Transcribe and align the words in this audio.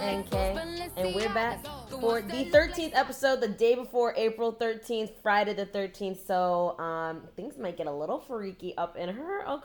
and 0.00 0.30
K, 0.30 0.82
and 0.96 1.14
we're 1.14 1.32
back 1.32 1.64
for 1.88 2.20
the 2.22 2.46
13th 2.50 2.90
episode, 2.94 3.40
the 3.40 3.48
day 3.48 3.74
before 3.76 4.12
April 4.16 4.52
13th, 4.52 5.12
Friday 5.22 5.54
the 5.54 5.66
13th. 5.66 6.26
So 6.26 6.78
um, 6.78 7.22
things 7.36 7.56
might 7.56 7.76
get 7.76 7.86
a 7.86 7.92
little 7.92 8.18
freaky 8.18 8.76
up 8.76 8.96
in 8.96 9.10
her. 9.10 9.60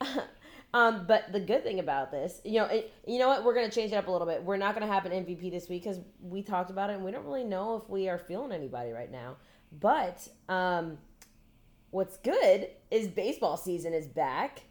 Um, 0.74 1.04
but 1.06 1.30
the 1.32 1.40
good 1.40 1.62
thing 1.62 1.80
about 1.80 2.10
this, 2.10 2.40
you 2.44 2.58
know, 2.58 2.64
it, 2.64 2.94
you 3.06 3.18
know 3.18 3.28
what, 3.28 3.44
we're 3.44 3.54
gonna 3.54 3.70
change 3.70 3.92
it 3.92 3.96
up 3.96 4.08
a 4.08 4.10
little 4.10 4.26
bit. 4.26 4.42
We're 4.42 4.56
not 4.56 4.72
gonna 4.72 4.90
have 4.90 5.04
an 5.04 5.12
MVP 5.12 5.50
this 5.50 5.68
week 5.68 5.82
because 5.84 6.00
we 6.22 6.42
talked 6.42 6.70
about 6.70 6.88
it 6.88 6.94
and 6.94 7.04
we 7.04 7.10
don't 7.10 7.26
really 7.26 7.44
know 7.44 7.76
if 7.76 7.90
we 7.90 8.08
are 8.08 8.16
feeling 8.16 8.52
anybody 8.52 8.90
right 8.90 9.12
now. 9.12 9.36
But 9.70 10.26
um, 10.48 10.96
what's 11.92 12.16
good 12.16 12.68
is 12.90 13.06
baseball 13.06 13.56
season 13.56 13.94
is 13.94 14.08
back. 14.08 14.62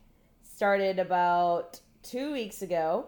Started 0.44 1.00
about 1.00 1.80
two 2.04 2.34
weeks 2.34 2.62
ago, 2.62 3.06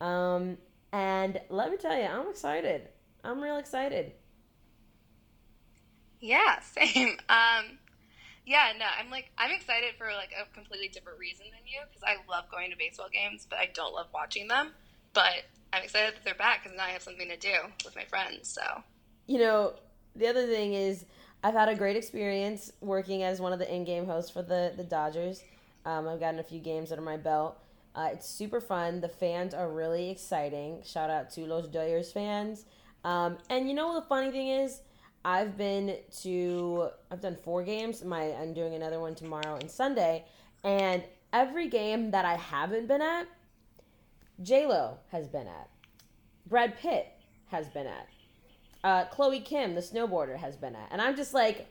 um, 0.00 0.56
and 0.92 1.40
let 1.50 1.70
me 1.70 1.76
tell 1.76 1.96
you, 1.96 2.04
I'm 2.04 2.28
excited. 2.28 2.88
I'm 3.24 3.42
real 3.42 3.56
excited. 3.56 4.12
Yeah, 6.20 6.60
same. 6.60 7.18
Um, 7.28 7.78
yeah, 8.46 8.72
no, 8.78 8.84
I'm 8.98 9.10
like 9.10 9.30
I'm 9.36 9.50
excited 9.50 9.94
for 9.98 10.06
like 10.14 10.30
a 10.40 10.52
completely 10.54 10.88
different 10.88 11.18
reason 11.18 11.46
than 11.50 11.66
you 11.66 11.80
because 11.88 12.02
I 12.02 12.16
love 12.30 12.44
going 12.50 12.70
to 12.70 12.76
baseball 12.76 13.08
games, 13.12 13.46
but 13.48 13.58
I 13.58 13.70
don't 13.74 13.94
love 13.94 14.06
watching 14.14 14.46
them. 14.48 14.70
But 15.14 15.44
I'm 15.72 15.82
excited 15.82 16.14
that 16.14 16.24
they're 16.24 16.34
back 16.34 16.62
because 16.62 16.76
now 16.76 16.84
I 16.84 16.90
have 16.90 17.02
something 17.02 17.28
to 17.28 17.36
do 17.36 17.54
with 17.84 17.96
my 17.96 18.04
friends. 18.04 18.48
So, 18.48 18.62
you 19.26 19.38
know, 19.38 19.74
the 20.14 20.28
other 20.28 20.46
thing 20.46 20.74
is 20.74 21.04
I've 21.44 21.52
had 21.52 21.68
a 21.68 21.74
great 21.74 21.94
experience 21.94 22.72
working 22.80 23.22
as 23.22 23.38
one 23.38 23.52
of 23.52 23.58
the 23.58 23.72
in-game 23.72 24.06
hosts 24.06 24.30
for 24.30 24.40
the 24.40 24.72
the 24.78 24.82
Dodgers. 24.82 25.44
Um, 25.84 26.08
I've 26.08 26.18
gotten 26.18 26.40
a 26.40 26.42
few 26.42 26.58
games 26.58 26.90
under 26.90 27.04
my 27.04 27.18
belt. 27.18 27.58
Uh, 27.94 28.08
it's 28.12 28.26
super 28.26 28.62
fun. 28.62 29.02
The 29.02 29.10
fans 29.10 29.52
are 29.52 29.68
really 29.68 30.08
exciting. 30.10 30.80
Shout 30.84 31.10
out 31.10 31.30
to 31.32 31.42
Los 31.42 31.68
Dodgers 31.68 32.10
fans. 32.10 32.64
Um, 33.04 33.36
and 33.50 33.68
you 33.68 33.74
know 33.74 33.88
what 33.88 34.00
the 34.00 34.08
funny 34.08 34.30
thing 34.30 34.48
is? 34.48 34.80
I've 35.22 35.58
been 35.58 35.98
to 36.22 36.88
I've 37.10 37.20
done 37.20 37.36
four 37.44 37.62
games. 37.62 38.02
My 38.02 38.32
I'm 38.32 38.54
doing 38.54 38.74
another 38.74 38.98
one 38.98 39.14
tomorrow 39.14 39.56
and 39.60 39.70
Sunday, 39.70 40.24
and 40.64 41.04
every 41.34 41.68
game 41.68 42.10
that 42.12 42.24
I 42.24 42.36
haven't 42.36 42.86
been 42.86 43.02
at, 43.02 43.26
J 44.42 44.66
Lo 44.66 44.96
has 45.12 45.28
been 45.28 45.46
at, 45.46 45.68
Brad 46.46 46.78
Pitt 46.78 47.06
has 47.48 47.68
been 47.68 47.86
at, 47.86 48.08
uh, 48.84 49.06
Chloe 49.06 49.40
Kim, 49.40 49.74
the 49.74 49.80
snowboarder, 49.80 50.36
has 50.36 50.56
been 50.56 50.76
at, 50.76 50.88
and 50.92 51.02
I'm 51.02 51.16
just 51.16 51.34
like, 51.34 51.66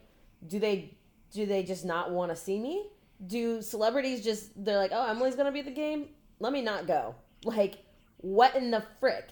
do 0.46 0.60
they 0.60 0.98
do 1.32 1.46
they 1.46 1.64
just 1.64 1.86
not 1.86 2.12
want 2.12 2.32
to 2.32 2.36
see 2.36 2.60
me? 2.60 2.88
Do 3.26 3.62
celebrities 3.62 4.22
just 4.24 4.52
they're 4.66 4.78
like, 4.78 4.92
oh, 4.94 5.10
Emily's 5.10 5.36
gonna 5.36 5.54
be 5.54 5.60
at 5.60 5.66
the 5.66 5.72
game? 5.72 6.08
Let 6.40 6.52
me 6.52 6.62
not 6.62 6.88
go. 6.88 7.16
Like, 7.46 7.78
what 8.18 8.56
in 8.56 8.72
the 8.72 8.84
frick? 9.00 9.30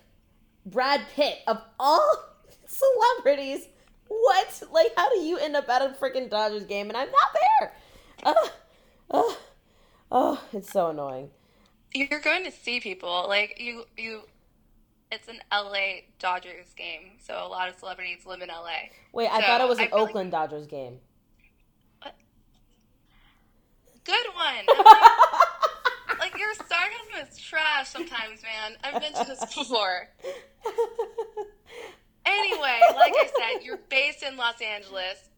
Brad 0.65 1.01
Pitt 1.13 1.39
of 1.47 1.61
all 1.79 2.15
celebrities 2.65 3.67
what? 4.11 4.63
Like, 4.71 4.91
how 4.97 5.09
do 5.09 5.19
you 5.19 5.37
end 5.37 5.55
up 5.55 5.69
at 5.69 5.81
a 5.81 5.95
freaking 5.95 6.29
Dodgers 6.29 6.65
game 6.65 6.89
and 6.89 6.97
I'm 6.97 7.09
not 7.09 7.37
there? 7.59 7.73
Uh, 8.23 8.33
uh, 9.09 9.33
oh, 10.11 10.43
it's 10.51 10.71
so 10.71 10.89
annoying. 10.89 11.29
You're 11.93 12.19
going 12.19 12.43
to 12.43 12.51
see 12.51 12.79
people 12.79 13.25
like 13.27 13.57
you. 13.59 13.85
You. 13.97 14.23
It's 15.11 15.27
an 15.27 15.39
LA 15.51 16.03
Dodgers 16.19 16.73
game, 16.75 17.17
so 17.19 17.45
a 17.45 17.47
lot 17.47 17.67
of 17.67 17.75
celebrities 17.75 18.25
live 18.25 18.41
in 18.41 18.47
LA. 18.47 18.89
Wait, 19.13 19.27
so 19.27 19.33
I 19.33 19.41
thought 19.41 19.61
it 19.61 19.67
was 19.67 19.79
an 19.79 19.89
Oakland 19.91 20.31
like... 20.31 20.49
Dodgers 20.49 20.67
game. 20.67 20.99
What? 22.01 22.15
Good 24.05 24.25
one. 24.33 24.85
like 26.19 26.37
your 26.37 26.53
sarcasm 26.53 27.29
is 27.29 27.37
trash 27.37 27.89
sometimes, 27.89 28.41
man. 28.41 28.77
I've 28.83 29.01
mentioned 29.01 29.27
this 29.27 29.53
before. 29.53 30.07
Anyway, 32.25 32.79
like 32.95 33.13
I 33.15 33.29
said, 33.39 33.65
you're 33.65 33.79
based 33.89 34.23
in 34.23 34.37
Los 34.37 34.61
Angeles, 34.61 35.29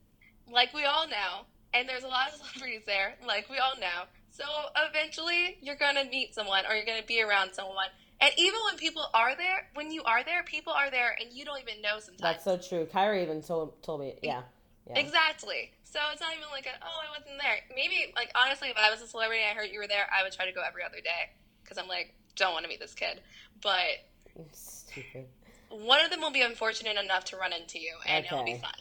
like 0.52 0.74
we 0.74 0.84
all 0.84 1.08
know, 1.08 1.46
and 1.74 1.88
there's 1.88 2.04
a 2.04 2.08
lot 2.08 2.28
of 2.30 2.36
celebrities 2.36 2.84
there, 2.86 3.16
like 3.26 3.50
we 3.50 3.58
all 3.58 3.80
know. 3.80 4.06
So 4.30 4.44
eventually, 4.90 5.58
you're 5.62 5.76
gonna 5.76 6.06
meet 6.06 6.36
someone, 6.36 6.66
or 6.70 6.76
you're 6.76 6.86
gonna 6.86 7.06
be 7.08 7.22
around 7.22 7.54
someone. 7.54 7.88
And 8.24 8.32
even 8.38 8.60
when 8.66 8.78
people 8.78 9.06
are 9.14 9.36
there, 9.36 9.68
when 9.74 9.92
you 9.92 10.04
are 10.04 10.24
there, 10.24 10.44
people 10.44 10.72
are 10.72 10.90
there, 10.90 11.16
and 11.20 11.32
you 11.34 11.44
don't 11.44 11.60
even 11.62 11.82
know 11.82 12.00
sometimes. 12.00 12.22
That's 12.22 12.44
so 12.46 12.58
true. 12.58 12.86
Kyrie 12.86 13.22
even 13.22 13.42
told 13.42 13.82
told 13.84 14.00
me, 14.00 14.16
yeah. 14.24 14.44
Yeah. 14.88 15.00
Exactly. 15.00 15.72
So 15.84 16.00
it's 16.12 16.22
not 16.22 16.32
even 16.32 16.48
like, 16.52 16.66
a, 16.66 16.72
oh, 16.82 17.00
I 17.08 17.18
wasn't 17.18 17.40
there. 17.42 17.56
Maybe, 17.76 18.12
like, 18.16 18.32
honestly, 18.36 18.70
if 18.70 18.78
I 18.78 18.90
was 18.90 19.02
a 19.02 19.08
celebrity 19.08 19.44
and 19.44 19.58
I 19.58 19.62
heard 19.62 19.72
you 19.72 19.80
were 19.80 19.88
there, 19.88 20.08
I 20.12 20.24
would 20.24 20.34
try 20.34 20.46
to 20.46 20.52
go 20.52 20.62
every 20.66 20.84
other 20.84 20.98
day 20.98 21.32
because 21.64 21.78
I'm 21.78 21.88
like, 21.88 22.14
don't 22.36 22.54
want 22.54 22.64
to 22.66 22.70
meet 22.70 22.80
this 22.80 22.94
kid. 22.94 23.22
But 23.62 24.04
stupid 24.52 25.28
one 25.74 26.04
of 26.04 26.12
them 26.12 26.22
will 26.22 26.32
be 26.32 26.42
unfortunate 26.42 26.98
enough 26.98 27.26
to 27.26 27.38
run 27.38 27.52
into 27.54 27.80
you, 27.80 27.94
and 28.08 28.26
okay. 28.26 28.36
it'll 28.36 28.46
be 28.46 28.58
fun. 28.58 28.72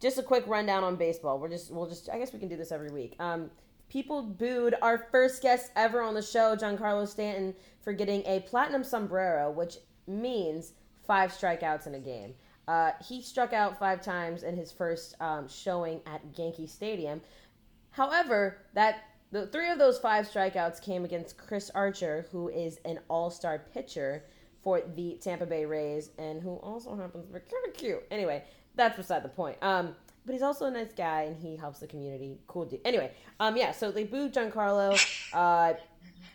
Just 0.00 0.18
a 0.18 0.22
quick 0.22 0.44
rundown 0.46 0.82
on 0.82 0.96
baseball. 0.96 1.38
We're 1.38 1.48
just 1.48 1.70
we'll 1.70 1.88
just 1.88 2.10
I 2.10 2.18
guess 2.18 2.32
we 2.32 2.38
can 2.38 2.48
do 2.48 2.56
this 2.56 2.72
every 2.72 2.90
week. 2.90 3.14
Um, 3.20 3.50
people 3.88 4.22
booed 4.22 4.74
our 4.82 5.06
first 5.10 5.42
guest 5.42 5.70
ever 5.76 6.02
on 6.02 6.14
the 6.14 6.22
show, 6.22 6.56
Giancarlo 6.56 7.06
Stanton, 7.06 7.54
for 7.82 7.92
getting 7.92 8.22
a 8.26 8.40
platinum 8.40 8.84
sombrero, 8.84 9.50
which 9.50 9.76
means 10.06 10.72
five 11.06 11.30
strikeouts 11.32 11.86
in 11.86 11.94
a 11.94 12.00
game. 12.00 12.34
Uh, 12.68 12.92
he 13.06 13.20
struck 13.20 13.52
out 13.52 13.78
five 13.78 14.00
times 14.00 14.44
in 14.44 14.56
his 14.56 14.70
first 14.70 15.16
um, 15.20 15.48
showing 15.48 16.00
at 16.06 16.20
Yankee 16.38 16.66
Stadium. 16.66 17.20
However, 17.90 18.58
that 18.74 19.04
the 19.32 19.46
three 19.48 19.70
of 19.70 19.78
those 19.78 19.98
five 19.98 20.28
strikeouts 20.28 20.80
came 20.80 21.04
against 21.04 21.36
Chris 21.36 21.70
Archer, 21.74 22.26
who 22.30 22.48
is 22.48 22.78
an 22.84 23.00
all-star 23.08 23.64
pitcher 23.72 24.24
for 24.62 24.82
the 24.94 25.18
Tampa 25.20 25.46
Bay 25.46 25.64
Rays, 25.64 26.10
and 26.18 26.40
who 26.40 26.54
also 26.56 26.94
happens 26.94 27.26
to 27.26 27.32
be 27.32 27.40
kind 27.40 27.66
of 27.66 27.74
cute. 27.74 28.02
Anyway, 28.10 28.44
that's 28.76 28.96
beside 28.96 29.24
the 29.24 29.28
point. 29.28 29.56
Um, 29.60 29.96
but 30.24 30.32
he's 30.32 30.42
also 30.42 30.66
a 30.66 30.70
nice 30.70 30.92
guy, 30.92 31.22
and 31.22 31.36
he 31.36 31.56
helps 31.56 31.80
the 31.80 31.86
community. 31.88 32.38
Cool 32.46 32.66
dude. 32.66 32.80
Anyway, 32.84 33.10
um, 33.40 33.56
yeah. 33.56 33.72
So 33.72 33.90
they 33.90 34.04
booed 34.04 34.32
Giancarlo. 34.32 34.92
Uh, 35.32 35.74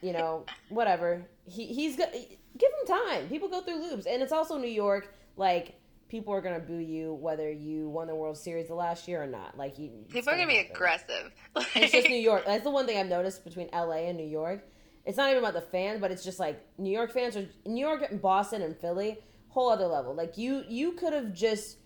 you 0.01 0.13
know, 0.13 0.45
whatever. 0.69 1.25
He 1.45 1.67
he's 1.67 1.95
good. 1.95 2.09
Give 2.11 2.69
him 2.81 2.87
time. 2.87 3.29
People 3.29 3.49
go 3.49 3.61
through 3.61 3.81
loops, 3.81 4.05
and 4.05 4.21
it's 4.21 4.31
also 4.31 4.57
New 4.57 4.67
York. 4.67 5.13
Like 5.35 5.75
people 6.09 6.33
are 6.33 6.41
gonna 6.41 6.59
boo 6.59 6.77
you 6.77 7.13
whether 7.13 7.51
you 7.51 7.89
won 7.89 8.07
the 8.07 8.15
World 8.15 8.37
Series 8.37 8.67
the 8.67 8.75
last 8.75 9.07
year 9.07 9.21
or 9.21 9.27
not. 9.27 9.57
Like 9.57 9.77
you, 9.77 9.91
people 10.09 10.29
are 10.31 10.35
gonna 10.35 10.47
be 10.47 10.59
aggressive. 10.59 11.31
it's 11.75 11.91
just 11.91 12.09
New 12.09 12.15
York. 12.31 12.43
That's 12.45 12.63
the 12.63 12.71
one 12.71 12.85
thing 12.85 12.97
I've 12.97 13.07
noticed 13.07 13.43
between 13.43 13.69
LA 13.73 14.07
and 14.07 14.17
New 14.17 14.27
York 14.27 14.63
it's 15.07 15.15
not 15.15 15.29
even 15.29 15.41
about 15.41 15.53
the 15.53 15.61
fans, 15.61 16.01
but 16.01 16.11
it's 16.11 16.23
just 16.23 16.37
like 16.37 16.61
New 16.77 16.91
York 16.91 17.13
fans 17.13 17.37
or 17.37 17.47
New 17.65 17.79
York 17.79 18.05
and 18.11 18.21
Boston 18.21 18.61
and 18.61 18.75
Philly, 18.75 19.17
whole 19.47 19.69
other 19.69 19.87
level. 19.87 20.13
Like 20.13 20.37
you 20.37 20.63
you 20.67 20.91
could 20.91 21.13
have 21.13 21.33
just 21.33 21.77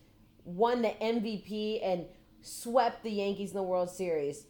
won 0.43 0.81
the 0.81 0.89
MVP 0.89 1.85
and 1.85 2.05
swept 2.41 3.03
the 3.03 3.11
Yankees 3.11 3.51
in 3.51 3.57
the 3.57 3.63
World 3.63 3.91
Series 3.91 4.47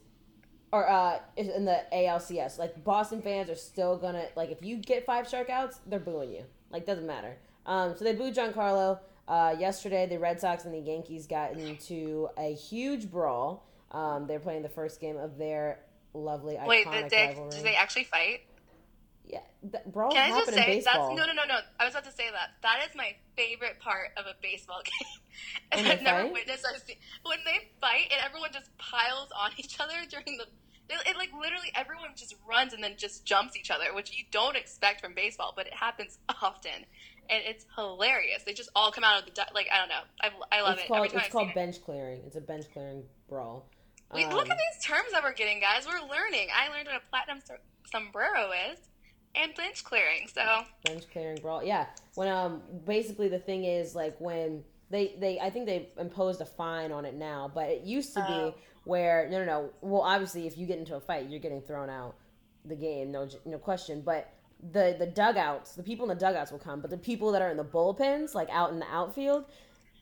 or 0.72 0.88
uh 0.88 1.18
in 1.36 1.64
the 1.64 1.82
ALCS. 1.92 2.58
Like 2.58 2.82
Boston 2.82 3.22
fans 3.22 3.50
are 3.50 3.54
still 3.54 3.96
gonna 3.96 4.26
like 4.34 4.50
if 4.50 4.62
you 4.62 4.76
get 4.78 5.06
five 5.06 5.26
strikeouts, 5.26 5.78
they're 5.86 6.00
booing 6.00 6.30
you. 6.30 6.44
Like 6.70 6.86
doesn't 6.86 7.06
matter. 7.06 7.36
Um, 7.66 7.94
so 7.96 8.04
they 8.04 8.14
booed 8.14 8.34
Giancarlo. 8.34 8.98
Uh, 9.28 9.54
yesterday, 9.56 10.06
the 10.06 10.18
Red 10.18 10.40
Sox 10.40 10.64
and 10.64 10.74
the 10.74 10.80
Yankees 10.80 11.26
got 11.26 11.52
into 11.52 12.28
a 12.36 12.52
huge 12.54 13.10
brawl. 13.10 13.64
Um, 13.92 14.26
they're 14.26 14.40
playing 14.40 14.62
the 14.62 14.68
first 14.68 15.00
game 15.00 15.16
of 15.16 15.38
their 15.38 15.78
lovely 16.12 16.58
Wait, 16.66 16.86
iconic 16.86 17.02
did 17.02 17.10
they, 17.10 17.26
rivalry. 17.28 17.50
Did 17.50 17.64
they 17.64 17.74
actually 17.76 18.04
fight? 18.04 18.40
Yeah, 19.24 19.40
brawls 19.86 20.14
Can 20.14 20.32
I 20.32 20.36
just 20.36 20.52
say 20.52 20.82
that's 20.84 20.98
no, 20.98 21.14
no, 21.14 21.32
no, 21.32 21.44
no. 21.46 21.58
I 21.78 21.84
was 21.84 21.94
about 21.94 22.04
to 22.04 22.12
say 22.12 22.28
that. 22.30 22.50
That 22.62 22.84
is 22.88 22.94
my 22.96 23.14
favorite 23.36 23.78
part 23.78 24.10
of 24.16 24.26
a 24.26 24.34
baseball 24.42 24.82
game. 24.84 25.20
and 25.72 25.86
I've 25.86 26.02
never 26.02 26.24
fight? 26.24 26.32
witnessed. 26.32 26.66
I've 26.68 26.82
seen 26.82 26.96
when 27.24 27.38
they 27.44 27.70
fight 27.80 28.10
and 28.10 28.20
everyone 28.24 28.50
just 28.52 28.76
piles 28.78 29.28
on 29.36 29.52
each 29.56 29.78
other 29.80 29.94
during 30.10 30.38
the. 30.38 30.46
It, 30.90 31.00
it, 31.06 31.16
like 31.16 31.30
literally 31.32 31.72
everyone 31.74 32.10
just 32.16 32.34
runs 32.46 32.74
and 32.74 32.82
then 32.82 32.94
just 32.98 33.24
jumps 33.24 33.56
each 33.56 33.70
other, 33.70 33.94
which 33.94 34.10
you 34.10 34.24
don't 34.30 34.56
expect 34.56 35.00
from 35.00 35.14
baseball, 35.14 35.54
but 35.56 35.66
it 35.66 35.74
happens 35.74 36.18
often, 36.42 36.84
and 37.30 37.42
it's 37.46 37.64
hilarious. 37.76 38.42
They 38.44 38.52
just 38.52 38.70
all 38.74 38.90
come 38.90 39.04
out 39.04 39.20
of 39.20 39.32
the 39.32 39.46
like 39.54 39.68
I 39.72 39.78
don't 39.78 39.88
know. 39.88 40.02
I, 40.20 40.58
I 40.58 40.62
love 40.62 40.74
it's 40.74 40.82
it. 40.82 40.88
Called, 40.88 41.10
it's 41.14 41.28
called 41.28 41.54
bench 41.54 41.76
it. 41.76 41.84
clearing. 41.84 42.20
It's 42.26 42.36
a 42.36 42.40
bench 42.40 42.66
clearing 42.72 43.04
brawl. 43.28 43.68
Wait, 44.12 44.26
um, 44.26 44.34
look 44.34 44.50
at 44.50 44.58
these 44.58 44.84
terms 44.84 45.12
that 45.12 45.22
we're 45.22 45.32
getting, 45.32 45.60
guys. 45.60 45.86
We're 45.86 46.06
learning. 46.06 46.48
I 46.52 46.68
learned 46.68 46.88
what 46.88 46.96
a 46.96 47.08
platinum 47.08 47.38
sombrero 47.90 48.50
is 48.72 48.78
and 49.34 49.54
bench 49.54 49.84
clearing. 49.84 50.28
So 50.32 50.42
bench 50.84 51.04
clearing 51.12 51.38
brawl, 51.40 51.64
yeah. 51.64 51.86
When 52.14 52.28
um 52.28 52.62
basically 52.84 53.28
the 53.28 53.38
thing 53.38 53.64
is 53.64 53.94
like 53.94 54.16
when 54.18 54.62
they 54.90 55.14
they 55.18 55.40
I 55.40 55.50
think 55.50 55.66
they 55.66 55.90
imposed 55.98 56.40
a 56.40 56.46
fine 56.46 56.92
on 56.92 57.04
it 57.04 57.14
now, 57.14 57.50
but 57.52 57.68
it 57.68 57.82
used 57.82 58.14
to 58.14 58.20
be 58.20 58.34
oh. 58.34 58.54
where 58.84 59.28
no 59.30 59.38
no 59.38 59.44
no. 59.44 59.70
Well, 59.80 60.02
obviously 60.02 60.46
if 60.46 60.56
you 60.56 60.66
get 60.66 60.78
into 60.78 60.96
a 60.96 61.00
fight, 61.00 61.28
you're 61.28 61.40
getting 61.40 61.62
thrown 61.62 61.90
out 61.90 62.16
the 62.64 62.76
game, 62.76 63.10
no 63.10 63.28
no 63.44 63.58
question. 63.58 64.02
But 64.04 64.32
the 64.72 64.96
the 64.98 65.06
dugouts, 65.06 65.74
the 65.74 65.82
people 65.82 66.08
in 66.08 66.16
the 66.16 66.20
dugouts 66.20 66.52
will 66.52 66.58
come, 66.58 66.80
but 66.80 66.90
the 66.90 66.98
people 66.98 67.32
that 67.32 67.42
are 67.42 67.50
in 67.50 67.56
the 67.56 67.64
bullpens, 67.64 68.34
like 68.34 68.48
out 68.50 68.70
in 68.70 68.78
the 68.78 68.90
outfield, 68.90 69.46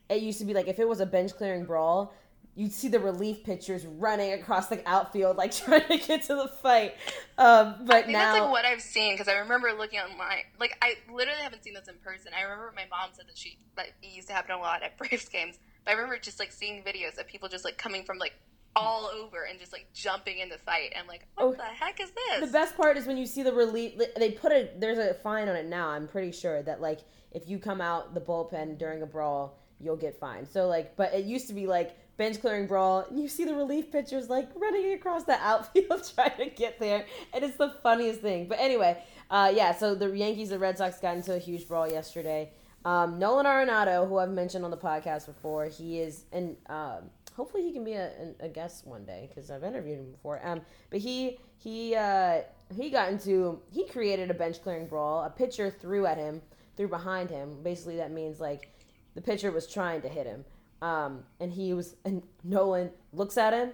it 0.09 0.23
used 0.23 0.39
to 0.41 0.45
be 0.45 0.53
like 0.53 0.69
if 0.69 0.79
it 0.79 0.89
was 0.89 1.01
a 1.01 1.07
bench 1.07 1.33
clearing 1.37 1.65
brawl, 1.65 2.13
you'd 2.55 2.73
see 2.73 2.89
the 2.89 3.01
relief 3.01 3.45
pitchers 3.45 3.87
running 3.87 4.33
across 4.33 4.69
the 4.69 4.87
outfield, 4.89 5.37
like 5.37 5.53
trying 5.57 5.87
to 5.87 5.99
get 5.99 6.23
to 6.25 6.35
the 6.35 6.49
fight. 6.49 6.95
Um, 7.39 7.77
but 7.85 8.09
now, 8.09 8.19
that's 8.19 8.41
like 8.41 8.51
what 8.51 8.65
I've 8.65 8.81
seen 8.81 9.15
because 9.15 9.29
I 9.29 9.39
remember 9.39 9.73
looking 9.73 9.99
online. 9.99 10.43
Like 10.59 10.77
I 10.83 10.95
literally 11.13 11.41
haven't 11.41 11.65
seen 11.65 11.75
this 11.75 11.89
in 11.89 11.95
person. 12.05 12.33
I 12.37 12.43
remember 12.43 12.73
my 12.75 12.87
mom 12.91 13.11
said 13.13 13.27
that 13.29 13.39
she 13.39 13.59
that 13.77 13.87
it 14.03 14.15
used 14.15 14.29
to 14.29 14.35
happen 14.35 14.55
a 14.55 14.59
lot 14.59 14.83
at 14.83 14.97
Braves 14.99 15.29
games. 15.29 15.59
But 15.85 15.93
I 15.93 15.95
remember 15.95 16.19
just 16.19 16.39
like 16.39 16.53
seeing 16.53 16.83
videos 16.83 17.19
of 17.19 17.27
people 17.27 17.49
just 17.49 17.65
like 17.65 17.79
coming 17.79 18.05
from 18.05 18.19
like 18.19 18.35
all 18.77 19.07
over 19.07 19.45
and 19.45 19.59
just 19.59 19.73
like 19.73 19.87
jumping 19.93 20.39
in 20.39 20.49
the 20.49 20.59
fight 20.59 20.93
and 20.95 21.09
like 21.09 21.27
what 21.35 21.45
oh, 21.45 21.53
the 21.53 21.63
heck 21.63 22.01
is 22.01 22.11
this? 22.11 22.41
The 22.41 22.53
best 22.53 22.77
part 22.77 22.97
is 22.97 23.07
when 23.07 23.17
you 23.17 23.27
see 23.27 23.43
the 23.43 23.53
relief. 23.53 24.01
They 24.17 24.33
put 24.33 24.53
a 24.53 24.71
there's 24.79 24.99
a 24.99 25.15
fine 25.15 25.49
on 25.49 25.57
it 25.57 25.67
now. 25.67 25.89
I'm 25.89 26.07
pretty 26.07 26.33
sure 26.33 26.63
that 26.63 26.81
like 26.81 27.01
if 27.33 27.49
you 27.49 27.59
come 27.59 27.81
out 27.81 28.15
the 28.15 28.21
bullpen 28.21 28.79
during 28.79 29.03
a 29.03 29.07
brawl, 29.07 29.59
you'll 29.81 29.97
get 29.97 30.19
fined. 30.19 30.49
So 30.49 30.67
like, 30.69 30.97
but 30.97 31.13
it 31.15 31.25
used 31.25 31.49
to 31.49 31.55
be 31.55 31.67
like 31.67 31.97
bench 32.21 32.39
clearing 32.39 32.67
brawl, 32.67 33.07
and 33.09 33.19
you 33.19 33.29
see 33.29 33.47
the 33.47 33.55
relief 33.55 33.91
pitchers 33.91 34.29
like 34.29 34.47
running 34.55 34.93
across 34.93 35.25
the 35.25 35.41
outfield 35.41 36.07
trying 36.15 36.37
to 36.37 36.51
get 36.51 36.79
there, 36.79 37.07
and 37.33 37.43
it's 37.43 37.57
the 37.57 37.71
funniest 37.83 38.21
thing. 38.21 38.47
But 38.47 38.61
anyway, 38.61 39.03
uh, 39.31 39.51
yeah. 39.55 39.75
So 39.75 39.95
the 39.95 40.15
Yankees 40.15 40.51
and 40.51 40.61
the 40.61 40.63
Red 40.63 40.77
Sox 40.77 40.99
got 40.99 41.17
into 41.17 41.35
a 41.35 41.39
huge 41.39 41.67
brawl 41.67 41.91
yesterday. 41.91 42.53
Um, 42.85 43.19
Nolan 43.19 43.47
Arenado, 43.47 44.07
who 44.07 44.19
I've 44.19 44.31
mentioned 44.31 44.67
on 44.67 44.71
the 44.71 44.77
podcast 44.77 45.27
before, 45.27 45.65
he 45.65 46.01
is 46.01 46.25
and 46.31 46.57
um, 46.67 47.11
hopefully 47.35 47.63
he 47.63 47.73
can 47.73 47.85
be 47.85 47.95
a, 47.95 48.35
a 48.41 48.49
guest 48.49 48.87
one 48.87 49.07
day 49.07 49.27
because 49.29 49.51
I've 49.51 49.65
interviewed 49.65 49.99
him 49.99 50.11
before. 50.13 50.41
Um, 50.45 50.61
but 50.91 51.01
he 51.01 51.39
he 51.57 51.95
uh, 51.97 52.43
he 52.77 52.91
got 52.91 53.11
into 53.11 53.63
he 53.71 53.87
created 53.87 54.31
a 54.31 54.35
bench 54.35 54.63
clearing 54.63 54.89
brawl. 54.89 55.25
A 55.25 55.31
pitcher 55.31 55.71
threw 55.71 56.05
at 56.05 56.19
him, 56.19 56.43
threw 56.77 56.89
behind 56.89 57.31
him. 57.31 57.63
Basically, 57.63 57.97
that 57.97 58.13
means 58.13 58.41
like 58.41 58.69
the 59.15 59.23
pitcher 59.23 59.51
was 59.51 59.67
trying 59.67 60.03
to 60.03 60.09
hit 60.09 60.27
him. 60.27 60.45
Um, 60.83 61.25
and 61.39 61.53
he 61.53 61.75
was 61.75 61.97
and 62.05 62.23
Nolan 62.43 62.91
looks 63.13 63.37
at 63.37 63.53
him, 63.53 63.73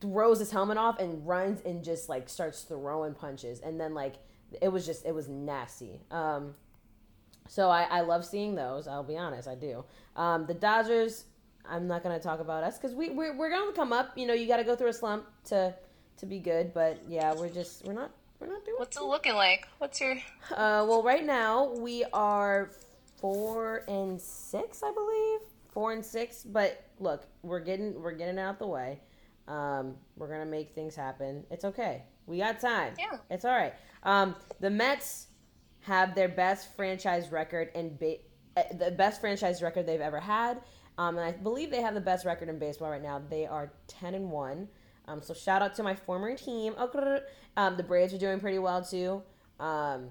throws 0.00 0.38
his 0.38 0.50
helmet 0.50 0.78
off, 0.78 0.98
and 0.98 1.26
runs 1.26 1.60
and 1.64 1.84
just 1.84 2.08
like 2.08 2.28
starts 2.28 2.62
throwing 2.62 3.14
punches. 3.14 3.60
And 3.60 3.80
then 3.80 3.94
like 3.94 4.14
it 4.60 4.68
was 4.68 4.86
just 4.86 5.04
it 5.04 5.14
was 5.14 5.28
nasty. 5.28 6.00
Um, 6.10 6.54
so 7.48 7.68
I, 7.68 7.82
I 7.82 8.00
love 8.00 8.24
seeing 8.24 8.54
those. 8.54 8.88
I'll 8.88 9.02
be 9.02 9.16
honest, 9.16 9.48
I 9.48 9.54
do. 9.54 9.84
Um, 10.16 10.46
the 10.46 10.54
Dodgers. 10.54 11.24
I'm 11.64 11.86
not 11.86 12.02
gonna 12.02 12.18
talk 12.18 12.40
about 12.40 12.64
us 12.64 12.76
because 12.76 12.92
we 12.92 13.10
we're, 13.10 13.36
we're 13.36 13.50
gonna 13.50 13.72
come 13.72 13.92
up. 13.92 14.18
You 14.18 14.26
know, 14.26 14.34
you 14.34 14.48
got 14.48 14.56
to 14.56 14.64
go 14.64 14.74
through 14.74 14.88
a 14.88 14.92
slump 14.92 15.26
to 15.44 15.72
to 16.16 16.26
be 16.26 16.40
good. 16.40 16.74
But 16.74 16.98
yeah, 17.08 17.34
we're 17.34 17.50
just 17.50 17.84
we're 17.84 17.92
not 17.92 18.10
we're 18.40 18.48
not 18.48 18.64
doing. 18.64 18.78
What's 18.78 18.96
it 18.96 19.04
looking 19.04 19.34
like? 19.34 19.68
What's 19.78 20.00
your? 20.00 20.14
Uh, 20.50 20.84
well, 20.88 21.04
right 21.04 21.24
now 21.24 21.72
we 21.74 22.04
are 22.12 22.70
four 23.20 23.84
and 23.86 24.20
six, 24.20 24.82
I 24.82 24.90
believe 24.90 25.51
four 25.72 25.92
and 25.92 26.04
six. 26.04 26.44
But 26.44 26.84
look, 27.00 27.26
we're 27.42 27.60
getting 27.60 28.00
we're 28.00 28.12
getting 28.12 28.38
out 28.38 28.58
the 28.58 28.66
way. 28.66 29.00
Um, 29.48 29.96
we're 30.16 30.28
gonna 30.28 30.46
make 30.46 30.74
things 30.74 30.94
happen. 30.94 31.44
It's 31.50 31.64
okay. 31.64 32.04
We 32.26 32.38
got 32.38 32.60
time. 32.60 32.94
Yeah. 32.98 33.18
It's 33.30 33.44
all 33.44 33.56
right. 33.56 33.74
Um, 34.04 34.36
the 34.60 34.70
Mets 34.70 35.28
have 35.80 36.14
their 36.14 36.28
best 36.28 36.76
franchise 36.76 37.32
record 37.32 37.70
in 37.74 37.96
ba- 37.96 38.18
uh, 38.56 38.62
the 38.78 38.92
best 38.92 39.20
franchise 39.20 39.62
record 39.62 39.86
they've 39.86 40.00
ever 40.00 40.20
had. 40.20 40.60
Um, 40.98 41.16
and 41.16 41.26
I 41.26 41.32
believe 41.32 41.70
they 41.70 41.80
have 41.80 41.94
the 41.94 42.00
best 42.00 42.24
record 42.24 42.48
in 42.48 42.58
baseball 42.58 42.90
right 42.90 43.02
now. 43.02 43.20
They 43.28 43.46
are 43.46 43.72
ten 43.88 44.14
and 44.14 44.30
one. 44.30 44.68
Um, 45.08 45.20
so 45.20 45.34
shout 45.34 45.62
out 45.62 45.74
to 45.76 45.82
my 45.82 45.94
former 45.94 46.36
team. 46.36 46.74
Um, 47.56 47.76
the 47.76 47.82
Braves 47.82 48.14
are 48.14 48.18
doing 48.18 48.38
pretty 48.38 48.58
well 48.58 48.84
too. 48.84 49.22
Um, 49.58 50.10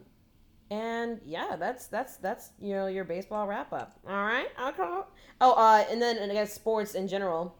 and 0.71 1.19
yeah, 1.25 1.57
that's 1.59 1.87
that's 1.87 2.15
that's 2.17 2.51
you 2.59 2.73
know 2.73 2.87
your 2.87 3.03
baseball 3.03 3.45
wrap 3.45 3.73
up. 3.73 3.99
All 4.07 4.23
right, 4.23 4.47
okay. 4.69 5.01
Oh, 5.41 5.51
uh, 5.53 5.85
and 5.91 6.01
then 6.01 6.17
and 6.17 6.31
I 6.31 6.35
guess 6.35 6.53
sports 6.53 6.95
in 6.95 7.07
general. 7.09 7.57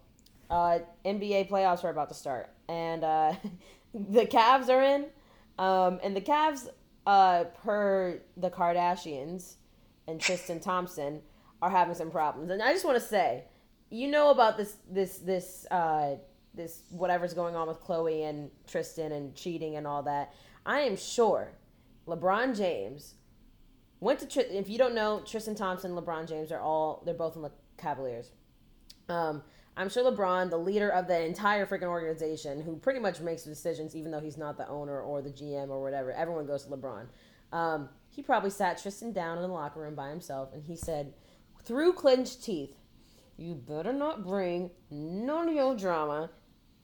Uh, 0.50 0.80
NBA 1.06 1.50
playoffs 1.50 1.84
are 1.84 1.90
about 1.90 2.10
to 2.10 2.16
start, 2.16 2.50
and 2.70 3.04
uh, 3.04 3.34
the 3.94 4.26
Cavs 4.26 4.70
are 4.70 4.82
in. 4.82 5.06
Um, 5.60 6.00
and 6.02 6.16
the 6.16 6.22
Cavs, 6.22 6.70
uh, 7.06 7.44
per 7.64 8.22
the 8.38 8.50
Kardashians 8.50 9.56
and 10.08 10.20
Tristan 10.20 10.62
Thompson, 10.62 11.22
are 11.62 11.70
having 11.70 11.96
some 11.96 12.12
problems. 12.12 12.50
And 12.50 12.64
I 12.64 12.72
just 12.72 12.86
want 12.86 12.96
to 12.96 13.06
say, 13.06 13.44
you 13.90 14.08
know 14.08 14.32
about 14.32 14.58
this 14.58 14.78
this 14.90 15.18
this 15.18 15.68
uh, 15.70 16.16
this 16.54 16.84
whatever's 16.92 17.34
going 17.34 17.58
on 17.58 17.68
with 17.68 17.82
Khloe 17.82 18.30
and 18.30 18.50
Tristan 18.68 19.12
and 19.12 19.36
cheating 19.36 19.76
and 19.76 19.86
all 19.86 20.04
that. 20.04 20.34
I 20.66 20.82
am 20.82 20.96
sure 20.96 21.52
LeBron 22.08 22.56
James 22.56 23.16
went 24.00 24.20
to. 24.20 24.28
Tr- 24.28 24.42
if 24.50 24.70
you 24.70 24.78
don't 24.78 24.96
know, 24.96 25.22
Tristan 25.26 25.56
Thompson, 25.56 25.92
LeBron 25.92 26.28
James 26.28 26.52
are 26.52 26.60
all 26.60 27.02
they're 27.06 27.14
both 27.14 27.36
in 27.36 27.42
the 27.42 27.52
Cavaliers. 27.78 28.32
Um, 29.10 29.44
I'm 29.78 29.90
sure 29.90 30.10
LeBron, 30.12 30.50
the 30.50 30.58
leader 30.58 30.90
of 30.90 31.08
the 31.08 31.24
entire 31.24 31.66
freaking 31.66 31.84
organization, 31.84 32.62
who 32.62 32.76
pretty 32.76 33.00
much 33.00 33.22
makes 33.22 33.44
the 33.44 33.50
decisions, 33.50 33.96
even 33.96 34.12
though 34.12 34.20
he's 34.20 34.38
not 34.38 34.58
the 34.58 34.68
owner 34.68 35.02
or 35.02 35.22
the 35.22 35.30
GM 35.30 35.70
or 35.70 35.82
whatever, 35.82 36.12
everyone 36.12 36.46
goes 36.46 36.66
to 36.66 36.70
LeBron. 36.70 37.08
Um, 37.54 37.90
he 38.10 38.22
probably 38.22 38.50
sat 38.50 38.82
Tristan 38.82 39.14
down 39.14 39.38
in 39.38 39.44
the 39.44 39.50
locker 39.50 39.80
room 39.80 39.96
by 39.96 40.10
himself 40.10 40.50
and 40.54 40.64
he 40.64 40.76
said, 40.76 41.14
through 41.64 41.94
clenched 41.94 42.44
teeth, 42.44 42.76
you 43.38 43.56
better 43.56 43.94
not 43.94 44.24
bring 44.24 44.72
none 44.90 45.50
of 45.50 45.56
your 45.56 45.76
drama 45.76 46.30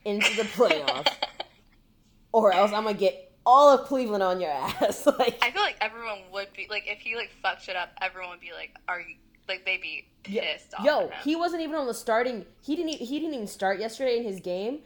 into 0.06 0.36
the 0.36 0.44
playoffs, 0.44 1.14
or 2.32 2.54
else 2.54 2.72
I'm 2.72 2.84
gonna 2.84 2.98
get 2.98 3.27
all 3.48 3.70
of 3.70 3.88
Cleveland 3.88 4.22
on 4.22 4.42
your 4.42 4.52
ass. 4.82 5.06
like 5.06 5.40
I 5.42 5.52
feel 5.52 5.62
like 5.62 5.78
everyone 5.82 6.20
would 6.34 6.52
be 6.56 6.68
like 6.70 6.84
if 6.86 7.00
he 7.00 7.16
like 7.16 7.32
fucked 7.42 7.64
shit 7.64 7.78
up, 7.78 7.90
everyone 8.02 8.30
would 8.32 8.42
be 8.42 8.52
like, 8.54 8.76
"Are 8.88 9.00
you 9.00 9.16
like 9.48 9.66
they'd 9.66 9.82
be 9.82 10.06
pissed 10.24 10.74
off?" 10.76 10.86
Yo, 10.86 11.10
he 11.24 11.36
wasn't 11.36 11.62
even 11.64 11.76
on 11.76 11.88
the 11.88 11.94
starting. 11.94 12.46
He 12.62 12.76
didn't. 12.76 12.96
He 12.96 13.20
didn't 13.20 13.34
even 13.34 13.48
start 13.48 13.80
yesterday 13.80 14.18
in 14.18 14.24
his 14.26 14.42
game, 14.42 14.80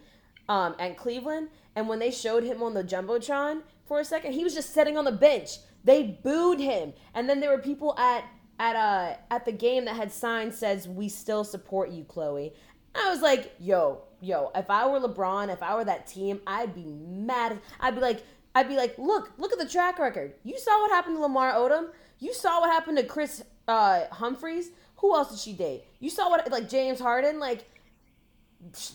um, 0.47 0.75
at 0.79 0.95
Cleveland. 0.95 1.49
And 1.75 1.89
when 1.89 1.99
they 1.99 2.11
showed 2.11 2.43
him 2.43 2.61
on 2.61 2.73
the 2.73 2.83
jumbotron 2.83 3.61
for 3.85 3.99
a 3.99 4.05
second, 4.05 4.33
he 4.33 4.43
was 4.43 4.53
just 4.53 4.73
sitting 4.73 4.97
on 4.97 5.05
the 5.05 5.11
bench. 5.11 5.57
They 5.83 6.03
booed 6.23 6.59
him, 6.59 6.93
and 7.15 7.27
then 7.27 7.39
there 7.39 7.49
were 7.49 7.61
people 7.61 7.97
at 7.97 8.23
at 8.59 8.75
uh 8.75 9.15
at 9.31 9.45
the 9.45 9.51
game 9.51 9.85
that 9.85 9.95
had 9.95 10.11
signs 10.11 10.55
says 10.57 10.87
"We 10.87 11.09
still 11.09 11.43
support 11.43 11.89
you, 11.89 12.03
Khloe." 12.03 12.53
I 12.93 13.09
was 13.09 13.21
like, 13.21 13.53
yo, 13.57 14.03
yo, 14.19 14.51
if 14.53 14.69
I 14.69 14.85
were 14.85 14.99
LeBron, 14.99 15.51
if 15.51 15.63
I 15.63 15.75
were 15.75 15.85
that 15.85 16.07
team, 16.07 16.41
I'd 16.45 16.75
be 16.75 16.83
mad. 16.85 17.59
I'd 17.79 17.95
be 17.95 18.01
like, 18.01 18.21
I'd 18.53 18.67
be 18.67 18.75
like, 18.75 18.97
look, 18.97 19.31
look 19.37 19.53
at 19.53 19.59
the 19.59 19.67
track 19.67 19.99
record. 19.99 20.33
You 20.43 20.59
saw 20.59 20.81
what 20.81 20.91
happened 20.91 21.15
to 21.17 21.21
Lamar 21.21 21.53
Odom. 21.53 21.89
You 22.19 22.33
saw 22.33 22.59
what 22.59 22.69
happened 22.69 22.97
to 22.97 23.03
Kris 23.03 23.43
uh, 23.67 24.05
Humphries. 24.11 24.71
Who 24.97 25.15
else 25.15 25.31
did 25.31 25.39
she 25.39 25.53
date? 25.53 25.85
You 25.99 26.09
saw 26.09 26.29
what 26.29 26.49
like 26.51 26.69
James 26.69 26.99
Harden. 26.99 27.39
Like 27.39 27.65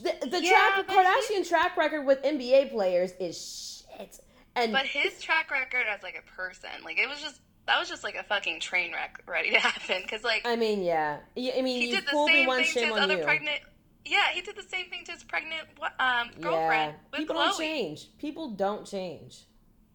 the, 0.03 0.15
the 0.29 0.41
yeah, 0.43 0.83
track 0.85 0.89
Kardashian 0.89 1.49
track 1.49 1.77
record 1.77 2.07
with 2.07 2.23
NBA 2.23 2.71
players 2.71 3.13
is 3.19 3.87
shit. 3.99 4.21
And 4.55 4.73
but 4.73 4.87
his 4.87 5.21
track 5.21 5.51
record 5.51 5.85
as 5.93 6.03
like 6.03 6.17
a 6.17 6.37
person, 6.37 6.71
like 6.85 6.99
it 6.99 7.09
was 7.09 7.21
just 7.21 7.41
that 7.67 7.81
was 7.81 7.89
just 7.89 8.05
like 8.05 8.15
a 8.15 8.23
fucking 8.23 8.61
train 8.61 8.93
wreck 8.93 9.21
ready 9.27 9.51
to 9.51 9.59
happen. 9.59 10.03
Because 10.03 10.23
like 10.23 10.43
I 10.45 10.55
mean, 10.55 10.83
yeah, 10.83 11.19
I 11.37 11.63
mean, 11.63 11.81
he 11.81 11.91
did 11.91 12.05
the 12.05 12.27
same 12.27 12.49
thing 12.49 12.65
to 12.65 12.81
his 12.81 12.93
other 12.93 13.17
you. 13.17 13.25
pregnant 13.25 13.61
yeah, 14.07 14.31
he 14.33 14.41
did 14.41 14.57
the 14.57 14.63
same 14.63 14.89
thing 14.89 15.05
to 15.05 15.13
his 15.13 15.25
pregnant 15.25 15.63
um, 15.99 16.31
girlfriend. 16.41 16.95
With 17.13 17.13
Khloe. 17.13 17.13
Yeah. 17.13 17.19
people 17.19 17.37
Khloe. 17.37 17.45
don't 17.45 17.59
change. 17.59 18.09
People 18.19 18.51
don't 18.51 18.87
change. 18.87 19.41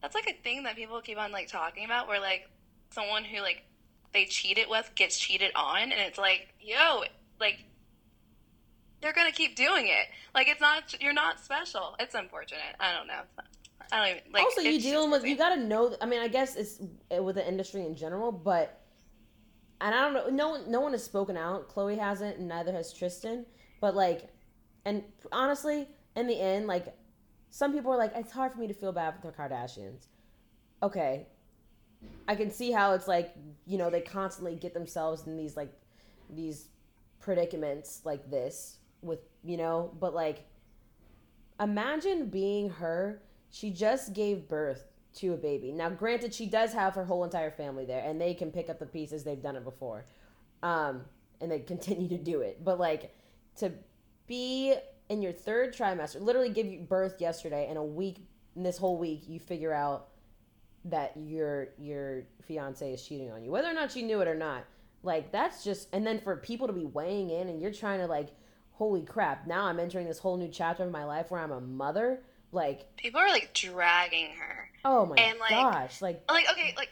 That's 0.02 0.16
like 0.16 0.28
a 0.28 0.42
thing 0.44 0.64
that 0.64 0.76
people 0.76 1.00
keep 1.02 1.18
on 1.18 1.32
like 1.32 1.48
talking 1.48 1.86
about, 1.86 2.08
where 2.08 2.20
like 2.20 2.50
someone 2.92 3.24
who 3.24 3.42
like 3.42 3.64
they 4.14 4.26
cheated 4.26 4.68
with 4.70 4.92
gets 4.96 5.18
cheated 5.18 5.52
on, 5.56 5.84
and 5.84 5.94
it's 5.94 6.18
like, 6.18 6.54
yo, 6.60 7.04
like 7.40 7.64
they're 9.02 9.14
gonna 9.14 9.32
keep 9.32 9.56
doing 9.56 9.88
it. 9.88 10.08
Like 10.34 10.48
it's 10.48 10.62
not 10.62 10.96
you're 11.02 11.14
not 11.14 11.40
special. 11.40 11.96
It's 12.00 12.16
unfortunate. 12.16 12.76
I 12.80 12.94
don't 12.94 13.08
know. 13.08 13.22
I 13.92 13.98
don't 13.98 14.18
even 14.18 14.32
like. 14.34 14.44
Also, 14.44 14.62
you 14.62 14.80
dealing 14.80 15.12
with 15.12 15.26
you 15.26 15.36
got 15.36 15.56
to 15.56 15.62
know. 15.62 15.96
I 16.02 16.06
mean, 16.06 16.22
I 16.22 16.28
guess 16.28 16.56
it's 16.56 16.80
uh, 17.16 17.22
with 17.22 17.36
the 17.36 17.48
industry 17.48 17.86
in 17.86 17.96
general, 17.96 18.32
but 18.32 18.82
and 19.82 19.94
I 19.94 20.02
don't 20.02 20.14
know. 20.14 20.30
No 20.30 20.50
one, 20.50 20.72
no 20.72 20.80
one 20.80 20.92
has 20.94 21.04
spoken 21.04 21.36
out. 21.36 21.70
Khloe 21.70 21.98
hasn't, 21.98 22.38
and 22.38 22.48
neither 22.48 22.72
has 22.72 22.94
Tristan. 22.94 23.46
But 23.82 23.96
like, 23.96 24.30
and 24.86 25.04
honestly, 25.32 25.88
in 26.16 26.28
the 26.28 26.40
end, 26.40 26.68
like, 26.68 26.94
some 27.52 27.74
people 27.74 27.92
are 27.92 27.98
like, 27.98 28.14
it's 28.16 28.32
hard 28.32 28.54
for 28.54 28.60
me 28.60 28.68
to 28.68 28.74
feel 28.74 28.92
bad 28.92 29.14
for 29.14 29.28
the 29.28 29.34
Kardashians. 29.34 30.08
Okay, 30.82 31.28
I 32.28 32.34
can 32.34 32.50
see 32.50 32.72
how 32.72 32.94
it's 32.94 33.08
like, 33.08 33.36
you 33.68 33.78
know, 33.78 33.90
they 33.90 34.02
constantly 34.02 34.56
get 34.56 34.74
themselves 34.74 35.28
in 35.28 35.38
these 35.38 35.56
like 35.56 35.72
these 36.30 36.70
predicaments 37.20 38.02
like 38.04 38.32
this 38.32 38.78
with, 39.02 39.20
you 39.44 39.58
know, 39.58 39.94
but 40.00 40.16
like 40.16 40.48
imagine 41.60 42.30
being 42.30 42.70
her. 42.70 43.22
She 43.52 43.70
just 43.70 44.14
gave 44.14 44.48
birth 44.48 44.86
to 45.16 45.34
a 45.34 45.38
baby. 45.38 45.74
Now, 45.74 45.90
granted, 45.90 46.34
she 46.34 46.46
does 46.46 46.72
have 46.72 46.96
her 46.96 47.04
whole 47.04 47.26
entire 47.26 47.52
family 47.52 47.86
there, 47.86 48.02
and 48.06 48.20
they 48.20 48.34
can 48.34 48.50
pick 48.50 48.70
up 48.70 48.80
the 48.80 48.86
pieces. 48.86 49.26
They've 49.26 49.42
done 49.42 49.58
it 49.58 49.66
before, 49.66 50.06
um, 50.64 51.02
and 51.42 51.52
they 51.52 51.60
continue 51.60 52.08
to 52.08 52.18
do 52.18 52.42
it. 52.42 52.64
But 52.64 52.80
like, 52.80 53.14
to 53.58 53.74
be 54.26 54.76
in 55.12 55.22
your 55.22 55.34
third 55.34 55.76
trimester, 55.76 56.22
literally 56.22 56.50
give 56.50 56.66
you 56.66 56.80
birth 56.80 57.20
yesterday, 57.20 57.68
and 57.68 57.78
a 57.78 57.84
week, 57.84 58.26
in 58.56 58.64
this 58.64 58.78
whole 58.78 58.98
week, 58.98 59.24
you 59.28 59.40
figure 59.40 59.74
out 59.74 60.08
that 60.86 61.12
your 61.18 61.68
your 61.78 62.24
fiance 62.48 62.94
is 62.94 63.06
cheating 63.06 63.30
on 63.30 63.44
you, 63.44 63.52
whether 63.52 63.70
or 63.70 63.74
not 63.74 63.94
you 63.94 64.04
knew 64.04 64.22
it 64.22 64.28
or 64.28 64.36
not. 64.36 64.64
Like 65.04 65.32
that's 65.32 65.66
just, 65.66 65.90
and 65.92 66.08
then 66.08 66.22
for 66.22 66.38
people 66.38 66.68
to 66.68 66.74
be 66.74 66.86
weighing 66.86 67.30
in, 67.30 67.50
and 67.50 67.62
you're 67.62 67.74
trying 67.74 68.00
to 68.00 68.08
like 68.08 68.30
holy 68.72 69.02
crap, 69.02 69.46
now 69.46 69.66
I'm 69.66 69.80
entering 69.82 70.08
this 70.08 70.18
whole 70.18 70.38
new 70.38 70.48
chapter 70.48 70.84
of 70.84 70.92
my 70.92 71.04
life 71.04 71.30
where 71.30 71.42
I'm 71.42 71.52
a 71.52 71.62
mother. 71.62 72.22
Like 72.54 72.96
people 72.96 73.20
are 73.20 73.30
like 73.30 73.54
dragging 73.54 74.30
her. 74.40 74.70
Oh 74.86 75.06
my 75.06 75.16
and, 75.16 75.40
like, 75.40 75.52
gosh! 75.52 76.02
Like 76.02 76.24
like 76.30 76.46
okay, 76.50 76.74
like 76.78 76.90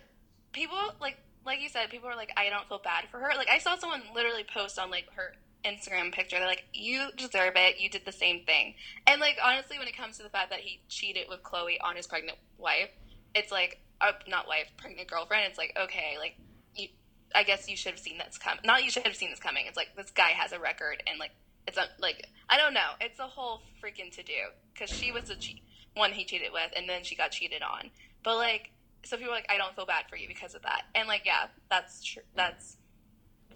people 0.52 0.78
like 1.00 1.18
like 1.46 1.62
you 1.62 1.70
said, 1.70 1.90
people 1.90 2.10
are 2.10 2.18
like, 2.18 2.34
I 2.36 2.50
don't 2.50 2.68
feel 2.68 2.82
bad 2.84 3.06
for 3.10 3.20
her. 3.20 3.32
Like 3.38 3.48
I 3.50 3.60
saw 3.60 3.78
someone 3.78 4.02
literally 4.14 4.46
post 4.54 4.78
on 4.78 4.92
like 4.92 5.06
her 5.16 5.36
Instagram 5.66 6.12
picture. 6.12 6.38
They're 6.38 6.48
like, 6.48 6.66
you 6.74 7.10
deserve 7.18 7.54
it. 7.56 7.80
You 7.80 7.90
did 7.90 8.06
the 8.06 8.12
same 8.12 8.46
thing. 8.46 8.76
And 9.08 9.20
like 9.20 9.38
honestly, 9.44 9.78
when 9.78 9.88
it 9.88 9.98
comes 9.98 10.18
to 10.18 10.24
the 10.24 10.30
fact 10.30 10.50
that 10.52 10.60
he 10.60 10.82
cheated 10.88 11.28
with 11.30 11.44
Khloe 11.44 11.78
on 11.82 11.96
his 11.96 12.08
pregnant 12.08 12.38
wife, 12.58 12.90
it's 13.36 13.52
like, 13.52 13.80
uh, 14.02 14.14
not 14.28 14.48
wife, 14.48 14.72
pregnant 14.78 15.10
girlfriend. 15.10 15.46
It's 15.50 15.58
like 15.58 15.78
okay, 15.82 16.16
like 16.20 16.36
you. 16.76 16.88
I 17.36 17.44
guess 17.44 17.70
you 17.70 17.76
should 17.76 17.92
have 17.92 18.00
seen 18.00 18.18
this 18.18 18.38
coming. 18.38 18.62
Not 18.66 18.84
you 18.84 18.90
should 18.90 19.06
have 19.06 19.16
seen 19.16 19.30
this 19.30 19.40
coming. 19.40 19.66
It's 19.68 19.78
like 19.78 19.96
this 19.96 20.10
guy 20.12 20.30
has 20.30 20.52
a 20.52 20.60
record 20.60 21.04
and 21.06 21.20
like 21.20 21.32
it's 21.68 21.78
a, 21.78 21.86
like 22.00 22.26
I 22.50 22.58
don't 22.58 22.74
know. 22.74 22.92
It's 23.00 23.20
a 23.20 23.28
whole 23.28 23.62
freaking 23.84 24.12
to 24.16 24.24
do 24.24 24.50
because 24.74 24.90
she 24.90 25.12
was 25.12 25.26
the 25.26 25.36
che- 25.36 25.62
one 25.94 26.12
he 26.12 26.26
cheated 26.26 26.52
with, 26.52 26.72
and 26.76 26.90
then 26.90 27.04
she 27.04 27.16
got 27.16 27.32
cheated 27.32 27.62
on. 27.62 27.92
But 28.24 28.38
like, 28.38 28.72
so 29.04 29.18
people 29.18 29.32
are 29.32 29.36
like, 29.36 29.50
I 29.50 29.58
don't 29.58 29.76
feel 29.76 29.86
bad 29.86 30.06
for 30.10 30.16
you 30.16 30.28
because 30.28 30.56
of 30.56 30.64
that, 30.64 30.84
and 30.96 31.08
like, 31.08 31.24
yeah, 31.26 31.48
that's 31.70 32.04
true. 32.04 32.24
That's 32.36 32.78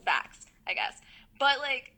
facts, 0.05 0.45
I 0.67 0.73
guess. 0.73 1.01
But 1.39 1.59
like, 1.59 1.95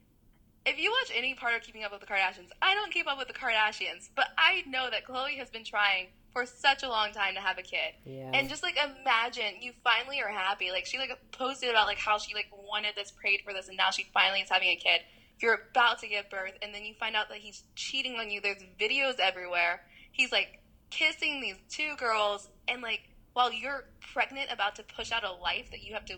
if 0.65 0.79
you 0.79 0.91
watch 0.91 1.11
any 1.15 1.35
part 1.35 1.55
of 1.55 1.61
Keeping 1.61 1.83
Up 1.83 1.91
with 1.91 2.01
the 2.01 2.07
Kardashians, 2.07 2.49
I 2.61 2.73
don't 2.73 2.91
keep 2.91 3.07
up 3.07 3.17
with 3.17 3.27
the 3.27 3.33
Kardashians, 3.33 4.09
but 4.15 4.27
I 4.37 4.63
know 4.67 4.89
that 4.89 5.05
Khloe 5.05 5.37
has 5.37 5.49
been 5.49 5.63
trying 5.63 6.07
for 6.33 6.45
such 6.45 6.83
a 6.83 6.89
long 6.89 7.11
time 7.11 7.35
to 7.35 7.39
have 7.39 7.57
a 7.57 7.61
kid. 7.61 7.93
Yeah. 8.03 8.31
And 8.33 8.49
just 8.49 8.63
like 8.63 8.75
imagine 8.75 9.61
you 9.61 9.71
finally 9.83 10.21
are 10.21 10.31
happy. 10.31 10.71
Like 10.71 10.85
she 10.85 10.97
like 10.97 11.11
posted 11.31 11.69
about 11.69 11.87
like 11.87 11.99
how 11.99 12.17
she 12.17 12.33
like 12.33 12.47
wanted 12.51 12.95
this, 12.95 13.11
prayed 13.11 13.41
for 13.45 13.53
this, 13.53 13.67
and 13.67 13.77
now 13.77 13.91
she 13.91 14.07
finally 14.13 14.41
is 14.41 14.49
having 14.49 14.69
a 14.69 14.75
kid 14.75 15.01
you're 15.39 15.59
about 15.71 15.99
to 15.99 16.07
give 16.07 16.29
birth 16.29 16.53
and 16.61 16.73
then 16.73 16.83
you 16.83 16.93
find 16.99 17.15
out 17.15 17.29
that 17.29 17.39
he's 17.39 17.63
cheating 17.75 18.15
on 18.19 18.29
you 18.29 18.41
there's 18.41 18.63
videos 18.79 19.19
everywhere 19.19 19.81
he's 20.11 20.31
like 20.31 20.61
kissing 20.89 21.41
these 21.41 21.57
two 21.69 21.95
girls 21.97 22.49
and 22.67 22.81
like 22.81 23.01
while 23.33 23.51
you're 23.51 23.85
pregnant 24.13 24.49
about 24.51 24.75
to 24.75 24.83
push 24.83 25.11
out 25.11 25.23
a 25.23 25.31
life 25.31 25.69
that 25.71 25.83
you 25.83 25.93
have 25.93 26.05
to 26.05 26.15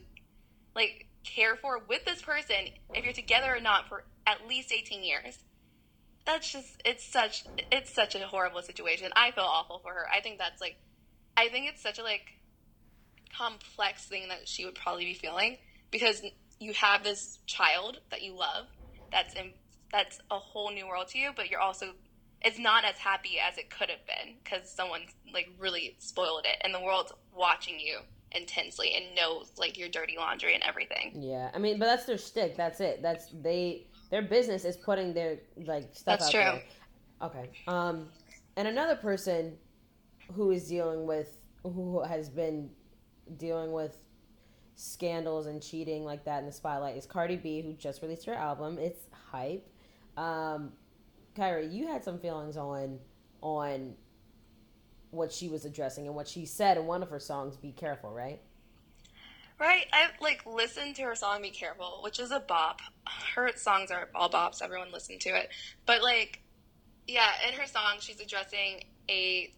like 0.75 1.07
care 1.27 1.55
for 1.55 1.81
with 1.87 2.05
this 2.05 2.21
person 2.21 2.69
if 2.93 3.03
you're 3.03 3.13
together 3.13 3.55
or 3.55 3.61
not 3.61 3.87
for 3.87 4.03
at 4.25 4.47
least 4.47 4.71
18 4.71 5.03
years. 5.03 5.37
That's 6.25 6.51
just 6.51 6.81
it's 6.83 7.05
such 7.05 7.45
it's 7.71 7.93
such 7.93 8.15
a 8.15 8.19
horrible 8.19 8.61
situation. 8.61 9.09
I 9.15 9.31
feel 9.31 9.43
awful 9.43 9.79
for 9.79 9.93
her. 9.93 10.07
I 10.13 10.21
think 10.21 10.39
that's 10.39 10.61
like 10.61 10.77
i 11.37 11.47
think 11.49 11.69
it's 11.69 11.81
such 11.81 11.99
a 11.99 12.03
like 12.03 12.33
complex 13.37 14.05
thing 14.05 14.27
that 14.29 14.47
she 14.47 14.65
would 14.65 14.75
probably 14.75 15.05
be 15.05 15.13
feeling 15.13 15.57
because 15.91 16.23
you 16.59 16.73
have 16.73 17.03
this 17.03 17.39
child 17.45 17.99
that 18.09 18.23
you 18.23 18.35
love 18.35 18.65
that's 19.11 19.35
in, 19.35 19.51
that's 19.91 20.19
a 20.31 20.39
whole 20.39 20.71
new 20.71 20.87
world 20.87 21.07
to 21.09 21.19
you, 21.19 21.31
but 21.35 21.49
you're 21.49 21.61
also 21.61 21.93
it's 22.41 22.59
not 22.59 22.85
as 22.85 22.97
happy 22.97 23.37
as 23.39 23.57
it 23.57 23.69
could 23.69 23.89
have 23.89 24.05
been 24.05 24.35
because 24.43 24.69
someone 24.71 25.01
like 25.33 25.49
really 25.59 25.95
spoiled 25.99 26.45
it, 26.45 26.57
and 26.61 26.73
the 26.73 26.81
world's 26.81 27.11
watching 27.35 27.79
you 27.79 27.99
intensely 28.31 28.93
and 28.95 29.15
knows 29.15 29.51
like 29.57 29.77
your 29.77 29.89
dirty 29.89 30.15
laundry 30.17 30.53
and 30.53 30.63
everything. 30.63 31.13
Yeah, 31.15 31.49
I 31.53 31.57
mean, 31.57 31.79
but 31.79 31.85
that's 31.85 32.05
their 32.05 32.17
stick. 32.17 32.55
That's 32.57 32.79
it. 32.79 33.01
That's 33.01 33.27
they. 33.41 33.87
Their 34.09 34.21
business 34.21 34.63
is 34.63 34.77
putting 34.77 35.13
their 35.13 35.39
like 35.65 35.89
stuff 35.93 36.19
that's 36.19 36.25
out 36.27 36.31
true. 36.31 36.41
there. 36.41 36.63
Okay. 37.21 37.49
Um, 37.67 38.07
and 38.55 38.67
another 38.67 38.95
person 38.95 39.57
who 40.33 40.51
is 40.51 40.67
dealing 40.67 41.05
with 41.05 41.37
who 41.63 42.03
has 42.03 42.29
been 42.29 42.69
dealing 43.37 43.71
with 43.71 43.97
scandals 44.75 45.47
and 45.47 45.61
cheating 45.61 46.05
like 46.05 46.23
that 46.23 46.39
in 46.39 46.45
the 46.45 46.51
spotlight 46.51 46.95
is 46.95 47.05
Cardi 47.05 47.35
B, 47.35 47.61
who 47.61 47.73
just 47.73 48.01
released 48.01 48.25
her 48.25 48.33
album. 48.33 48.77
It's 48.79 49.07
hype. 49.11 49.67
Um, 50.15 50.71
Kyra, 51.35 51.71
you 51.71 51.87
had 51.87 52.03
some 52.03 52.19
feelings 52.19 52.57
on 52.57 52.99
on 53.41 53.93
what 55.11 55.31
she 55.31 55.49
was 55.49 55.65
addressing 55.65 56.05
and 56.07 56.15
what 56.15 56.27
she 56.27 56.45
said 56.45 56.77
in 56.77 56.85
one 56.85 57.03
of 57.03 57.09
her 57.09 57.19
songs, 57.19 57.57
"Be 57.57 57.71
Careful," 57.71 58.11
right? 58.11 58.41
Right. 59.59 59.87
I 59.91 60.09
like 60.21 60.45
listened 60.45 60.95
to 60.97 61.03
her 61.03 61.15
song 61.15 61.41
"Be 61.41 61.49
Careful," 61.49 62.01
which 62.03 62.19
is 62.19 62.31
a 62.31 62.39
bop. 62.39 62.81
Her 63.35 63.51
songs 63.55 63.91
are 63.91 64.09
all 64.13 64.29
bops. 64.29 64.61
Everyone 64.61 64.91
listened 64.91 65.21
to 65.21 65.29
it, 65.29 65.49
but 65.85 66.01
like, 66.01 66.41
yeah, 67.07 67.31
in 67.47 67.53
her 67.53 67.65
song, 67.65 67.97
she's 67.99 68.19
addressing 68.19 68.83
a 69.09 69.53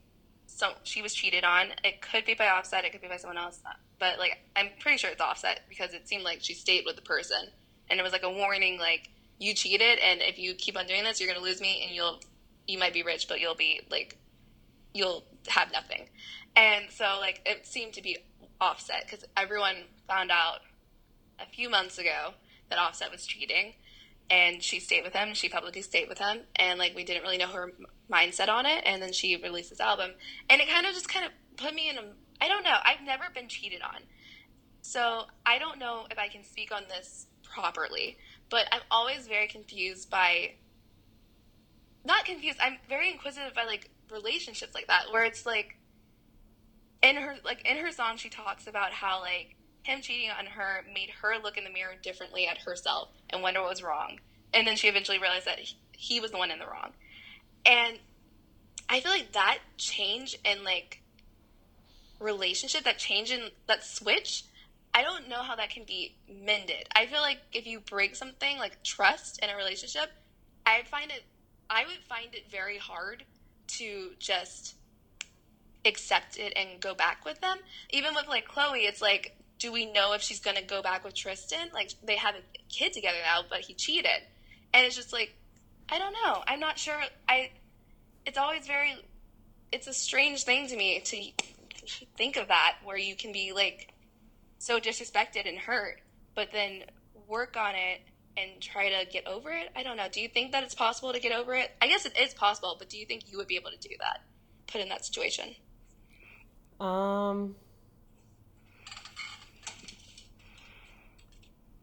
so 0.46 0.74
she 0.84 1.02
was 1.02 1.14
cheated 1.14 1.44
on. 1.44 1.68
It 1.84 2.02
could 2.02 2.26
be 2.26 2.34
by 2.34 2.48
Offset. 2.48 2.86
It 2.86 2.92
could 2.92 3.02
be 3.02 3.08
by 3.08 3.18
someone 3.18 3.38
else 3.38 3.62
but 4.00 4.18
like 4.18 4.40
I'm 4.56 4.70
pretty 4.80 4.98
sure 4.98 5.12
it's 5.12 5.22
Offset 5.22 5.62
because 5.70 5.94
it 5.94 6.08
seemed 6.08 6.24
like 6.24 6.40
she 6.42 6.54
stayed 6.54 6.86
with 6.86 6.96
the 6.96 7.02
person, 7.02 7.50
and 7.90 8.00
it 8.00 8.04
was 8.04 8.14
like 8.14 8.24
a 8.24 8.32
warning, 8.32 8.80
like 8.80 9.10
you 9.38 9.54
cheated, 9.54 10.00
and 10.00 10.22
if 10.22 10.40
you 10.40 10.56
keep 10.56 10.78
on 10.78 10.88
doing 10.88 11.04
this, 11.04 11.20
you're 11.20 11.32
gonna 11.32 11.46
lose 11.46 11.62
me, 11.62 11.84
and 11.86 11.94
you'll 11.94 12.20
you 12.68 12.80
might 12.80 12.94
be 12.94 13.04
rich, 13.04 13.28
but 13.28 13.40
you'll 13.40 13.56
be 13.56 13.82
like 13.92 14.18
you'll 14.94 15.24
have 15.48 15.72
nothing, 15.72 16.10
and 16.56 16.86
so 16.90 17.18
like 17.20 17.42
it 17.46 17.66
seemed 17.66 17.94
to 17.94 18.02
be 18.02 18.18
Offset 18.62 19.06
because 19.06 19.26
everyone 19.38 19.76
found 20.08 20.32
out 20.32 20.60
a 21.40 21.46
few 21.46 21.70
months 21.70 21.98
ago 21.98 22.34
that 22.70 22.78
Offset 22.78 23.12
was 23.12 23.26
cheating 23.26 23.74
and 24.30 24.62
she 24.62 24.82
stayed 24.82 25.04
with 25.04 25.14
him 25.14 25.34
she 25.34 25.48
publicly 25.48 25.82
stayed 25.82 26.10
with 26.10 26.20
him 26.20 26.42
and 26.58 26.78
like 26.78 26.94
we 26.94 27.06
didn't 27.06 27.24
really 27.24 27.38
know 27.38 27.48
her 27.48 27.72
mindset 28.12 28.50
on 28.50 28.66
it 28.66 28.84
and 28.86 29.02
then 29.02 29.14
she 29.14 29.38
released 29.38 29.70
this 29.70 29.80
album 29.80 30.12
and 30.50 30.60
it 30.60 30.68
kind 30.68 30.86
of 30.86 30.94
just 30.94 31.08
kind 31.08 31.26
of 31.26 31.32
put 31.56 31.74
me 31.74 31.90
in 31.90 31.98
a 31.98 32.04
I 32.42 32.48
don't 32.48 32.64
know. 32.64 32.76
I've 32.84 33.02
never 33.06 33.26
been 33.34 33.48
cheated 33.48 33.82
on. 33.82 34.02
So 34.82 35.26
I 35.46 35.60
don't 35.60 35.78
know 35.78 36.06
if 36.10 36.18
I 36.18 36.30
can 36.30 36.44
speak 36.44 36.72
on 36.72 36.84
this 36.88 37.28
properly, 37.44 38.18
but 38.50 38.66
I'm 38.72 38.82
always 38.90 39.28
very 39.28 39.48
confused 39.48 40.10
by 40.10 40.54
not 42.06 42.24
confused, 42.24 42.60
I'm 42.62 42.78
very 42.88 43.12
inquisitive 43.12 43.54
by 43.54 43.66
like 43.66 43.90
relationships 44.12 44.74
like 44.74 44.88
that 44.88 45.06
where 45.12 45.24
it's 45.24 45.46
like 45.46 45.78
in 47.02 47.16
her 47.16 47.36
like 47.46 47.66
in 47.66 47.78
her 47.78 47.92
song 47.92 48.18
she 48.18 48.30
talks 48.30 48.68
about 48.68 48.92
how 48.92 49.22
like 49.22 49.56
him 49.84 50.02
cheating 50.02 50.30
on 50.38 50.46
her 50.46 50.84
made 50.94 51.10
her 51.22 51.36
look 51.42 51.58
in 51.58 51.64
the 51.64 51.70
mirror 51.70 51.94
differently 52.02 52.48
at 52.48 52.60
herself 52.60 53.10
and 53.30 53.42
wonder 53.42 53.62
what 53.62 53.70
was 53.70 53.84
wrong. 53.84 54.20
And 54.54 54.68
then 54.68 54.76
she 54.76 54.88
eventually 54.88 55.20
realized 55.20 55.46
that 55.46 55.60
he 55.92 56.20
was 56.20 56.32
the 56.32 56.38
one 56.38 56.52
in 56.52 56.60
the 56.60 56.66
wrong. 56.66 56.92
And 57.66 57.98
I 58.90 59.00
feel 59.00 59.12
like 59.12 59.32
that 59.34 59.60
change 59.78 60.38
in 60.44 60.64
like 60.64 61.02
relationship, 62.20 62.84
that 62.84 62.98
change 62.98 63.32
in 63.32 63.50
that 63.68 63.84
switch, 63.84 64.44
I 64.94 65.02
don't 65.02 65.30
know 65.30 65.44
how 65.44 65.56
that 65.56 65.70
can 65.70 65.84
be 65.84 66.16
mended. 66.28 66.88
I 66.96 67.06
feel 67.06 67.22
like 67.22 67.40
if 67.54 67.66
you 67.66 67.80
break 67.80 68.16
something 68.16 68.58
like 68.58 68.84
trust 68.84 69.40
in 69.42 69.50
a 69.50 69.56
relationship, 69.56 70.12
I 70.66 70.84
find 70.84 71.12
it 71.12 71.24
I 71.70 71.86
would 71.86 72.04
find 72.08 72.34
it 72.34 72.50
very 72.50 72.80
hard 72.80 73.24
to 73.70 74.12
just 74.20 74.76
accept 75.86 76.38
it 76.38 76.54
and 76.56 76.80
go 76.80 76.94
back 76.94 77.26
with 77.26 77.40
them. 77.42 77.58
Even 77.92 78.14
with 78.14 78.28
like 78.28 78.48
Khloe, 78.48 78.88
it's 78.88 79.02
like, 79.02 79.36
do 79.58 79.72
we 79.72 79.92
know 79.92 80.14
if 80.14 80.22
she's 80.22 80.40
gonna 80.40 80.62
go 80.62 80.82
back 80.82 81.04
with 81.04 81.14
Tristan? 81.14 81.70
Like 81.74 81.92
they 82.04 82.16
have 82.16 82.36
a 82.36 82.42
kid 82.70 82.94
together 82.94 83.18
now, 83.24 83.44
but 83.50 83.60
he 83.62 83.74
cheated. 83.74 84.22
And 84.74 84.86
it's 84.86 84.96
just 84.96 85.14
like 85.14 85.36
I 85.92 85.98
don't 85.98 86.14
know. 86.14 86.44
I'm 86.48 86.60
not 86.60 86.78
sure 86.78 87.00
I 87.28 87.52
it's 88.26 88.38
always 88.38 88.68
very 88.68 88.96
it's 89.72 89.88
a 89.88 89.94
strange 89.94 90.44
thing 90.44 90.68
to 90.68 90.76
me 90.76 91.00
to 91.00 91.24
think 92.18 92.38
of 92.38 92.48
that 92.48 92.78
where 92.84 92.98
you 92.98 93.16
can 93.16 93.32
be 93.32 93.54
like 93.54 93.94
so 94.58 94.80
disrespected 94.80 95.48
and 95.48 95.58
hurt, 95.58 96.02
but 96.36 96.50
then 96.52 96.84
work 97.28 97.56
on 97.58 97.76
it 97.76 98.02
and 98.38 98.62
try 98.62 98.90
to 98.90 99.10
get 99.10 99.28
over 99.28 99.52
it? 99.52 99.70
I 99.76 99.84
don't 99.84 99.98
know. 99.98 100.08
Do 100.12 100.22
you 100.22 100.28
think 100.28 100.52
that 100.52 100.64
it's 100.64 100.76
possible 100.76 101.14
to 101.14 101.20
get 101.20 101.32
over 101.32 101.54
it? 101.56 101.72
I 101.82 101.88
guess 101.88 102.06
it 102.06 102.18
is 102.18 102.34
possible, 102.34 102.76
but 102.78 102.90
do 102.90 102.98
you 102.98 103.06
think 103.06 103.32
you 103.32 103.38
would 103.38 103.48
be 103.48 103.56
able 103.56 103.72
to 103.72 103.78
do 103.78 103.96
that? 104.00 104.22
Put 104.68 104.82
in 104.82 104.90
that 104.90 105.06
situation? 105.06 105.56
Um 106.80 107.56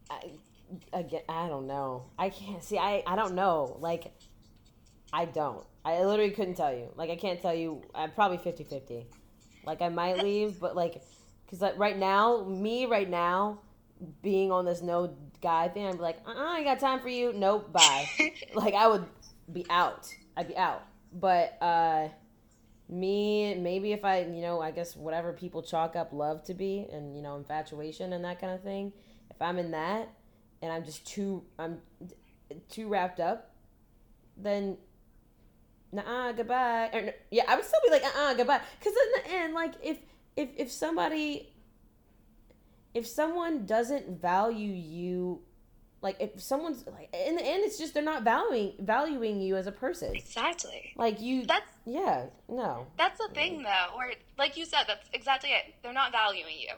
I, 0.09 0.21
again, 0.93 1.21
I 1.29 1.47
don't 1.47 1.67
know. 1.67 2.05
I 2.17 2.29
can't 2.29 2.63
see. 2.63 2.77
I 2.77 3.03
I 3.05 3.15
don't 3.15 3.35
know. 3.35 3.77
Like, 3.79 4.13
I 5.11 5.25
don't. 5.25 5.65
I 5.83 6.03
literally 6.03 6.31
couldn't 6.31 6.55
tell 6.55 6.73
you. 6.73 6.91
Like, 6.95 7.09
I 7.09 7.15
can't 7.15 7.41
tell 7.41 7.53
you. 7.53 7.81
I'm 7.93 8.11
probably 8.11 8.37
50 8.37 8.63
50. 8.63 9.07
Like 9.65 9.81
I 9.81 9.89
might 9.89 10.23
leave, 10.23 10.59
but 10.61 10.77
like, 10.77 11.01
because 11.45 11.61
like 11.61 11.77
right 11.77 11.97
now, 11.97 12.45
me 12.45 12.85
right 12.85 13.09
now, 13.09 13.59
being 14.21 14.49
on 14.49 14.63
this 14.63 14.81
no 14.81 15.13
guy 15.41 15.67
thing, 15.69 15.87
I'm 15.87 15.97
like, 15.97 16.17
uh, 16.25 16.31
uh 16.31 16.53
I 16.53 16.63
got 16.63 16.79
time 16.79 16.99
for 16.99 17.09
you. 17.09 17.33
Nope, 17.33 17.71
bye. 17.71 18.07
like 18.53 18.73
I 18.73 18.87
would 18.87 19.05
be 19.51 19.65
out. 19.69 20.13
I'd 20.35 20.47
be 20.47 20.57
out. 20.57 20.83
But 21.13 21.57
uh, 21.61 22.09
me, 22.89 23.55
maybe 23.55 23.93
if 23.93 24.03
I, 24.05 24.21
you 24.21 24.41
know, 24.41 24.61
I 24.61 24.71
guess 24.71 24.95
whatever 24.95 25.33
people 25.33 25.61
chalk 25.61 25.95
up 25.95 26.13
love 26.13 26.43
to 26.45 26.53
be, 26.53 26.87
and 26.91 27.15
you 27.15 27.21
know, 27.21 27.37
infatuation 27.37 28.13
and 28.13 28.23
that 28.25 28.39
kind 28.39 28.53
of 28.53 28.61
thing. 28.61 28.93
If 29.29 29.41
I'm 29.41 29.59
in 29.59 29.71
that, 29.71 30.09
and 30.61 30.71
I'm 30.71 30.83
just 30.83 31.05
too, 31.05 31.43
I'm 31.59 31.79
too 32.69 32.87
wrapped 32.87 33.19
up, 33.19 33.51
then 34.35 34.77
nah 35.91 36.33
goodbye 36.33 36.89
or, 36.91 37.13
yeah 37.31 37.43
i 37.47 37.55
would 37.55 37.63
still 37.63 37.79
be 37.83 37.89
like 37.89 38.03
uh-uh 38.03 38.33
goodbye 38.33 38.59
because 38.77 38.93
in 38.93 39.23
the 39.23 39.37
end 39.37 39.53
like 39.53 39.73
if 39.81 39.97
if 40.35 40.49
if 40.57 40.71
somebody 40.71 41.49
if 42.97 43.05
someone 43.07 43.65
doesn't 43.65 44.19
value 44.19 44.73
you 44.73 45.41
Like 46.01 46.17
if 46.19 46.41
someone's 46.41 46.85
like 46.85 47.09
in 47.13 47.35
the 47.35 47.45
end, 47.45 47.63
it's 47.65 47.77
just 47.77 47.93
they're 47.93 48.03
not 48.03 48.23
valuing 48.23 48.73
valuing 48.79 49.41
you 49.41 49.55
as 49.57 49.67
a 49.67 49.71
person. 49.71 50.15
Exactly. 50.15 50.93
Like 50.95 51.19
you. 51.19 51.45
That's 51.45 51.71
yeah. 51.85 52.27
No. 52.47 52.87
That's 52.97 53.17
the 53.17 53.29
thing 53.33 53.63
though, 53.63 53.97
where 53.97 54.13
like 54.37 54.57
you 54.57 54.65
said, 54.65 54.83
that's 54.87 55.07
exactly 55.13 55.49
it. 55.49 55.73
They're 55.81 55.93
not 55.93 56.11
valuing 56.11 56.57
you. 56.59 56.73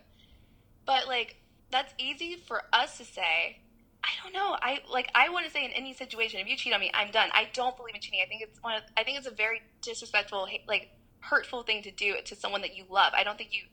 But 0.85 1.07
like 1.07 1.35
that's 1.69 1.93
easy 1.97 2.37
for 2.47 2.63
us 2.71 2.97
to 2.97 3.03
say. 3.03 3.59
I 4.01 4.11
don't 4.23 4.33
know. 4.33 4.55
I 4.61 4.79
like. 4.89 5.09
I 5.13 5.29
want 5.29 5.45
to 5.45 5.51
say 5.51 5.65
in 5.65 5.71
any 5.71 5.93
situation, 5.93 6.39
if 6.39 6.47
you 6.47 6.55
cheat 6.55 6.73
on 6.73 6.79
me, 6.79 6.89
I'm 6.93 7.11
done. 7.11 7.29
I 7.33 7.49
don't 7.53 7.75
believe 7.75 7.95
in 7.95 8.01
cheating. 8.01 8.21
I 8.25 8.29
think 8.29 8.41
it's 8.41 8.63
one. 8.63 8.75
Of, 8.77 8.83
I 8.95 9.03
think 9.03 9.17
it's 9.17 9.27
a 9.27 9.31
very 9.45 9.61
disrespectful, 9.81 10.47
like 10.67 10.89
hurtful 11.19 11.63
thing 11.63 11.83
to 11.83 11.91
do 11.91 12.15
to 12.23 12.35
someone 12.35 12.61
that 12.61 12.77
you 12.77 12.85
love. 12.89 13.11
I 13.13 13.25
don't 13.25 13.37
think 13.37 13.51
you 13.51 13.63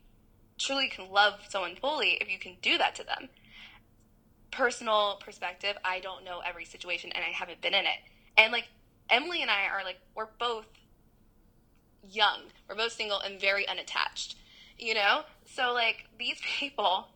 truly 0.58 0.88
can 0.88 1.10
love 1.10 1.34
someone 1.48 1.76
fully 1.76 2.18
if 2.20 2.30
you 2.30 2.38
can 2.38 2.56
do 2.62 2.78
that 2.78 2.94
to 2.94 3.04
them 3.04 3.28
personal 4.56 5.20
perspective, 5.24 5.76
I 5.84 6.00
don't 6.00 6.24
know 6.24 6.40
every 6.44 6.64
situation 6.64 7.12
and 7.14 7.22
I 7.24 7.28
haven't 7.28 7.60
been 7.60 7.74
in 7.74 7.84
it. 7.84 7.98
And 8.38 8.52
like 8.52 8.68
Emily 9.10 9.42
and 9.42 9.50
I 9.50 9.66
are 9.68 9.84
like 9.84 9.98
we're 10.14 10.28
both 10.38 10.66
young. 12.02 12.40
We're 12.68 12.76
both 12.76 12.92
single 12.92 13.20
and 13.20 13.40
very 13.40 13.68
unattached. 13.68 14.36
You 14.78 14.94
know? 14.94 15.22
So 15.44 15.72
like 15.72 16.04
these 16.18 16.38
people 16.58 17.08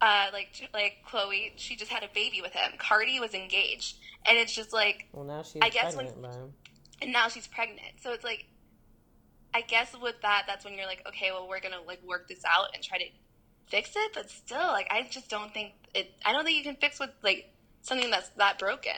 uh 0.00 0.26
like 0.32 0.68
like 0.72 0.98
Khloe, 1.08 1.52
she 1.56 1.76
just 1.76 1.90
had 1.90 2.02
a 2.02 2.08
baby 2.14 2.40
with 2.42 2.52
him. 2.52 2.72
Cardi 2.78 3.18
was 3.20 3.34
engaged. 3.34 3.96
And 4.26 4.36
it's 4.36 4.54
just 4.54 4.72
like 4.72 5.08
Well, 5.12 5.24
now 5.24 5.42
she's 5.42 5.62
I 5.62 5.70
guess 5.70 5.96
when, 5.96 6.08
and 7.00 7.12
now 7.12 7.28
she's 7.28 7.46
pregnant. 7.46 8.00
So 8.02 8.12
it's 8.12 8.24
like 8.24 8.44
I 9.52 9.62
guess 9.62 9.94
with 10.00 10.20
that 10.22 10.44
that's 10.46 10.64
when 10.64 10.74
you're 10.74 10.86
like 10.86 11.06
okay, 11.08 11.30
well 11.32 11.48
we're 11.48 11.60
to 11.60 11.70
like 11.86 12.02
work 12.04 12.28
this 12.28 12.42
out 12.44 12.68
and 12.74 12.82
try 12.82 12.98
to 12.98 13.04
fix 13.70 13.92
it, 13.96 14.12
but 14.14 14.30
still, 14.30 14.58
like 14.58 14.88
I 14.90 15.06
just 15.08 15.30
don't 15.30 15.52
think 15.54 15.72
it. 15.94 16.12
I 16.24 16.32
don't 16.32 16.44
think 16.44 16.58
you 16.58 16.64
can 16.64 16.76
fix 16.76 16.98
with 16.98 17.10
like 17.22 17.52
something 17.82 18.10
that's 18.10 18.28
that 18.30 18.58
broken. 18.58 18.92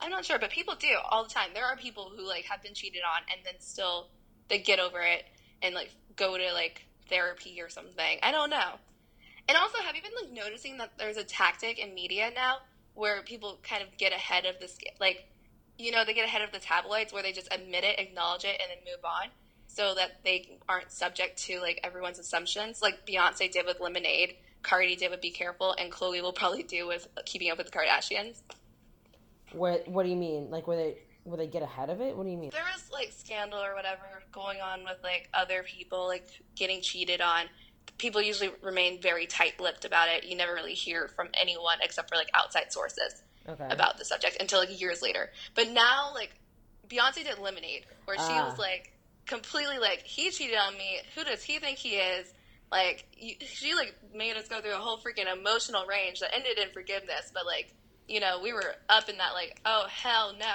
I'm 0.00 0.10
not 0.10 0.24
sure, 0.24 0.38
but 0.38 0.50
people 0.50 0.74
do 0.74 0.88
all 1.10 1.24
the 1.24 1.30
time. 1.30 1.50
There 1.54 1.64
are 1.64 1.76
people 1.76 2.10
who 2.14 2.26
like 2.26 2.44
have 2.44 2.62
been 2.62 2.74
cheated 2.74 3.02
on 3.02 3.22
and 3.30 3.44
then 3.44 3.54
still 3.60 4.08
they 4.48 4.58
get 4.58 4.80
over 4.80 5.00
it 5.00 5.24
and 5.62 5.74
like 5.74 5.90
go 6.16 6.36
to 6.36 6.52
like 6.52 6.86
therapy 7.08 7.60
or 7.60 7.68
something. 7.68 8.18
I 8.22 8.32
don't 8.32 8.50
know. 8.50 8.74
And 9.48 9.56
also, 9.56 9.78
have 9.78 9.96
you 9.96 10.02
been 10.02 10.12
like 10.22 10.32
noticing 10.32 10.78
that 10.78 10.92
there's 10.98 11.16
a 11.16 11.24
tactic 11.24 11.78
in 11.78 11.94
media 11.94 12.30
now 12.34 12.58
where 12.94 13.22
people 13.22 13.58
kind 13.62 13.82
of 13.82 13.96
get 13.96 14.12
ahead 14.12 14.44
of 14.44 14.58
this, 14.60 14.78
like, 15.00 15.26
you 15.78 15.90
know, 15.90 16.04
they 16.04 16.14
get 16.14 16.24
ahead 16.24 16.42
of 16.42 16.52
the 16.52 16.58
tabloids 16.58 17.12
where 17.12 17.22
they 17.22 17.32
just 17.32 17.48
admit 17.50 17.84
it, 17.84 17.98
acknowledge 17.98 18.44
it, 18.44 18.60
and 18.60 18.70
then 18.70 18.78
move 18.84 19.04
on 19.04 19.28
so 19.74 19.94
that 19.94 20.22
they 20.24 20.58
aren't 20.68 20.90
subject 20.90 21.38
to 21.44 21.60
like 21.60 21.80
everyone's 21.84 22.18
assumptions. 22.18 22.82
Like 22.82 23.06
Beyonce 23.06 23.50
did 23.50 23.66
with 23.66 23.80
Lemonade, 23.80 24.34
Cardi 24.62 24.96
did 24.96 25.10
with 25.10 25.20
Be 25.20 25.30
Careful, 25.30 25.74
and 25.78 25.92
Khloe 25.92 26.22
will 26.22 26.32
probably 26.32 26.62
do 26.62 26.86
with 26.86 27.08
Keeping 27.24 27.50
Up 27.50 27.58
with 27.58 27.70
the 27.70 27.78
Kardashians. 27.78 28.42
What 29.52 29.86
What 29.88 30.04
do 30.04 30.10
you 30.10 30.16
mean? 30.16 30.50
Like 30.50 30.66
where 30.66 30.76
they 30.76 30.98
where 31.24 31.36
they 31.36 31.46
get 31.46 31.62
ahead 31.62 31.90
of 31.90 32.00
it? 32.00 32.16
What 32.16 32.24
do 32.24 32.30
you 32.30 32.36
mean? 32.36 32.50
There 32.50 32.64
was 32.74 32.90
like 32.92 33.12
scandal 33.12 33.60
or 33.60 33.74
whatever 33.74 34.22
going 34.32 34.60
on 34.60 34.84
with 34.84 34.98
like 35.02 35.28
other 35.34 35.62
people 35.62 36.06
like 36.06 36.28
getting 36.56 36.80
cheated 36.80 37.20
on. 37.20 37.46
People 37.98 38.22
usually 38.22 38.50
remain 38.62 39.00
very 39.00 39.26
tight-lipped 39.26 39.84
about 39.84 40.08
it. 40.08 40.24
You 40.24 40.36
never 40.36 40.54
really 40.54 40.74
hear 40.74 41.08
from 41.08 41.28
anyone 41.34 41.78
except 41.82 42.08
for 42.08 42.16
like 42.16 42.30
outside 42.32 42.72
sources 42.72 43.22
okay. 43.48 43.66
about 43.70 43.98
the 43.98 44.04
subject 44.04 44.38
until 44.40 44.60
like 44.60 44.80
years 44.80 45.02
later. 45.02 45.30
But 45.54 45.70
now 45.70 46.12
like 46.14 46.30
Beyonce 46.88 47.24
did 47.24 47.38
Lemonade, 47.38 47.86
where 48.06 48.16
she 48.16 48.32
ah. 48.32 48.48
was 48.48 48.58
like 48.58 48.92
completely 49.30 49.78
like 49.78 50.02
he 50.02 50.30
cheated 50.30 50.58
on 50.58 50.76
me. 50.76 50.98
Who 51.14 51.22
does 51.24 51.42
he 51.42 51.58
think 51.60 51.78
he 51.78 51.90
is? 51.90 52.34
Like 52.70 53.06
you, 53.16 53.34
she 53.40 53.74
like 53.74 53.94
made 54.14 54.36
us 54.36 54.48
go 54.48 54.60
through 54.60 54.74
a 54.74 54.78
whole 54.78 54.98
freaking 54.98 55.32
emotional 55.32 55.86
range 55.86 56.20
that 56.20 56.34
ended 56.34 56.58
in 56.58 56.70
forgiveness, 56.72 57.30
but 57.32 57.46
like 57.46 57.72
you 58.08 58.20
know 58.20 58.40
we 58.42 58.52
were 58.52 58.74
up 58.88 59.08
in 59.08 59.16
that 59.18 59.32
like 59.32 59.60
oh 59.64 59.86
hell 59.88 60.34
no, 60.38 60.54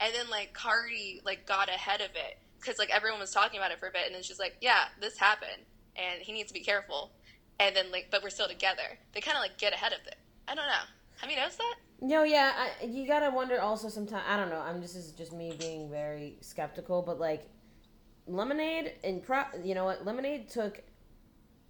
and 0.00 0.14
then 0.14 0.30
like 0.30 0.54
Cardi 0.54 1.20
like 1.24 1.46
got 1.46 1.68
ahead 1.68 2.00
of 2.00 2.10
it 2.10 2.38
because 2.60 2.78
like 2.78 2.90
everyone 2.90 3.20
was 3.20 3.32
talking 3.32 3.58
about 3.58 3.72
it 3.72 3.80
for 3.80 3.88
a 3.88 3.92
bit, 3.92 4.06
and 4.06 4.14
then 4.14 4.22
she's 4.22 4.38
like 4.38 4.56
yeah 4.60 4.84
this 5.00 5.18
happened 5.18 5.66
and 5.96 6.22
he 6.22 6.32
needs 6.32 6.48
to 6.48 6.54
be 6.54 6.64
careful, 6.64 7.10
and 7.58 7.74
then 7.74 7.90
like 7.90 8.08
but 8.10 8.22
we're 8.22 8.30
still 8.30 8.48
together. 8.48 8.98
They 9.12 9.20
kind 9.20 9.36
of 9.36 9.42
like 9.42 9.58
get 9.58 9.72
ahead 9.74 9.92
of 9.92 10.06
it. 10.06 10.16
I 10.46 10.54
don't 10.54 10.66
know. 10.66 10.84
Have 11.20 11.30
you 11.30 11.36
noticed 11.36 11.58
that? 11.58 11.74
No, 12.00 12.24
yeah, 12.24 12.52
I, 12.56 12.84
you 12.86 13.06
gotta 13.06 13.30
wonder 13.30 13.60
also 13.60 13.88
sometimes. 13.88 14.24
I 14.28 14.36
don't 14.36 14.48
know. 14.48 14.60
I'm 14.60 14.80
just 14.82 14.96
is 14.96 15.12
just 15.12 15.32
me 15.32 15.54
being 15.58 15.88
very 15.90 16.36
skeptical, 16.40 17.02
but 17.02 17.20
like 17.20 17.48
Lemonade 18.26 18.92
and 19.02 19.22
pro, 19.22 19.44
you 19.62 19.74
know 19.74 19.84
what? 19.84 20.04
Lemonade 20.04 20.48
took 20.48 20.82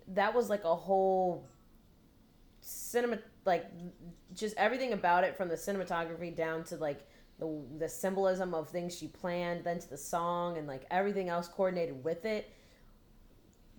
that 0.08 0.34
was 0.34 0.50
like 0.50 0.64
a 0.64 0.74
whole 0.74 1.46
cinema 2.60 3.18
like 3.44 3.66
just 4.34 4.56
everything 4.56 4.92
about 4.92 5.24
it 5.24 5.36
from 5.36 5.48
the 5.48 5.54
cinematography 5.54 6.34
down 6.34 6.62
to 6.64 6.76
like 6.76 7.08
the 7.38 7.62
the 7.78 7.88
symbolism 7.88 8.54
of 8.54 8.68
things 8.68 8.96
she 8.96 9.08
planned 9.08 9.64
then 9.64 9.78
to 9.78 9.88
the 9.88 9.96
song 9.96 10.58
and 10.58 10.66
like 10.68 10.84
everything 10.90 11.28
else 11.28 11.48
coordinated 11.48 12.02
with 12.04 12.24
it 12.24 12.52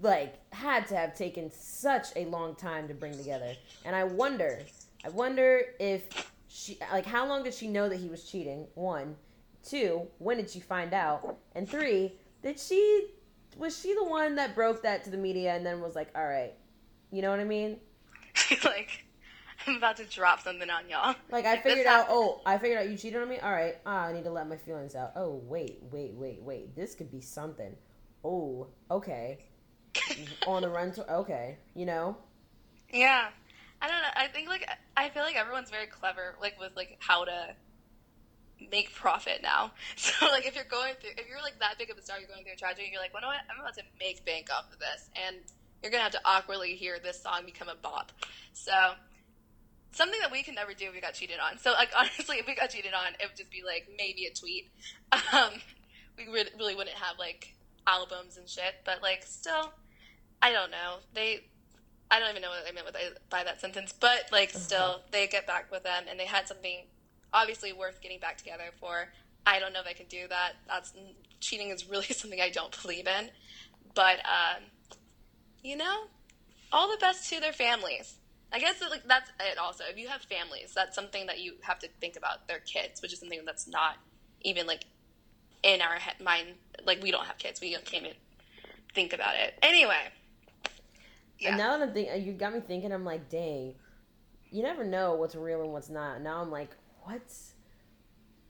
like 0.01 0.36
had 0.53 0.88
to 0.88 0.95
have 0.95 1.15
taken 1.15 1.49
such 1.51 2.07
a 2.15 2.25
long 2.25 2.55
time 2.55 2.88
to 2.88 2.93
bring 2.93 3.17
together. 3.17 3.55
And 3.86 3.95
i 3.95 4.03
wonder 4.03 4.59
i 5.05 5.09
wonder 5.09 5.62
if 5.79 6.31
she 6.47 6.77
like 6.91 7.05
how 7.05 7.25
long 7.25 7.43
did 7.43 7.53
she 7.53 7.67
know 7.67 7.89
that 7.89 7.97
he 7.97 8.09
was 8.09 8.23
cheating? 8.29 8.67
One. 8.75 9.15
Two. 9.63 10.07
When 10.19 10.38
did 10.38 10.49
she 10.49 10.59
find 10.59 10.93
out? 10.93 11.38
And 11.55 11.67
three 11.67 12.13
did 12.43 12.60
she 12.60 13.08
was 13.58 13.79
she 13.79 13.93
the 13.93 14.03
one 14.03 14.36
that 14.36 14.56
broke 14.56 14.84
that 14.84 15.03
to 15.06 15.10
the 15.10 15.17
media 15.17 15.56
and 15.56 15.65
then 15.65 15.82
was 15.82 15.95
like, 15.95 16.10
"All 16.15 16.25
right," 16.27 16.53
you 17.12 17.21
know 17.21 17.32
what 17.32 17.39
I 17.39 17.45
mean? 17.45 17.77
She's 18.34 18.63
like, 18.65 19.06
I'm 19.65 19.77
about 19.77 19.97
to 19.97 20.06
drop 20.06 20.41
something 20.41 20.69
on 20.69 20.89
y'all. 20.89 21.15
Like 21.32 21.45
I 21.45 21.58
figured 21.58 21.88
out. 21.88 22.08
Oh, 22.10 22.41
I 22.45 22.58
figured 22.58 22.79
out 22.79 22.89
you 22.89 22.97
cheated 22.97 23.21
on 23.21 23.29
me. 23.29 23.39
All 23.39 23.51
right. 23.51 23.77
Ah, 23.86 24.06
I 24.06 24.13
need 24.13 24.23
to 24.25 24.32
let 24.32 24.47
my 24.47 24.58
feelings 24.58 24.95
out. 24.95 25.13
Oh, 25.15 25.41
wait, 25.45 25.79
wait, 25.91 26.13
wait, 26.13 26.41
wait. 26.41 26.75
This 26.75 26.95
could 26.95 27.12
be 27.12 27.21
something. 27.21 27.75
Oh, 28.23 28.67
okay. 28.91 29.39
on 30.47 30.63
the 30.63 30.69
run 30.69 30.91
to 30.93 31.13
okay. 31.15 31.58
You 31.75 31.86
know. 31.86 32.17
Yeah, 32.91 33.29
I 33.82 33.88
don't 33.88 34.01
know. 34.01 34.10
I 34.15 34.27
think 34.27 34.49
like 34.49 34.67
I 34.97 35.10
feel 35.10 35.23
like 35.23 35.36
everyone's 35.36 35.69
very 35.69 35.88
clever, 35.88 36.36
like 36.41 36.60
with 36.60 36.71
like 36.75 36.97
how 36.99 37.25
to 37.25 37.56
make 38.71 38.93
profit 38.93 39.41
now. 39.41 39.71
So 39.95 40.28
like 40.28 40.45
if 40.45 40.56
you're 40.56 40.63
going 40.65 40.93
through 40.99 41.12
if 41.17 41.28
you're 41.28 41.41
like 41.41 41.60
that 41.60 41.78
big 41.78 41.89
of 41.89 41.97
a 41.97 42.02
star, 42.02 42.19
you're 42.19 42.28
going 42.28 42.43
through 42.43 42.54
a 42.54 42.58
tragedy, 42.58 42.89
you're 42.91 43.02
like, 43.02 43.13
well, 43.13 43.21
you 43.21 43.28
know 43.28 43.34
what? 43.34 43.41
I'm 43.49 43.60
about 43.60 43.76
to 43.76 43.84
make 43.99 44.26
bank 44.26 44.49
off 44.52 44.71
of 44.71 44.80
this, 44.80 45.10
and 45.15 45.38
you're 45.82 45.91
gonna 45.91 46.04
have 46.04 46.13
to 46.13 46.21
awkwardly 46.26 46.76
hear 46.76 46.99
this 47.02 47.21
song 47.21 47.41
become 47.45 47.69
a 47.69 47.76
bop. 47.76 48.12
So 48.54 48.73
something 49.91 50.19
that 50.21 50.32
we 50.32 50.43
can 50.43 50.56
never 50.56 50.73
do 50.73 50.88
if 50.88 50.93
we 50.93 51.02
got 51.02 51.13
cheated 51.13 51.38
on. 51.39 51.58
So 51.58 51.71
like 51.71 51.89
honestly, 51.97 52.38
if 52.38 52.47
we 52.47 52.56
got 52.56 52.69
cheated 52.69 52.93
on, 52.93 53.13
it 53.19 53.28
would 53.28 53.38
just 53.38 53.52
be 53.52 53.63
like 53.65 53.88
maybe 53.97 54.26
a 54.26 54.34
tweet. 54.34 54.71
Um, 55.32 55.52
we 56.17 56.26
really 56.28 56.76
wouldn't 56.76 56.95
have 56.95 57.17
like 57.17 57.56
albums 57.88 58.38
and 58.38 58.47
shit, 58.47 58.76
but 58.86 59.02
like 59.02 59.23
still, 59.23 59.73
I 60.41 60.52
don't 60.52 60.71
know. 60.71 60.97
They 61.13 61.45
I 62.12 62.19
don't 62.19 62.30
even 62.30 62.43
know 62.43 62.49
what 62.49 62.63
I 62.67 62.71
meant 62.71 62.86
with 62.86 62.95
by 63.30 63.43
that 63.43 63.60
sentence, 63.60 63.93
but 63.99 64.30
like 64.32 64.52
still, 64.52 65.02
they 65.12 65.28
get 65.28 65.47
back 65.47 65.71
with 65.71 65.84
them, 65.84 66.04
and 66.10 66.19
they 66.19 66.26
had 66.26 66.47
something 66.47 66.84
obviously 67.34 67.74
worth 67.74 68.02
getting 68.02 68.19
back 68.19 68.38
together 68.38 68.65
for. 68.80 69.10
I 69.46 69.60
don't 69.60 69.74
know 69.74 69.82
if 69.82 69.88
I 69.88 69.93
can 69.93 70.06
do 70.08 70.28
that. 70.30 70.54
That's 70.67 70.93
cheating 71.39 71.69
is 71.69 71.89
really 71.89 72.06
something 72.12 72.39
I 72.39 72.50
don't 72.50 72.80
believe 72.82 73.08
in. 73.08 73.30
But 73.93 74.19
um, 74.19 74.63
you 75.63 75.76
know, 75.76 76.06
all 76.72 76.89
the 76.89 76.98
best 76.98 77.30
to 77.30 77.39
their 77.39 77.54
families. 77.54 78.15
I 78.52 78.60
guess 78.60 78.82
like 78.89 79.08
that's 79.08 79.32
it. 79.39 79.58
Also, 79.58 79.84
if 79.89 79.98
you 79.98 80.08
have 80.10 80.22
families, 80.22 80.74
that's 80.76 80.96
something 80.96 81.26
that 81.26 81.39
you 81.39 81.54
have 81.62 81.80
to 81.80 81.88
think 82.00 82.15
about 82.15 82.48
their 82.48 82.60
kids, 82.60 83.02
which 83.02 83.12
is 83.12 83.19
something 83.19 83.41
that's 83.46 83.67
not 83.67 83.98
even 84.41 84.67
like 84.67 84.86
in 85.63 85.82
our 85.82 85.96
he- 85.96 86.24
mind. 86.24 86.50
Like 86.86 87.02
we 87.02 87.12
don't 87.12 87.26
have 87.26 87.38
kids, 87.38 87.62
we 87.62 87.74
can't 87.74 88.06
even 88.06 88.17
think 88.93 89.13
about 89.13 89.36
it. 89.36 89.56
Anyway. 89.63 89.96
Yeah. 91.39 91.50
And 91.50 91.58
now 91.58 91.78
that 91.78 91.88
I'm 91.88 91.93
thinking, 91.93 92.24
you 92.24 92.34
got 92.34 92.54
me 92.54 92.60
thinking. 92.60 92.91
I'm 92.91 93.04
like, 93.04 93.28
dang, 93.30 93.74
you 94.52 94.62
never 94.62 94.84
know 94.84 95.15
what's 95.15 95.36
real 95.36 95.62
and 95.62 95.74
what's 95.74 95.89
not. 95.89 96.22
Now 96.22 96.39
I'm 96.39 96.52
like, 96.52 96.69
what's 97.06 97.54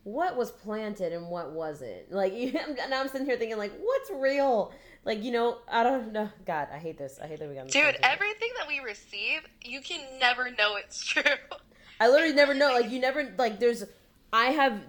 what 0.04 0.36
was 0.36 0.52
planted 0.52 1.14
and 1.14 1.30
what 1.30 1.52
wasn't. 1.52 2.12
Like 2.12 2.34
now 2.34 3.02
I'm 3.02 3.08
sitting 3.08 3.26
here 3.26 3.38
thinking 3.38 3.58
like 3.58 3.74
what's 3.80 4.12
real? 4.12 4.74
Like 5.06 5.24
you 5.24 5.32
know 5.32 5.60
I 5.70 5.84
don't 5.84 6.12
know. 6.12 6.30
God, 6.46 6.68
I 6.74 6.78
hate 6.78 6.98
this. 6.98 7.20
I 7.22 7.28
hate 7.28 7.40
that 7.40 7.50
we 7.50 7.56
got. 7.56 7.68
Dude, 7.68 7.98
everything 8.04 8.50
that 8.58 8.68
we 8.68 8.80
receive, 8.80 9.42
you 9.62 9.82
can 9.82 10.02
never 10.20 10.52
know 10.52 10.76
it's 10.76 11.04
true. 11.06 11.24
I 12.00 12.10
literally 12.10 12.36
never 12.36 12.54
know. 12.54 12.74
Like 12.74 12.92
you 12.92 13.00
never 13.00 13.34
like. 13.38 13.60
There's 13.60 13.84
I 14.32 14.46
have 14.46 14.82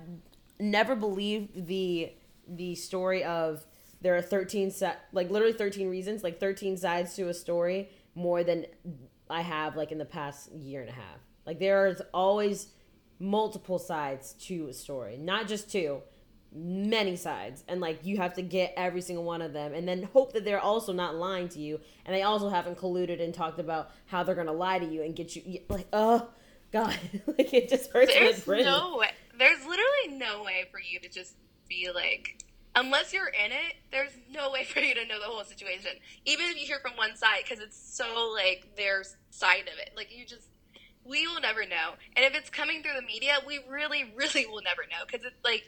never 0.59 0.95
believed 0.97 1.67
the 1.67 2.13
the 2.47 2.75
story 2.75 3.25
of 3.25 3.65
there 4.01 4.17
are 4.17 4.23
13 4.23 4.71
set 4.71 5.01
like 5.13 5.31
literally 5.31 5.55
13 5.55 5.89
reasons 5.89 6.23
like 6.23 6.39
13 6.39 6.77
sides 6.77 7.15
to 7.15 7.29
a 7.29 7.35
story 7.35 7.89
more 8.15 8.45
than 8.45 8.67
I 9.31 9.41
have 9.41 9.77
like 9.77 9.93
in 9.93 9.99
the 9.99 10.05
past 10.05 10.53
year 10.53 10.81
and 10.81 10.91
a 10.91 10.93
half. 10.93 11.19
Like 11.47 11.59
there's 11.59 12.01
always 12.13 12.69
multiple 13.25 13.79
sides 13.79 14.35
to 14.35 14.69
a 14.69 14.73
story, 14.73 15.17
not 15.17 15.49
just 15.49 15.71
two, 15.71 16.03
many 16.55 17.17
sides. 17.17 17.65
And 17.67 17.81
like 17.81 18.05
you 18.05 18.19
have 18.19 18.35
to 18.35 18.43
get 18.43 18.75
every 18.77 19.01
single 19.01 19.25
one 19.25 19.43
of 19.43 19.53
them 19.53 19.75
and 19.75 19.89
then 19.89 20.05
hope 20.13 20.33
that 20.35 20.45
they're 20.45 20.61
also 20.61 20.93
not 20.93 21.17
lying 21.17 21.49
to 21.51 21.59
you 21.59 21.81
and 22.05 22.15
they 22.15 22.23
also 22.23 22.49
haven't 22.49 22.79
colluded 22.79 23.23
and 23.23 23.35
talked 23.35 23.59
about 23.59 23.91
how 24.07 24.23
they're 24.23 24.35
going 24.35 24.47
to 24.47 24.53
lie 24.53 24.79
to 24.79 24.87
you 24.87 25.03
and 25.03 25.17
get 25.17 25.35
you 25.35 25.61
like, 25.69 25.89
oh, 25.93 26.29
God, 26.73 26.97
like 27.27 27.53
it 27.53 27.69
just 27.69 27.91
hurts 27.91 28.13
There's 28.13 28.47
no 28.47 28.97
way. 28.99 29.11
There's 29.37 29.61
literally 29.67 30.19
no 30.19 30.43
way 30.45 30.67
for 30.71 30.81
you 30.81 31.01
to 31.01 31.09
just 31.09 31.35
be 31.69 31.91
like, 31.93 32.39
unless 32.77 33.13
you're 33.13 33.29
in 33.29 33.53
it. 33.53 33.75
There's 33.91 34.13
no 34.31 34.51
way 34.51 34.65
for 34.65 34.81
you 34.81 34.95
to 34.95 35.07
know 35.07 35.19
the 35.19 35.27
whole 35.27 35.45
situation, 35.45 35.91
even 36.25 36.47
if 36.47 36.61
you 36.61 36.67
hear 36.67 36.79
from 36.81 36.97
one 36.97 37.17
side, 37.17 37.43
because 37.43 37.63
it's 37.63 37.77
so 37.77 38.33
like 38.35 38.77
their 38.77 39.05
side 39.31 39.69
of 39.73 39.79
it. 39.79 39.91
Like 39.97 40.17
you 40.17 40.25
just, 40.25 40.49
we 41.05 41.27
will 41.27 41.41
never 41.41 41.67
know. 41.67 41.95
And 42.17 42.25
if 42.25 42.35
it's 42.35 42.51
coming 42.51 42.83
through 42.83 42.95
the 42.95 43.07
media, 43.07 43.35
we 43.47 43.61
really, 43.69 44.13
really 44.17 44.47
will 44.47 44.63
never 44.63 44.83
know, 44.83 45.05
because 45.07 45.25
it's 45.25 45.45
like 45.45 45.65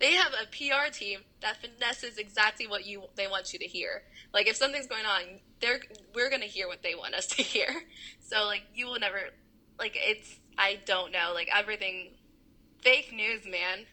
they 0.00 0.14
have 0.14 0.32
a 0.32 0.46
PR 0.46 0.90
team 0.90 1.20
that 1.42 1.58
finesses 1.60 2.16
exactly 2.18 2.66
what 2.66 2.86
you 2.86 3.04
they 3.16 3.26
want 3.26 3.52
you 3.52 3.58
to 3.58 3.66
hear. 3.66 4.02
Like 4.32 4.48
if 4.48 4.56
something's 4.56 4.86
going 4.86 5.04
on, 5.04 5.40
they're 5.60 5.80
we're 6.14 6.30
gonna 6.30 6.46
hear 6.46 6.66
what 6.66 6.82
they 6.82 6.94
want 6.94 7.14
us 7.14 7.26
to 7.28 7.42
hear. 7.42 7.68
So 8.20 8.46
like 8.46 8.62
you 8.74 8.86
will 8.86 8.98
never 8.98 9.20
like 9.78 9.92
it's 9.94 10.38
I 10.58 10.80
don't 10.86 11.12
know 11.12 11.32
like 11.34 11.48
everything 11.54 12.12
fake 12.80 13.12
news, 13.12 13.44
man. 13.44 13.86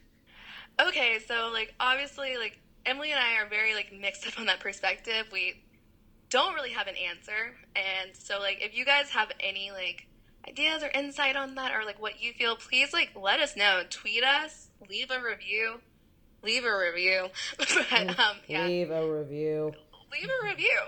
Okay, 0.79 1.19
so 1.27 1.49
like 1.51 1.75
obviously 1.79 2.37
like 2.37 2.57
Emily 2.85 3.11
and 3.11 3.19
I 3.19 3.41
are 3.41 3.49
very 3.49 3.75
like 3.75 3.91
mixed 3.91 4.25
up 4.25 4.39
on 4.39 4.45
that 4.45 4.61
perspective. 4.61 5.25
We 5.31 5.63
don't 6.29 6.53
really 6.55 6.71
have 6.71 6.87
an 6.87 6.95
answer, 6.95 7.55
and 7.75 8.15
so 8.15 8.39
like 8.39 8.59
if 8.61 8.75
you 8.77 8.85
guys 8.85 9.09
have 9.09 9.29
any 9.41 9.71
like 9.71 10.06
ideas 10.47 10.83
or 10.83 10.87
insight 10.87 11.35
on 11.35 11.55
that 11.55 11.73
or 11.73 11.85
like 11.85 12.01
what 12.01 12.21
you 12.21 12.33
feel, 12.33 12.55
please 12.55 12.93
like 12.93 13.11
let 13.15 13.39
us 13.39 13.55
know. 13.55 13.83
Tweet 13.89 14.23
us, 14.23 14.69
leave 14.89 15.11
a 15.11 15.21
review 15.21 15.79
leave 16.43 16.63
a 16.63 16.77
review. 16.77 17.27
but 17.57 18.19
um, 18.19 18.37
yeah. 18.47 18.65
leave 18.65 18.91
a 18.91 19.11
review. 19.11 19.73
Leave 20.11 20.29
a 20.29 20.47
review. 20.47 20.79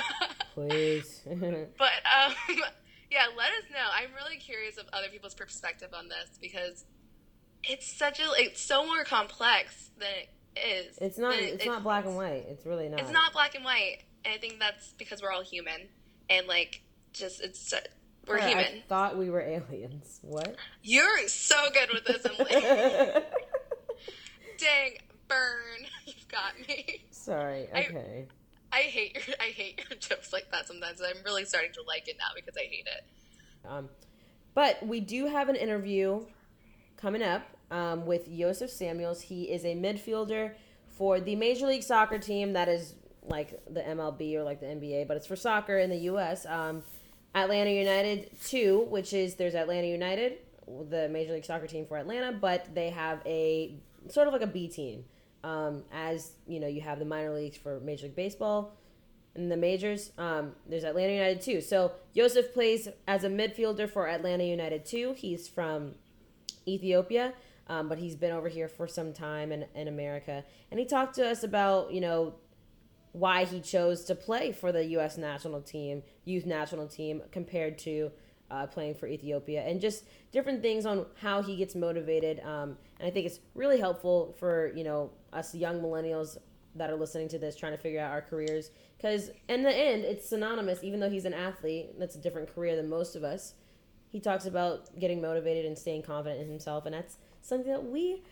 Please. 0.54 1.22
but 1.26 1.90
um, 1.90 2.34
yeah, 3.10 3.26
let 3.36 3.50
us 3.50 3.64
know. 3.70 3.86
I'm 3.92 4.10
really 4.14 4.38
curious 4.38 4.78
of 4.78 4.86
other 4.92 5.08
people's 5.08 5.34
perspective 5.34 5.90
on 5.92 6.08
this 6.08 6.38
because 6.40 6.84
it's 7.64 7.96
such 7.98 8.20
a 8.20 8.24
it's 8.36 8.62
so 8.62 8.86
more 8.86 9.04
complex 9.04 9.90
than 9.98 10.08
it 10.56 10.60
is. 10.60 10.98
It's 11.00 11.18
not. 11.18 11.34
It's, 11.34 11.54
it's 11.54 11.66
not 11.66 11.82
black 11.82 12.04
and 12.04 12.16
white. 12.16 12.46
It's 12.48 12.64
really 12.64 12.88
not. 12.88 13.00
It's 13.00 13.10
not 13.10 13.32
black 13.32 13.54
and 13.54 13.64
white, 13.64 13.98
and 14.24 14.32
I 14.32 14.38
think 14.38 14.58
that's 14.60 14.94
because 14.96 15.22
we're 15.22 15.32
all 15.32 15.42
human 15.42 15.88
and 16.30 16.46
like 16.46 16.82
just 17.12 17.40
it's. 17.40 17.74
We're 18.28 18.40
human. 18.40 18.64
I 18.64 18.82
thought 18.88 19.16
we 19.16 19.30
were 19.30 19.40
aliens. 19.40 20.20
What? 20.22 20.56
You're 20.82 21.28
so 21.28 21.56
good 21.72 21.88
with 21.92 22.04
this, 22.04 22.24
Emily. 22.24 22.50
Dang, 24.58 24.92
burn. 25.28 25.86
You've 26.06 26.28
got 26.28 26.58
me. 26.68 27.04
Sorry. 27.10 27.68
Okay. 27.74 28.26
I, 28.72 28.78
I 28.78 28.80
hate 28.82 29.14
your 29.14 29.36
I 29.40 29.44
hate 29.44 29.82
your 29.88 29.98
jokes 30.00 30.32
like 30.32 30.50
that 30.50 30.66
sometimes. 30.66 31.00
I'm 31.00 31.22
really 31.24 31.44
starting 31.44 31.72
to 31.72 31.82
like 31.86 32.08
it 32.08 32.16
now 32.18 32.34
because 32.34 32.56
I 32.56 32.64
hate 32.64 32.86
it. 32.86 33.04
Um, 33.68 33.88
but 34.54 34.84
we 34.86 35.00
do 35.00 35.26
have 35.26 35.48
an 35.48 35.56
interview 35.56 36.24
coming 36.96 37.22
up 37.22 37.42
um, 37.70 38.06
with 38.06 38.28
Yosef 38.28 38.70
Samuels. 38.70 39.20
He 39.20 39.44
is 39.44 39.64
a 39.64 39.74
midfielder 39.74 40.52
for 40.88 41.20
the 41.20 41.36
Major 41.36 41.66
League 41.66 41.82
Soccer 41.82 42.18
team 42.18 42.54
that 42.54 42.68
is 42.68 42.94
like 43.28 43.62
the 43.72 43.80
MLB 43.80 44.34
or 44.34 44.42
like 44.42 44.60
the 44.60 44.66
NBA, 44.66 45.06
but 45.06 45.16
it's 45.16 45.26
for 45.26 45.36
soccer 45.36 45.78
in 45.78 45.90
the 45.90 45.98
U.S. 45.98 46.46
Um, 46.46 46.82
Atlanta 47.34 47.70
United 47.70 48.30
2, 48.44 48.86
which 48.88 49.12
is 49.12 49.34
there's 49.34 49.54
Atlanta 49.54 49.86
United, 49.86 50.38
the 50.88 51.08
Major 51.08 51.32
League 51.32 51.44
Soccer 51.44 51.66
team 51.66 51.86
for 51.86 51.96
Atlanta, 51.96 52.32
but 52.32 52.74
they 52.74 52.90
have 52.90 53.20
a 53.26 53.74
sort 54.08 54.26
of 54.26 54.32
like 54.32 54.42
a 54.42 54.46
B 54.46 54.68
team. 54.68 55.04
Um, 55.44 55.84
as 55.92 56.32
you 56.46 56.58
know, 56.58 56.66
you 56.66 56.80
have 56.80 56.98
the 56.98 57.04
minor 57.04 57.32
leagues 57.32 57.56
for 57.56 57.78
Major 57.80 58.06
League 58.06 58.16
Baseball 58.16 58.72
and 59.34 59.50
the 59.50 59.56
majors. 59.56 60.10
Um, 60.18 60.52
there's 60.68 60.84
Atlanta 60.84 61.12
United 61.12 61.40
2. 61.40 61.60
So 61.60 61.92
Yosef 62.12 62.52
plays 62.52 62.88
as 63.06 63.24
a 63.24 63.28
midfielder 63.28 63.88
for 63.88 64.08
Atlanta 64.08 64.44
United 64.44 64.84
2. 64.84 65.14
He's 65.16 65.46
from 65.46 65.94
Ethiopia, 66.66 67.32
um, 67.68 67.88
but 67.88 67.98
he's 67.98 68.16
been 68.16 68.32
over 68.32 68.48
here 68.48 68.68
for 68.68 68.88
some 68.88 69.12
time 69.12 69.52
in, 69.52 69.64
in 69.74 69.88
America. 69.88 70.44
And 70.70 70.80
he 70.80 70.86
talked 70.86 71.14
to 71.16 71.28
us 71.28 71.44
about, 71.44 71.92
you 71.92 72.00
know, 72.00 72.34
why 73.18 73.44
he 73.44 73.60
chose 73.60 74.04
to 74.04 74.14
play 74.14 74.52
for 74.52 74.70
the 74.70 74.84
U.S. 74.96 75.18
national 75.18 75.60
team, 75.60 76.02
youth 76.24 76.46
national 76.46 76.86
team, 76.86 77.22
compared 77.32 77.78
to 77.78 78.12
uh, 78.50 78.66
playing 78.66 78.94
for 78.94 79.06
Ethiopia, 79.06 79.62
and 79.62 79.80
just 79.80 80.04
different 80.32 80.62
things 80.62 80.86
on 80.86 81.04
how 81.20 81.42
he 81.42 81.56
gets 81.56 81.74
motivated. 81.74 82.40
Um, 82.40 82.78
and 82.98 83.08
I 83.08 83.10
think 83.10 83.26
it's 83.26 83.40
really 83.54 83.78
helpful 83.78 84.34
for 84.38 84.72
you 84.74 84.84
know 84.84 85.10
us 85.32 85.54
young 85.54 85.80
millennials 85.80 86.38
that 86.76 86.90
are 86.90 86.96
listening 86.96 87.28
to 87.28 87.38
this, 87.38 87.56
trying 87.56 87.72
to 87.72 87.78
figure 87.78 88.00
out 88.00 88.12
our 88.12 88.22
careers. 88.22 88.70
Because 88.96 89.30
in 89.48 89.62
the 89.62 89.74
end, 89.74 90.04
it's 90.04 90.28
synonymous. 90.28 90.82
Even 90.82 91.00
though 91.00 91.10
he's 91.10 91.24
an 91.24 91.34
athlete, 91.34 91.98
that's 91.98 92.14
a 92.14 92.20
different 92.20 92.54
career 92.54 92.76
than 92.76 92.88
most 92.88 93.16
of 93.16 93.24
us. 93.24 93.54
He 94.10 94.20
talks 94.20 94.46
about 94.46 94.98
getting 94.98 95.20
motivated 95.20 95.66
and 95.66 95.76
staying 95.76 96.02
confident 96.02 96.40
in 96.40 96.48
himself, 96.48 96.86
and 96.86 96.94
that's 96.94 97.18
something 97.42 97.70
that 97.70 97.84
we. 97.84 98.22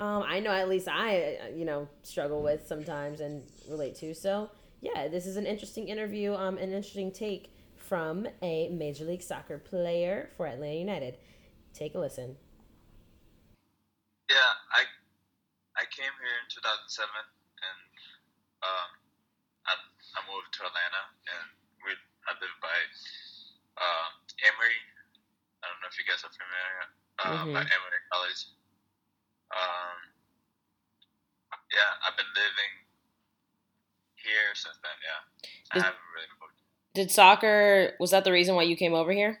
Um, 0.00 0.24
I 0.26 0.40
know 0.40 0.50
at 0.50 0.68
least 0.68 0.88
I, 0.88 1.52
you 1.54 1.66
know, 1.66 1.86
struggle 2.02 2.42
with 2.42 2.66
sometimes 2.66 3.20
and 3.20 3.42
relate 3.68 3.96
to. 3.96 4.14
So, 4.14 4.50
yeah, 4.80 5.08
this 5.08 5.26
is 5.26 5.36
an 5.36 5.44
interesting 5.44 5.88
interview, 5.88 6.32
um, 6.32 6.56
an 6.56 6.72
interesting 6.72 7.12
take 7.12 7.52
from 7.76 8.26
a 8.40 8.70
Major 8.70 9.04
League 9.04 9.20
Soccer 9.20 9.58
player 9.58 10.30
for 10.38 10.46
Atlanta 10.46 10.78
United. 10.78 11.18
Take 11.74 11.94
a 11.94 11.98
listen. 11.98 12.36
Yeah, 14.30 14.52
I 14.72 14.88
I 15.76 15.84
came 15.92 16.14
here 16.16 16.36
in 16.38 16.48
2007 16.48 17.02
and 17.02 17.80
um, 18.64 18.90
I, 19.68 19.74
I 19.74 20.20
moved 20.32 20.48
to 20.54 20.64
Atlanta 20.64 21.02
and 21.28 21.46
we 21.84 21.92
I 22.24 22.32
live 22.40 22.56
by 22.64 22.78
uh, 23.76 24.08
Emory. 24.48 24.80
I 25.60 25.68
don't 25.68 25.82
know 25.84 25.92
if 25.92 25.98
you 26.00 26.08
guys 26.08 26.24
are 26.24 26.32
familiar 26.32 26.78
uh, 27.20 27.42
mm-hmm. 27.44 27.52
by 27.52 27.62
Emory 27.68 28.00
College. 28.08 28.54
Um, 29.50 29.98
yeah, 31.74 31.90
I've 32.06 32.14
been 32.14 32.30
living 32.38 32.74
here 34.14 34.54
since 34.54 34.78
then. 34.78 34.94
Yeah, 35.02 35.20
I 35.74 35.74
haven't 35.90 36.06
really 36.14 36.30
moved. 36.38 36.60
Did 37.00 37.08
soccer 37.08 37.96
was 37.96 38.12
that 38.12 38.28
the 38.28 38.32
reason 38.36 38.60
why 38.60 38.68
you 38.68 38.76
came 38.76 38.92
over 38.92 39.08
here? 39.08 39.40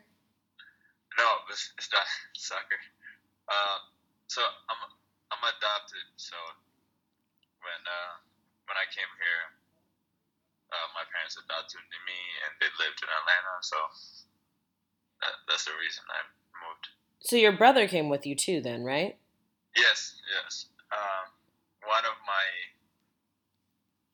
No, 1.20 1.28
it's, 1.52 1.68
it's 1.76 1.92
not 1.92 2.08
soccer. 2.32 2.80
Uh, 3.44 3.84
so 4.32 4.40
I'm 4.40 4.80
I'm 5.28 5.44
adopted. 5.44 6.08
So 6.16 6.40
when 7.60 7.80
uh, 7.84 8.16
when 8.64 8.80
I 8.80 8.88
came 8.88 9.12
here, 9.20 9.44
uh, 10.72 10.88
my 10.96 11.04
parents 11.12 11.36
adopted 11.36 11.84
me, 11.84 12.20
and 12.48 12.56
they 12.64 12.72
lived 12.80 13.04
in 13.04 13.12
Atlanta. 13.12 13.52
So 13.60 13.76
that, 15.20 15.44
that's 15.44 15.68
the 15.68 15.76
reason 15.76 16.00
I 16.08 16.24
moved. 16.64 16.96
So 17.28 17.36
your 17.36 17.52
brother 17.52 17.84
came 17.92 18.08
with 18.08 18.24
you 18.24 18.32
too, 18.32 18.64
then, 18.64 18.88
right? 18.88 19.20
Yes, 19.76 20.16
yes. 20.32 20.72
Um, 20.96 21.28
one 21.84 22.08
of 22.08 22.16
my 22.24 22.46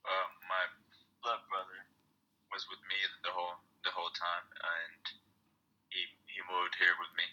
uh, 0.03 0.29
my 0.51 0.67
blood 1.23 1.47
brother 1.47 1.87
was 2.57 2.65
with 2.73 2.81
me 2.89 2.97
the 3.21 3.29
whole 3.37 3.61
the 3.85 3.93
whole 3.93 4.09
time, 4.17 4.49
and 4.49 5.03
he 5.93 6.09
he 6.25 6.41
moved 6.49 6.73
here 6.81 6.97
with 6.97 7.13
me. 7.21 7.29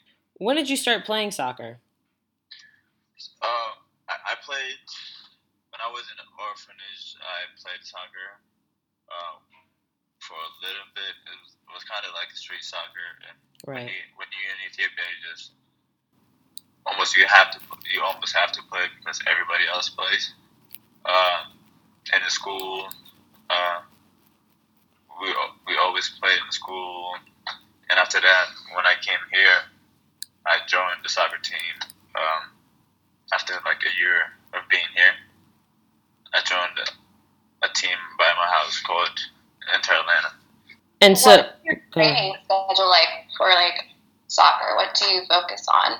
When 0.53 0.61
did 0.61 0.69
you 0.69 0.77
start 0.77 1.01
playing 1.01 1.33
soccer? 1.33 1.81
Uh, 3.41 3.73
I, 4.05 4.15
I 4.21 4.33
played 4.45 4.85
when 5.73 5.81
I 5.81 5.89
was 5.89 6.05
in 6.13 6.17
an 6.21 6.29
orphanage. 6.37 7.17
I 7.17 7.49
played 7.57 7.81
soccer 7.81 8.37
um, 9.09 9.41
for 10.21 10.37
a 10.37 10.51
little 10.61 10.85
bit. 10.93 11.09
It 11.09 11.37
was, 11.41 11.57
it 11.57 11.73
was 11.73 11.81
kind 11.89 12.05
of 12.05 12.13
like 12.13 12.29
street 12.37 12.61
soccer, 12.61 13.01
and 13.25 13.33
right. 13.65 13.81
when, 13.81 13.89
you, 13.89 14.01
when 14.13 14.29
you're 14.29 14.53
in 14.53 14.61
Ethiopia, 14.69 15.01
you 15.09 15.19
just 15.25 15.57
almost 16.85 17.17
you 17.17 17.25
have 17.25 17.49
to 17.57 17.59
you 17.89 18.05
almost 18.05 18.37
have 18.37 18.53
to 18.53 18.61
play 18.69 18.85
because 19.01 19.25
everybody 19.25 19.65
else 19.65 19.89
plays. 19.89 20.37
Uh, 21.01 21.49
in 22.13 22.21
the 22.21 22.29
school, 22.29 22.93
uh, 23.49 23.81
we 25.17 25.33
we 25.65 25.73
always 25.81 26.13
played 26.21 26.37
in 26.37 26.51
school, 26.53 27.17
and 27.89 27.97
after 27.97 28.21
that, 28.21 28.45
when 28.77 28.85
I 28.85 29.01
came 29.01 29.17
here, 29.33 29.73
I 30.45 30.59
joined 30.67 31.03
the 31.03 31.09
soccer 31.09 31.37
team. 31.41 31.75
Um, 32.15 32.51
after 33.33 33.53
like 33.65 33.81
a 33.83 33.99
year 33.99 34.19
of 34.53 34.67
being 34.69 34.83
here, 34.95 35.13
I 36.33 36.41
joined 36.43 36.77
a, 36.77 37.65
a 37.65 37.73
team 37.73 37.97
by 38.17 38.31
my 38.35 38.47
house 38.51 38.81
called 38.81 39.19
Inter 39.73 39.93
Atlanta. 39.93 40.33
And 41.13 41.19
so, 41.19 41.29
what's 41.29 41.61
your 41.63 41.77
training 41.93 42.33
schedule 42.43 42.89
like 42.89 43.29
for 43.37 43.45
like 43.49 43.85
soccer? 44.29 44.73
What 44.73 44.95
do 44.95 45.05
you 45.13 45.21
focus 45.29 45.67
on? 45.71 45.99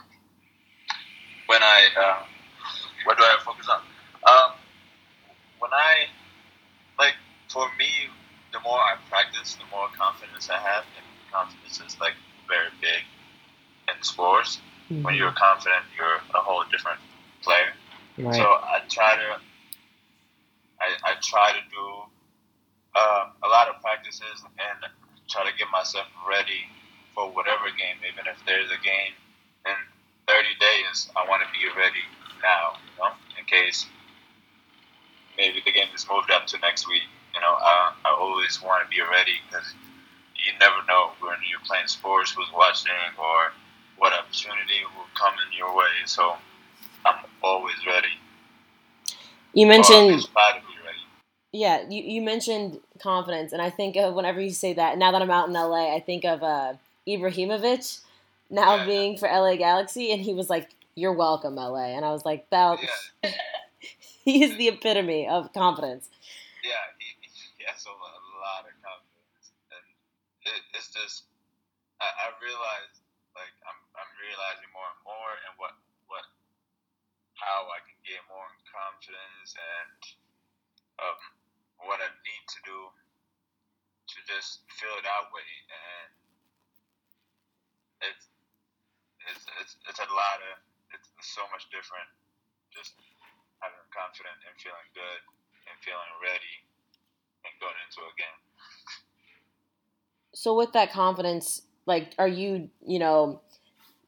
When 1.46 1.62
I, 1.62 1.82
uh, 1.96 2.24
what 3.06 3.18
do 3.18 3.24
I 3.24 3.38
focus 3.46 3.70
on? 3.70 3.82
Um, 4.26 4.58
when 5.60 5.70
I, 5.72 6.10
like, 6.98 7.14
for 7.48 7.68
me, 7.78 8.10
the 8.54 8.60
more 8.62 8.80
I 8.80 8.96
practice, 9.08 9.54
the 9.54 9.70
more 9.70 9.86
confidence 9.96 10.50
I 10.50 10.58
have, 10.58 10.84
and 10.98 11.06
confidence 11.32 11.80
is 11.80 12.00
like 12.00 12.18
very 12.48 12.74
big 12.82 13.06
in 13.96 14.02
sports. 14.02 14.62
Mm-hmm. 14.90 15.04
When 15.04 15.14
you're 15.14 15.34
confident, 15.34 15.86
you're 15.96 16.26
a 16.34 16.42
whole 16.42 16.64
different 16.72 16.98
player. 17.44 17.70
Right. 18.18 18.34
So 18.34 18.42
I 18.42 18.82
try 18.90 19.16
to, 19.16 19.38
I, 20.82 20.88
I 21.06 21.14
try 21.22 21.52
to 21.52 21.62
do 21.70 21.86
uh, 22.96 23.26
a 23.44 23.48
lot 23.48 23.70
of 23.70 23.80
practices 23.80 24.42
and 24.42 24.92
try 25.34 25.50
to 25.50 25.58
get 25.58 25.66
myself 25.74 26.06
ready 26.30 26.70
for 27.18 27.26
whatever 27.34 27.66
game, 27.74 27.98
even 28.06 28.30
if 28.30 28.38
there's 28.46 28.70
a 28.70 28.78
game 28.86 29.18
in 29.66 29.78
30 30.30 30.46
days, 30.62 31.10
I 31.18 31.26
want 31.26 31.42
to 31.42 31.50
be 31.50 31.66
ready 31.74 32.06
now, 32.46 32.78
you 32.78 32.94
know, 33.02 33.12
in 33.38 33.46
case 33.50 33.90
maybe 35.38 35.62
the 35.66 35.74
game 35.74 35.90
is 35.96 36.06
moved 36.06 36.30
up 36.30 36.46
to 36.54 36.60
next 36.60 36.88
week. 36.88 37.10
You 37.34 37.42
know, 37.42 37.58
I, 37.58 37.94
I 38.06 38.10
always 38.14 38.62
want 38.62 38.86
to 38.86 38.90
be 38.94 39.02
ready 39.02 39.42
because 39.50 39.74
you 40.38 40.54
never 40.62 40.86
know 40.88 41.18
when 41.20 41.42
you're 41.50 41.66
playing 41.66 41.88
sports, 41.88 42.32
who's 42.32 42.50
watching, 42.54 42.94
or 43.18 43.58
what 43.98 44.14
opportunity 44.14 44.86
will 44.94 45.10
come 45.18 45.34
in 45.34 45.58
your 45.58 45.76
way. 45.76 46.06
So 46.06 46.38
I'm 47.06 47.26
always 47.42 47.82
ready. 47.88 48.14
You 49.54 49.66
mentioned. 49.66 50.30
Yeah, 51.54 51.86
you, 51.88 52.02
you 52.02 52.22
mentioned 52.24 52.80
confidence, 52.98 53.54
and 53.54 53.62
I 53.62 53.70
think 53.70 53.96
of 53.96 54.16
whenever 54.16 54.42
you 54.42 54.50
say 54.50 54.74
that. 54.74 54.98
Now 54.98 55.12
that 55.12 55.22
I'm 55.22 55.30
out 55.30 55.48
in 55.48 55.54
LA, 55.54 55.96
I 55.96 56.00
think 56.00 56.26
of 56.26 56.42
uh, 56.42 56.74
Ibrahimovic 57.08 58.02
now 58.50 58.76
yeah. 58.76 58.86
being 58.86 59.18
for 59.18 59.30
LA 59.30 59.56
Galaxy, 59.56 60.12
and 60.12 60.20
he 60.20 60.34
was 60.34 60.50
like, 60.50 60.74
"You're 60.96 61.14
welcome, 61.14 61.56
LA," 61.56 61.94
and 61.94 62.04
I 62.04 62.12
was 62.12 62.26
like, 62.26 62.50
"That." 62.50 62.80
Yeah. 62.82 63.32
he 64.26 64.44
is 64.44 64.58
the 64.58 64.70
epitome 64.70 65.30
of 65.30 65.54
confidence. 65.54 66.10
Yeah, 66.66 66.74
he, 66.98 67.14
he 67.22 67.64
has 67.70 67.86
a 67.86 67.94
lot 67.94 68.66
of 68.66 68.74
confidence, 68.82 69.54
and 69.70 69.86
it, 70.50 70.62
it's 70.74 70.90
just 70.90 71.30
I, 72.02 72.10
I 72.10 72.28
realize 72.42 72.98
like 73.38 73.54
I'm 73.70 73.78
I'm 73.94 74.12
realizing 74.18 74.74
more 74.74 74.90
and 74.90 75.02
more 75.06 75.34
and 75.46 75.54
what 75.62 75.78
what 76.10 76.26
how 77.38 77.70
I 77.70 77.78
can 77.86 77.98
get 78.02 78.26
more 78.26 78.50
confidence 78.74 79.54
and 79.54 80.02
um, 80.98 81.43
what 81.88 82.00
I 82.00 82.10
need 82.24 82.46
to 82.48 82.60
do 82.64 82.78
to 84.08 84.18
just 84.28 84.64
feel 84.68 84.96
that 85.00 85.24
way. 85.32 85.50
And 85.72 86.10
it's 88.12 88.26
it's 89.32 89.46
it's, 89.62 89.74
it's 89.88 90.02
a 90.04 90.10
lot 90.12 90.40
of 90.44 90.60
it's, 90.92 91.08
it's 91.18 91.32
so 91.32 91.44
much 91.52 91.68
different 91.72 92.08
just 92.72 92.98
having 93.64 93.80
confident 93.94 94.36
and 94.44 94.54
feeling 94.60 94.90
good 94.92 95.22
and 95.70 95.76
feeling 95.80 96.14
ready 96.20 96.56
and 97.48 97.54
going 97.64 97.78
into 97.88 98.04
a 98.04 98.14
game. 98.20 98.40
So 100.34 100.56
with 100.56 100.74
that 100.74 100.92
confidence 100.92 101.64
like 101.86 102.14
are 102.18 102.28
you 102.28 102.70
you 102.86 103.00
know 103.00 103.42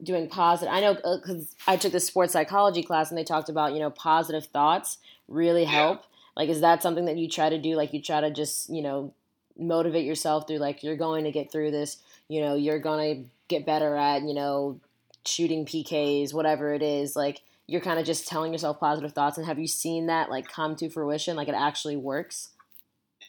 doing 0.03 0.27
positive? 0.27 0.73
I 0.73 0.81
know 0.81 0.93
because 0.95 1.55
uh, 1.67 1.71
i 1.71 1.77
took 1.77 1.91
the 1.91 1.99
sports 1.99 2.33
psychology 2.33 2.83
class 2.83 3.09
and 3.09 3.17
they 3.17 3.23
talked 3.23 3.49
about 3.49 3.73
you 3.73 3.79
know 3.79 3.89
positive 3.89 4.45
thoughts 4.45 4.97
really 5.27 5.65
help. 5.65 6.01
yeah. 6.01 6.14
Like 6.35 6.49
is 6.49 6.61
that 6.61 6.81
something 6.83 7.05
that 7.05 7.17
you 7.17 7.29
try 7.29 7.49
to 7.49 7.57
do? 7.57 7.75
Like 7.75 7.93
you 7.93 8.01
try 8.01 8.21
to 8.21 8.31
just 8.31 8.69
you 8.69 8.81
know 8.81 9.13
motivate 9.57 10.05
yourself 10.05 10.47
through 10.47 10.57
like 10.57 10.83
you're 10.83 10.97
going 10.97 11.23
to 11.23 11.31
get 11.31 11.49
through 11.49 11.71
this 11.71 11.97
you 12.27 12.41
know 12.41 12.55
you're 12.55 12.79
going 12.79 13.15
to 13.15 13.29
get 13.47 13.65
better 13.65 13.95
at 13.95 14.21
you 14.23 14.33
know 14.33 14.77
shooting 15.25 15.65
pks 15.65 16.33
whatever 16.33 16.73
it 16.73 16.81
is. 16.81 17.15
Like 17.15 17.41
you're 17.67 17.81
kind 17.81 17.99
of 17.99 18.05
just 18.05 18.27
telling 18.27 18.51
yourself 18.51 18.79
positive 18.79 19.13
thoughts 19.13 19.37
and 19.37 19.47
have 19.47 19.59
you 19.59 19.67
seen 19.67 20.07
that 20.07 20.29
like 20.29 20.47
come 20.47 20.75
to 20.77 20.89
fruition? 20.89 21.35
Like 21.35 21.47
it 21.47 21.55
actually 21.55 21.95
works? 21.95 22.49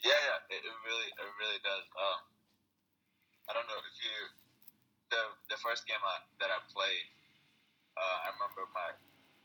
Yeah 0.04 0.12
yeah 0.12 0.56
it, 0.56 0.62
it 0.62 0.76
really 0.84 1.08
it 1.08 1.30
really 1.40 1.60
does. 1.62 1.84
Um, 1.96 2.20
i 3.48 3.54
don't 3.54 3.66
know 3.70 3.78
if 3.78 3.96
you 4.02 4.36
the 5.10 5.22
the 5.48 5.58
first 5.62 5.86
game 5.86 6.02
I, 6.02 6.20
that 6.42 6.50
I 6.50 6.58
played, 6.70 7.06
uh, 7.96 8.16
I 8.26 8.34
remember 8.34 8.66
my 8.74 8.92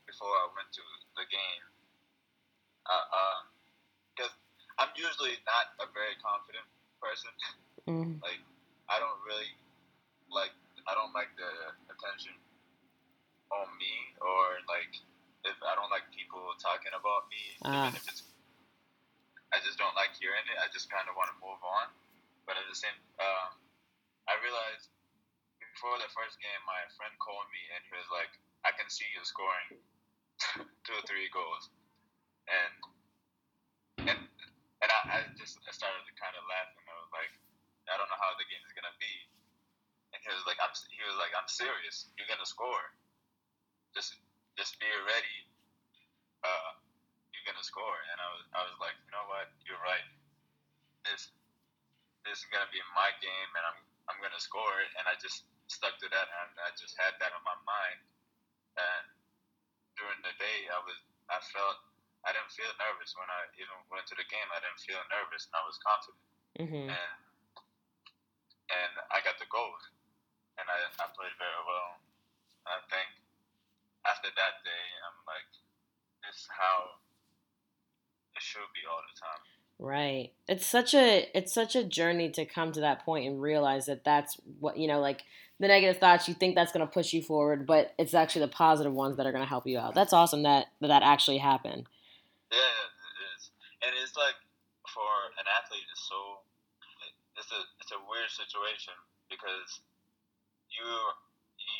before 0.06 0.28
I 0.28 0.50
went 0.52 0.68
to 0.74 0.84
the 1.16 1.26
game, 1.30 1.64
because 2.84 4.32
uh, 4.32 4.36
uh, 4.36 4.82
I'm 4.82 4.92
usually 4.98 5.38
not 5.46 5.74
a 5.78 5.86
very 5.94 6.16
confident 6.18 6.66
person. 6.98 7.32
Mm. 7.86 8.18
Like 8.26 8.42
I 8.86 9.02
don't 9.02 9.18
really 9.26 9.50
like 10.30 10.54
I 10.86 10.94
don't 10.94 11.14
like 11.14 11.30
the 11.34 11.50
attention 11.90 12.34
on 13.50 13.66
me 13.78 13.94
or 14.22 14.62
like 14.70 14.94
if 15.42 15.58
I 15.58 15.74
don't 15.74 15.90
like 15.90 16.06
people 16.14 16.42
talking 16.62 16.94
about 16.94 17.26
me, 17.26 17.42
ah. 17.66 17.90
even 17.90 17.98
if 17.98 18.06
it's 18.06 18.22
I 19.52 19.60
just 19.60 19.76
don't 19.76 19.92
like 19.92 20.16
hearing 20.16 20.46
it. 20.48 20.56
I 20.56 20.72
just 20.72 20.88
kind 20.88 21.04
of 21.10 21.14
want 21.18 21.28
to 21.28 21.36
move 21.44 21.60
on. 21.60 21.92
But 22.48 22.56
at 22.56 22.64
the 22.64 22.74
same, 22.74 22.96
um, 23.20 23.52
I 24.24 24.40
realized 24.40 24.88
before 25.60 26.00
the 26.00 26.08
first 26.16 26.40
game, 26.40 26.62
my 26.64 26.80
friend 26.96 27.12
called 27.20 27.44
me 27.52 27.62
and 27.76 27.80
he 27.84 27.92
was 27.92 28.08
like, 28.08 28.32
"I 28.64 28.72
can 28.72 28.88
see 28.88 29.06
you 29.12 29.20
scoring 29.28 29.76
two 30.88 30.96
or 30.96 31.04
three 31.04 31.28
goals," 31.28 31.68
and 32.48 32.74
and 34.08 34.18
and 34.18 34.90
I, 34.90 34.98
I 35.06 35.18
just 35.38 35.58
I 35.62 35.70
started 35.70 36.02
to 36.06 36.14
kind 36.18 36.34
of 36.34 36.42
laugh 36.50 36.70
and 36.74 36.86
I 36.90 36.96
was 36.98 37.10
like, 37.14 37.32
"I 37.86 37.94
don't 37.98 38.08
know 38.10 38.20
how 38.20 38.34
the 38.38 38.46
game 38.50 38.62
is 38.66 38.74
gonna 38.74 38.94
be," 38.98 39.14
and 40.14 40.18
he 40.22 40.30
was 40.30 40.44
like, 40.48 40.58
"I'm," 40.58 40.74
he 40.90 41.02
was 41.06 41.18
like, 41.18 41.32
"I'm 41.36 41.46
serious. 41.50 42.10
You're 42.18 42.30
gonna 42.30 42.48
score. 42.48 42.94
Just 43.94 44.18
just 44.58 44.78
be 44.82 44.88
ready. 45.06 45.38
Uh, 46.42 46.70
you're 47.30 47.46
gonna 47.46 47.62
score." 47.66 47.98
And 48.12 48.18
I 48.18 48.28
was 48.34 48.44
I 48.56 48.60
was 48.66 48.76
like, 48.82 48.96
"You 49.06 49.12
know 49.14 49.26
what? 49.30 49.46
You're 49.66 49.82
right. 49.82 50.06
This 51.06 51.30
this 52.26 52.42
is 52.42 52.46
gonna 52.50 52.70
be 52.74 52.82
my 52.98 53.10
game, 53.22 53.50
and 53.54 53.64
I'm 53.70 53.78
I'm 54.10 54.18
gonna 54.18 54.42
score." 54.42 54.82
It 54.82 54.90
and 54.98 55.06
I 55.06 55.14
just 55.22 55.46
stuck 55.70 55.94
to 56.02 56.08
that, 56.10 56.26
and 56.26 56.52
I 56.66 56.70
just 56.74 56.98
had 56.98 57.14
that 57.22 57.32
on 57.32 57.42
my 57.46 57.58
mind. 57.64 58.00
And 58.76 59.04
during 59.96 60.20
the 60.24 60.34
day, 60.40 60.68
I 60.72 60.80
was 60.82 60.98
I 61.30 61.38
felt 61.52 61.78
I 62.22 62.30
didn't 62.30 62.54
feel 62.54 62.70
nervous 62.78 63.14
when 63.18 63.26
I 63.26 63.50
even 63.58 63.74
went 63.90 64.06
to 64.10 64.16
the 64.16 64.26
game. 64.30 64.46
I 64.54 64.62
didn't 64.62 64.78
feel 64.78 65.02
nervous, 65.10 65.50
and 65.50 65.54
I 65.58 65.62
was 65.66 65.76
confident. 65.82 66.22
Mm-hmm. 66.62 66.88
And 66.90 67.12
and 68.72 68.92
I 69.10 69.18
got 69.26 69.36
the 69.42 69.50
goal, 69.50 69.74
and 70.56 70.66
I, 70.70 70.78
I 71.02 71.06
played 71.12 71.34
very 71.36 71.62
well. 71.66 71.98
I 72.64 72.78
think 72.88 73.10
after 74.06 74.30
that 74.32 74.62
day, 74.62 74.84
I'm 75.02 75.18
like, 75.26 75.50
this 76.22 76.46
is 76.46 76.48
how 76.48 77.02
it 78.38 78.42
should 78.42 78.70
be 78.72 78.86
all 78.86 79.02
the 79.02 79.16
time. 79.18 79.42
Right. 79.82 80.30
It's 80.46 80.66
such 80.66 80.94
a 80.94 81.26
it's 81.34 81.52
such 81.52 81.74
a 81.74 81.82
journey 81.82 82.30
to 82.38 82.46
come 82.46 82.70
to 82.72 82.86
that 82.86 83.04
point 83.04 83.26
and 83.26 83.42
realize 83.42 83.86
that 83.86 84.04
that's 84.04 84.38
what 84.60 84.78
you 84.78 84.86
know 84.86 85.00
like 85.00 85.26
the 85.62 85.68
negative 85.68 85.98
thoughts 85.98 86.28
you 86.28 86.34
think 86.34 86.54
that's 86.54 86.72
going 86.72 86.84
to 86.84 86.92
push 86.92 87.12
you 87.12 87.22
forward, 87.22 87.66
but 87.66 87.94
it's 87.96 88.14
actually 88.14 88.42
the 88.42 88.48
positive 88.48 88.92
ones 88.92 89.16
that 89.16 89.26
are 89.26 89.32
going 89.32 89.44
to 89.44 89.48
help 89.48 89.66
you 89.66 89.78
out. 89.78 89.94
That's 89.94 90.12
awesome 90.12 90.42
that, 90.42 90.66
that 90.80 91.04
actually 91.04 91.38
happened. 91.38 91.86
Yeah, 92.52 92.76
it 92.84 93.18
is. 93.34 93.42
And 93.82 93.90
it's 93.98 94.14
like 94.14 94.36
for 94.86 95.08
an 95.40 95.46
athlete 95.48 95.88
it's 95.88 96.04
so 96.04 96.42
it's 97.38 97.48
a 97.48 97.60
it's 97.80 97.94
a 97.94 98.00
weird 98.10 98.28
situation 98.28 98.92
because 99.30 99.80
you 100.68 100.86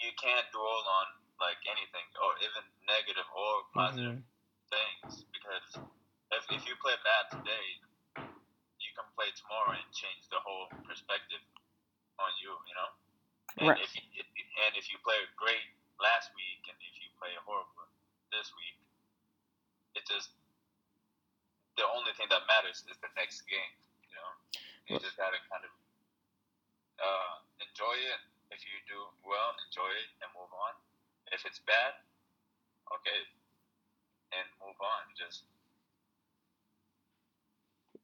you 0.01 0.11
can't 0.17 0.47
dwell 0.55 0.87
on 0.87 1.07
like 1.43 1.59
anything 1.67 2.07
or 2.23 2.31
even 2.41 2.63
negative 2.87 3.27
or 3.35 3.67
positive 3.75 4.23
mm-hmm. 4.23 4.71
things 4.71 5.27
because 5.35 5.83
if, 6.31 6.43
if 6.55 6.63
you 6.65 6.79
play 6.79 6.95
bad 7.03 7.27
today 7.35 7.67
you 8.93 8.93
can 8.95 9.09
play 9.17 9.33
tomorrow 9.35 9.73
and 9.73 9.89
change 9.97 10.29
the 10.29 10.41
whole 10.45 10.69
perspective 10.85 11.41
on 12.21 12.29
you, 12.37 12.53
you 12.69 12.75
know. 12.77 12.91
And 13.57 13.65
right. 13.73 13.81
if 13.81 13.89
you, 13.97 14.05
if, 14.21 14.29
and 14.29 14.73
if 14.77 14.93
you 14.93 15.01
play 15.01 15.17
great 15.41 15.65
last 15.97 16.29
week 16.37 16.61
and 16.69 16.77
if 16.77 16.95
you 17.01 17.09
play 17.17 17.33
horrible 17.41 17.89
this 18.29 18.53
week, 18.53 18.77
it 19.97 20.05
just 20.05 20.37
the 21.77 21.87
only 21.89 22.13
thing 22.17 22.29
that 22.29 22.45
matters 22.49 22.85
is 22.89 22.97
the 23.01 23.13
next 23.17 23.45
game. 23.49 23.73
You 24.05 24.13
know, 24.17 24.31
you 24.89 24.93
just 25.01 25.17
gotta 25.17 25.41
kind 25.49 25.65
of 25.65 25.73
uh, 27.01 27.35
enjoy 27.61 27.97
it. 27.97 28.21
If 28.53 28.61
you 28.69 28.77
do 28.85 29.01
well, 29.25 29.57
enjoy 29.69 29.89
it 29.89 30.09
and 30.21 30.29
move 30.37 30.53
on. 30.53 30.73
If 31.33 31.49
it's 31.49 31.65
bad, 31.65 31.97
okay, 32.93 33.21
and 34.37 34.47
move 34.61 34.77
on. 34.77 35.03
Just 35.17 35.49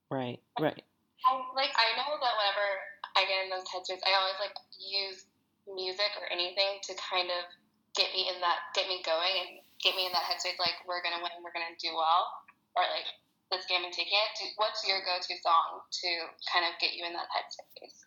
Right, 0.08 0.40
right. 0.56 0.80
I, 1.28 1.30
like 1.52 1.72
I 1.76 1.88
know 2.00 2.16
that 2.16 2.34
whenever 2.40 2.68
I 3.12 3.28
get 3.28 3.44
in 3.44 3.52
those 3.52 3.68
headspace, 3.68 4.00
I 4.08 4.16
always 4.16 4.40
like 4.40 4.56
use 4.80 5.28
music 5.68 6.08
or 6.16 6.24
anything 6.32 6.80
to 6.88 6.96
kind 6.96 7.28
of 7.28 7.44
get 7.92 8.08
me 8.16 8.32
in 8.32 8.40
that, 8.40 8.72
get 8.72 8.88
me 8.88 9.04
going, 9.04 9.34
and 9.36 9.60
get 9.84 9.92
me 10.00 10.08
in 10.08 10.12
that 10.16 10.24
headspace. 10.24 10.56
Like 10.56 10.80
we're 10.88 11.04
gonna 11.04 11.20
win, 11.20 11.44
we're 11.44 11.52
gonna 11.52 11.76
do 11.76 11.92
well, 11.92 12.24
or 12.72 12.88
like 12.88 13.04
this 13.50 13.64
game 13.64 13.84
and 13.84 13.92
taking 13.92 14.16
it. 14.16 14.52
What's 14.60 14.84
your 14.84 15.00
go-to 15.04 15.34
song 15.40 15.80
to 15.80 16.08
kind 16.48 16.68
of 16.68 16.76
get 16.80 16.92
you 16.92 17.08
in 17.08 17.16
that 17.16 17.28
headspace? 17.32 18.04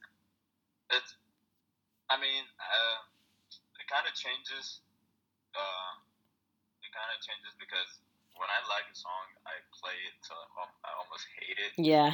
It's, 0.93 1.17
I 2.09 2.17
mean, 2.21 2.45
uh, 2.61 2.97
it 3.81 3.87
kind 3.89 4.05
of 4.05 4.13
changes. 4.13 4.85
Uh, 5.57 5.93
it 6.85 6.91
kind 6.93 7.09
of 7.09 7.17
changes 7.25 7.57
because 7.57 8.01
when 8.37 8.49
I 8.49 8.61
like 8.69 8.85
a 8.89 8.97
song, 8.97 9.25
I 9.45 9.57
play 9.73 9.97
it 10.09 10.15
till 10.21 10.37
I 10.37 10.89
almost 11.01 11.25
hate 11.37 11.57
it. 11.57 11.73
Yeah. 11.77 12.13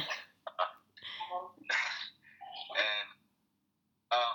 and 2.76 3.08
uh, 4.08 4.34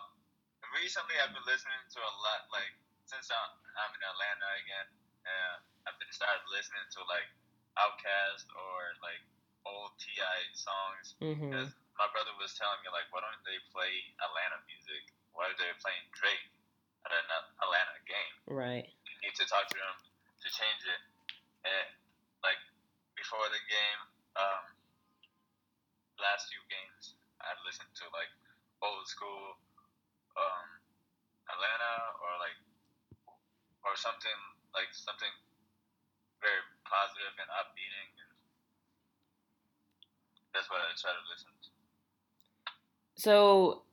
recently, 0.77 1.17
I've 1.17 1.33
been 1.33 1.45
listening 1.49 1.83
to 1.97 1.99
a 2.01 2.13
lot. 2.21 2.49
Like 2.53 2.73
since 3.09 3.29
I'm, 3.29 3.51
I'm 3.77 3.91
in 3.93 4.01
Atlanta 4.05 4.49
again, 4.61 4.87
uh, 5.25 5.55
I've 5.89 5.97
been 5.97 6.11
started 6.13 6.45
listening 6.49 6.85
to 6.97 7.05
like 7.09 7.29
Outkast 7.77 8.45
or 8.53 8.79
like 9.01 9.23
old 9.65 9.95
T.I. 9.97 10.37
songs. 10.53 11.05
Mm-hmm. 11.23 11.69
my 11.97 12.07
brother 12.11 12.33
was 12.37 12.53
telling 12.57 12.79
me 12.83 12.91
like, 12.91 13.07
why 13.09 13.23
don't 13.23 13.43
they 13.47 13.57
play 13.71 13.91
Atlanta 14.21 14.59
music? 14.67 15.09
Why 15.33 15.49
are 15.49 15.57
they 15.57 15.69
playing 15.81 16.05
Drake 16.13 16.47
at 17.07 17.11
an 17.15 17.27
Atlanta 17.63 17.97
game? 18.05 18.35
Right. 18.51 18.85
You 18.85 19.15
need 19.25 19.35
to 19.39 19.45
talk 19.49 19.65
to 19.71 19.77
them 19.77 19.97
to 20.43 20.47
change 20.51 20.83
it. 20.85 21.01
And 21.63 21.89
like 22.43 22.59
before 23.15 23.47
the 23.49 23.61
game, 23.71 24.01
um, 24.35 24.65
last 26.19 26.51
few 26.51 26.61
games, 26.69 27.15
I 27.41 27.55
listened 27.65 27.91
to 28.03 28.05
like 28.13 28.29
old 28.83 29.07
school 29.07 29.57
um, 30.35 30.67
Atlanta 31.49 31.93
or 32.19 32.31
like 32.43 32.57
or 33.83 33.95
something 33.99 34.39
like 34.73 34.89
something 34.91 35.31
very 36.43 36.59
positive 36.83 37.33
and 37.39 37.49
upbeating. 37.55 38.09
And 38.19 38.31
that's 40.51 40.67
what 40.67 40.83
I 40.83 40.91
try 40.99 41.15
to 41.15 41.25
listen 41.31 41.51
to. 41.51 41.71
So 43.23 43.83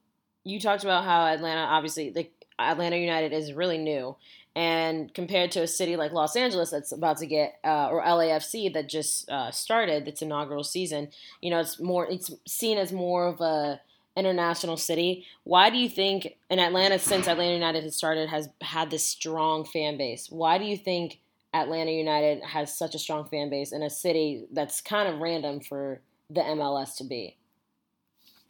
you 0.43 0.59
talked 0.59 0.83
about 0.83 1.05
how 1.05 1.25
Atlanta, 1.25 1.61
obviously, 1.61 2.11
the 2.11 2.29
Atlanta 2.59 2.97
United 2.97 3.33
is 3.33 3.53
really 3.53 3.79
new, 3.79 4.17
and 4.57 5.15
compared 5.15 5.53
to 5.53 5.63
a 5.63 5.69
city 5.69 5.95
like 5.95 6.11
Los 6.11 6.35
Angeles 6.35 6.71
that's 6.73 6.91
about 6.91 7.19
to 7.19 7.27
get, 7.27 7.61
uh, 7.63 7.91
or 7.91 8.03
LAFC 8.03 8.73
that 8.73 8.89
just 8.89 9.31
uh, 9.31 9.53
started 9.53 10.09
its 10.09 10.21
inaugural 10.21 10.65
season, 10.65 11.11
you 11.41 11.49
know, 11.49 11.61
it's 11.61 11.79
more, 11.79 12.11
it's 12.11 12.33
seen 12.45 12.77
as 12.77 12.93
more 12.93 13.29
of 13.29 13.41
a 13.41 13.81
international 14.17 14.77
city. 14.77 15.25
Why 15.45 15.71
do 15.71 15.79
you 15.79 15.89
think, 15.89 16.37
in 16.51 16.59
Atlanta, 16.59 16.99
since 16.99 17.29
Atlanta 17.29 17.55
United 17.55 17.85
has 17.85 17.95
started, 17.95 18.29
has 18.31 18.49
had 18.61 18.91
this 18.91 19.05
strong 19.05 19.65
fan 19.65 19.97
base? 19.97 20.27
Why 20.29 20.59
do 20.59 20.65
you 20.65 20.77
think 20.77 21.21
Atlanta 21.55 21.93
United 21.93 22.43
has 22.43 22.77
such 22.77 22.97
a 22.97 22.99
strong 22.99 23.29
fan 23.29 23.49
base 23.49 23.71
in 23.71 23.85
a 23.85 23.91
city 23.91 24.47
that's 24.51 24.81
kind 24.81 25.09
of 25.09 25.21
random 25.21 25.61
for 25.61 26.01
the 26.29 26.41
MLS 26.41 26.97
to 26.97 27.05
be? 27.05 27.37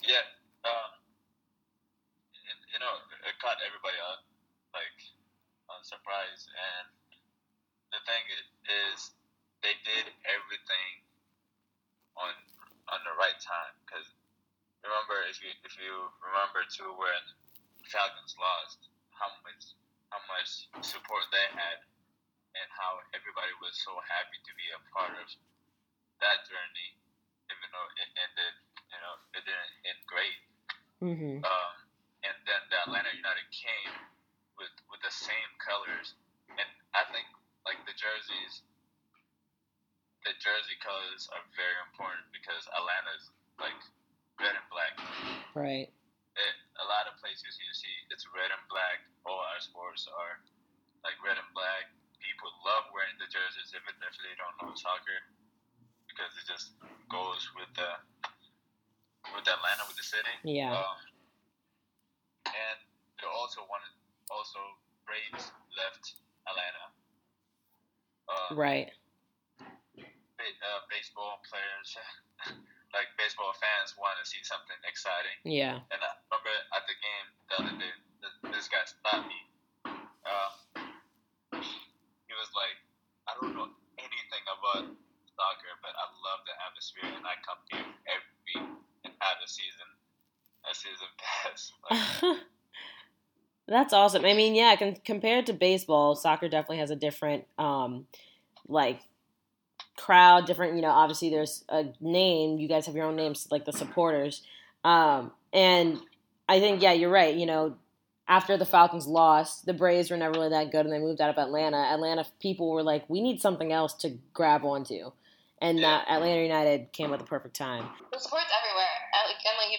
Yeah, 0.03 0.25
um, 0.65 0.93
you 2.73 2.79
know, 2.81 2.93
it 3.25 3.30
caught 3.41 3.59
everybody 3.65 3.97
up, 4.13 4.23
like, 4.77 4.99
on 5.73 5.81
surprise. 5.83 6.47
And 6.47 6.87
the 7.91 8.01
thing 8.07 8.25
is, 8.93 9.11
they 9.65 9.77
did 9.85 10.09
everything 10.25 10.93
on 12.17 12.33
on 12.91 13.01
the 13.05 13.15
right 13.21 13.37
time. 13.41 13.75
Because 13.85 14.09
remember, 14.85 15.21
if 15.29 15.41
you 15.41 15.53
if 15.65 15.75
you 15.77 15.93
remember 16.21 16.65
too, 16.69 16.89
when 16.97 17.23
Falcons 17.89 18.37
lost, 18.41 18.89
how 19.13 19.29
much 19.45 19.77
how 20.09 20.21
much 20.27 20.69
support 20.83 21.25
they 21.31 21.49
had, 21.55 21.85
and 22.57 22.69
how 22.73 22.99
everybody 23.15 23.53
was 23.63 23.77
so 23.79 23.95
happy 24.07 24.39
to 24.43 24.53
be 24.57 24.67
a 24.75 24.81
part 24.91 25.15
of 25.15 25.29
that 26.25 26.45
journey, 26.49 26.91
even 27.49 27.67
though 27.71 27.89
it 28.01 28.11
ended, 28.17 28.55
you 28.91 28.99
know, 29.01 29.15
it 29.37 29.43
didn't 29.45 29.75
end 29.87 30.01
great. 30.09 30.39
Mm-hmm. 31.01 31.37
Um, 31.47 31.75
and 32.25 32.37
then 32.45 32.61
the 32.69 32.79
Atlanta 32.85 33.13
United 33.13 33.49
came 33.53 33.95
with 34.61 34.73
with 34.93 35.01
the 35.01 35.13
same 35.13 35.51
colors, 35.61 36.17
and 36.53 36.69
I 36.93 37.09
think 37.09 37.27
like 37.65 37.81
the 37.85 37.97
jerseys, 37.97 38.65
the 40.25 40.35
jersey 40.41 40.77
colors 40.81 41.29
are 41.33 41.45
very 41.57 41.79
important 41.89 42.29
because 42.33 42.65
Atlanta's 42.73 43.33
like 43.61 43.81
red 44.41 44.57
and 44.57 44.69
black. 44.73 44.95
Right. 45.53 45.89
It, 46.39 46.57
a 46.81 46.87
lot 46.87 47.11
of 47.11 47.19
places 47.21 47.59
you 47.59 47.73
see 47.75 47.95
it's 48.09 48.25
red 48.33 48.49
and 48.49 48.65
black. 48.73 49.05
All 49.29 49.41
our 49.41 49.61
sports 49.61 50.09
are 50.09 50.41
like 51.05 51.17
red 51.21 51.37
and 51.37 51.51
black. 51.53 51.93
People 52.21 52.53
love 52.65 52.89
wearing 52.93 53.17
the 53.17 53.29
jerseys 53.29 53.73
even 53.73 53.97
if 54.05 54.15
they 54.21 54.37
don't 54.37 54.57
know 54.61 54.73
soccer 54.77 55.21
because 56.09 56.33
it 56.37 56.45
just 56.45 56.77
goes 57.09 57.49
with 57.57 57.73
the 57.77 57.91
with 59.37 59.45
Atlanta 59.45 59.85
with 59.89 59.97
the 59.97 60.07
city. 60.07 60.35
Yeah. 60.45 60.77
Um, 60.77 61.10
and 62.55 62.79
they 63.21 63.29
also 63.31 63.63
wanted 63.69 63.93
also 64.31 64.61
Braves 65.07 65.51
left 65.77 66.19
Atlanta. 66.47 66.85
Uh, 68.31 68.55
Right. 68.55 68.89
ba- 69.59 70.59
uh, 70.63 70.81
baseball 70.89 71.43
players, 71.51 71.89
like 72.95 73.11
baseball 73.19 73.53
fans, 73.59 73.95
want 73.99 74.15
to 74.23 74.27
see 74.29 74.41
something 74.47 74.79
exciting. 74.87 75.35
Yeah. 75.45 75.83
And 75.91 75.99
I 76.01 76.11
remember 76.31 76.55
at 76.75 76.85
the 76.87 76.97
game 76.99 77.27
the 77.51 77.55
other 77.59 77.75
day, 77.79 77.93
th- 78.23 78.55
this 78.55 78.67
guy 78.71 78.83
stopped 78.87 79.27
me. 79.27 79.41
Uh, 80.23 80.51
he 81.59 82.35
was 82.39 82.51
like, 82.55 82.79
"I 83.27 83.35
don't 83.43 83.55
know 83.59 83.69
anything 83.99 84.45
about 84.47 84.87
soccer, 85.35 85.73
but 85.83 85.93
I 85.99 86.07
love 86.23 86.41
the 86.47 86.55
atmosphere, 86.71 87.11
and 87.11 87.27
I 87.27 87.35
come 87.43 87.59
here 87.71 87.87
every 88.07 88.35
week 88.47 88.67
and 89.05 89.13
have 89.19 89.39
a 89.43 89.49
season, 89.51 89.89
a 90.69 90.75
season 90.75 91.09
pass." 91.19 91.73
That's 93.69 93.93
awesome. 93.93 94.25
I 94.25 94.35
mean, 94.35 94.57
yeah, 94.57 94.75
compared 95.05 95.47
to 95.47 95.53
baseball, 95.53 96.17
soccer 96.17 96.49
definitely 96.49 96.79
has 96.79 96.91
a 96.91 96.97
different, 96.97 97.45
um, 97.57 98.07
like, 98.67 99.01
crowd. 99.97 100.47
Different, 100.47 100.75
you 100.75 100.83
know. 100.83 100.89
Obviously, 100.91 101.31
there's 101.31 101.65
a 101.69 101.85
name. 102.01 102.59
You 102.59 102.67
guys 102.67 102.87
have 102.87 102.97
your 102.97 103.05
own 103.05 103.15
names, 103.15 103.47
like 103.51 103.65
the 103.65 103.73
supporters. 103.73 104.43
Um, 104.83 105.31
and 105.53 106.01
I 106.49 106.59
think, 106.59 106.83
yeah, 106.83 106.93
you're 106.95 107.11
right. 107.11 107.35
You 107.35 107.47
know, 107.47 107.77
after 108.27 108.57
the 108.57 108.65
Falcons 108.65 109.07
lost, 109.07 109.67
the 109.67 109.73
Braves 109.73 110.11
were 110.11 110.17
never 110.17 110.33
really 110.33 110.51
that 110.51 110.73
good, 110.73 110.87
and 110.87 110.93
they 110.93 110.99
moved 110.99 111.21
out 111.21 111.31
of 111.31 111.39
Atlanta. 111.39 111.77
Atlanta 111.77 112.25
people 112.41 112.71
were 112.71 112.83
like, 112.83 113.05
we 113.09 113.21
need 113.21 113.41
something 113.41 113.73
else 113.73 113.95
to 113.95 114.19
grab 114.33 114.65
onto, 114.65 115.11
and 115.61 115.79
that 115.81 116.09
Atlanta 116.09 116.43
United 116.43 116.93
came 116.93 117.13
at 117.13 117.19
the 117.19 117.25
perfect 117.25 117.55
time. 117.57 117.89
The 118.13 118.19
support's 118.19 118.47
everywhere. 118.57 118.70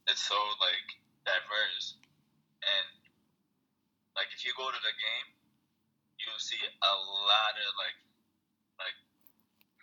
it's 0.08 0.22
so 0.24 0.36
like 0.60 1.00
diverse, 1.24 1.96
and 2.64 2.88
like 4.16 4.28
if 4.32 4.44
you 4.44 4.52
go 4.56 4.68
to 4.72 4.80
the 4.80 4.94
game, 4.96 5.28
you'll 6.20 6.40
see 6.40 6.60
a 6.60 6.94
lot 7.28 7.54
of 7.56 7.70
like 7.76 8.05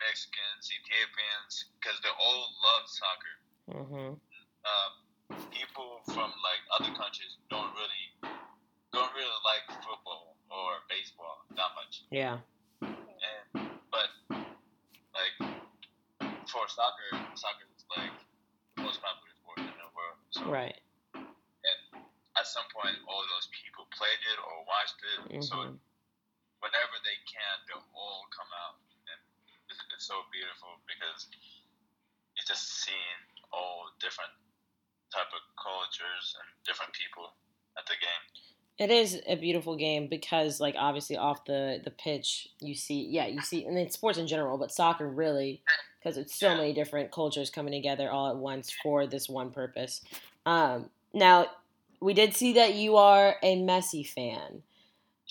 Mexicans, 0.04 0.68
Ethiopians, 0.68 1.52
because 1.80 1.96
they 2.04 2.12
all 2.12 2.44
love 2.62 2.84
soccer 2.86 3.36
Mm-hmm. 3.64 4.12
um, 4.68 4.92
people 5.48 6.04
from 6.12 6.28
like 6.44 6.60
other 6.76 6.92
countries 7.00 7.40
don't 7.48 7.72
really 7.72 8.04
don't 8.92 9.08
really 9.16 9.40
like 9.48 9.64
football 9.80 10.36
or 10.52 10.84
baseball 10.92 11.48
that 11.56 11.72
much. 11.72 12.04
Yeah. 12.12 12.44
And 12.84 13.72
but 13.88 14.12
like 15.16 15.34
for 16.52 16.68
soccer, 16.68 17.08
soccer 17.40 17.64
is 17.72 17.88
like 17.88 18.12
the 18.76 18.84
most 18.84 19.00
popular 19.00 19.32
sport 19.40 19.58
in 19.64 19.74
the 19.80 19.88
world. 19.96 20.18
So 20.28 20.44
Right. 20.52 20.76
and 21.16 21.80
at 22.36 22.46
some 22.46 22.68
point, 22.68 23.00
all 23.08 23.24
those 23.32 23.48
people 23.48 23.88
played 23.96 24.20
it 24.28 24.38
or 24.44 24.54
watched 24.68 25.00
it. 25.00 25.40
So 25.40 25.56
Mhm. 25.56 25.80
whenever 26.60 26.96
they 27.00 27.16
can, 27.24 27.54
they'll 27.66 27.88
all 27.96 28.28
come 28.28 28.52
out, 28.68 28.76
and 29.08 29.20
it's, 29.72 29.80
it's 29.96 30.06
so 30.06 30.20
beautiful 30.30 30.76
because 30.86 31.28
you're 32.44 32.54
just 32.54 32.84
seeing 32.84 32.96
all 33.52 33.86
different 34.00 34.30
type 35.12 35.26
of 35.32 35.40
cultures 35.62 36.36
and 36.38 36.66
different 36.66 36.92
people 36.92 37.32
at 37.78 37.86
the 37.86 37.94
game. 38.00 38.24
It 38.76 38.90
is 38.90 39.20
a 39.28 39.36
beautiful 39.36 39.76
game 39.76 40.08
because, 40.08 40.60
like, 40.60 40.74
obviously 40.76 41.16
off 41.16 41.44
the 41.44 41.80
the 41.84 41.92
pitch, 41.92 42.48
you 42.60 42.74
see, 42.74 43.06
yeah, 43.08 43.26
you 43.26 43.40
see, 43.40 43.64
and 43.64 43.76
then 43.76 43.88
sports 43.90 44.18
in 44.18 44.26
general, 44.26 44.58
but 44.58 44.72
soccer 44.72 45.08
really, 45.08 45.62
because 45.98 46.18
it's 46.18 46.34
so 46.34 46.56
many 46.56 46.72
different 46.72 47.12
cultures 47.12 47.50
coming 47.50 47.72
together 47.72 48.10
all 48.10 48.28
at 48.28 48.36
once 48.36 48.72
for 48.82 49.06
this 49.06 49.28
one 49.28 49.50
purpose. 49.50 50.00
Um, 50.44 50.90
now, 51.12 51.46
we 52.00 52.14
did 52.14 52.34
see 52.34 52.54
that 52.54 52.74
you 52.74 52.96
are 52.96 53.36
a 53.44 53.56
Messi 53.56 54.06
fan. 54.06 54.62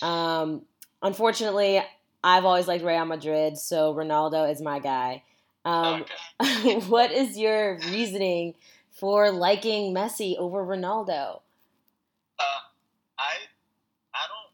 Um, 0.01 0.61
unfortunately, 1.01 1.83
I've 2.23 2.45
always 2.45 2.69
liked 2.69 2.85
Real 2.85 3.03
Madrid, 3.03 3.57
so 3.57 3.93
Ronaldo 3.93 4.49
is 4.49 4.61
my 4.61 4.79
guy. 4.79 5.23
Um, 5.65 6.05
okay. 6.41 6.79
what 6.91 7.11
is 7.11 7.37
your 7.37 7.77
reasoning 7.91 8.55
for 8.91 9.31
liking 9.31 9.93
Messi 9.93 10.35
over 10.37 10.63
Ronaldo? 10.65 11.39
Uh, 12.39 12.61
I 13.17 13.33
I 14.13 14.23
don't 14.27 14.51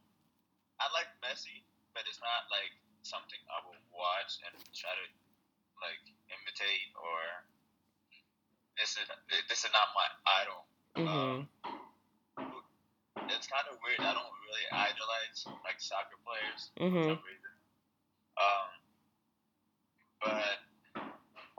I 0.79 0.85
like 0.93 1.09
Messi, 1.25 1.65
but 1.93 2.03
it's 2.07 2.19
not 2.21 2.45
like 2.53 2.71
something 3.01 3.39
I 3.49 3.65
will 3.65 3.79
watch 3.89 4.37
and 4.45 4.53
try 4.75 4.93
to 4.93 5.05
like 5.81 6.03
imitate 6.29 6.93
or 6.93 7.17
this 8.77 8.95
is 9.01 9.07
this 9.49 9.65
is 9.65 9.71
not 9.73 9.89
my 9.97 10.07
idol. 10.39 10.61
Mm-hmm. 10.95 11.37
It's 13.29 13.47
kind 13.47 13.65
of 13.69 13.77
weird. 13.85 13.99
I 14.01 14.13
don't 14.13 14.33
really 14.45 14.65
idolize 14.71 15.45
like 15.65 15.79
soccer 15.81 16.17
players 16.25 16.69
for 16.77 16.83
Mm-hmm. 16.85 17.07
some 17.17 17.23
reason. 17.25 17.53
Um, 18.39 18.69
but 20.21 20.57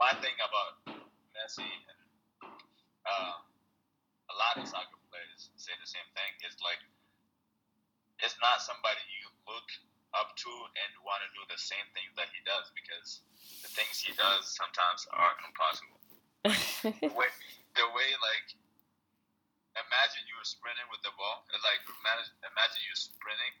my 0.01 0.17
thing 0.17 0.33
about 0.41 0.97
Messi 1.37 1.61
and 1.61 2.01
um, 3.05 3.37
a 4.33 4.35
lot 4.35 4.57
of 4.57 4.65
soccer 4.65 4.97
players 5.13 5.53
say 5.61 5.77
the 5.77 5.85
same 5.85 6.09
thing. 6.17 6.31
It's 6.41 6.57
like 6.65 6.81
it's 8.17 8.33
not 8.41 8.65
somebody 8.65 8.97
you 9.21 9.29
look 9.45 9.69
up 10.17 10.33
to 10.41 10.49
and 10.49 10.89
want 11.05 11.21
to 11.21 11.29
do 11.37 11.45
the 11.53 11.61
same 11.61 11.85
thing 11.93 12.09
that 12.17 12.33
he 12.33 12.41
does 12.49 12.73
because 12.73 13.21
the 13.61 13.69
things 13.77 14.01
he 14.01 14.11
does 14.17 14.49
sometimes 14.49 15.05
are 15.13 15.37
impossible. 15.45 16.01
the, 16.41 17.13
way, 17.13 17.29
the 17.77 17.87
way, 17.93 18.09
like, 18.19 18.47
imagine 19.77 20.25
you 20.27 20.35
were 20.35 20.49
sprinting 20.49 20.89
with 20.89 20.99
the 21.05 21.13
ball, 21.15 21.45
like, 21.63 21.79
imagine, 21.87 22.33
imagine 22.43 22.81
you 22.89 22.95
sprinting 22.97 23.55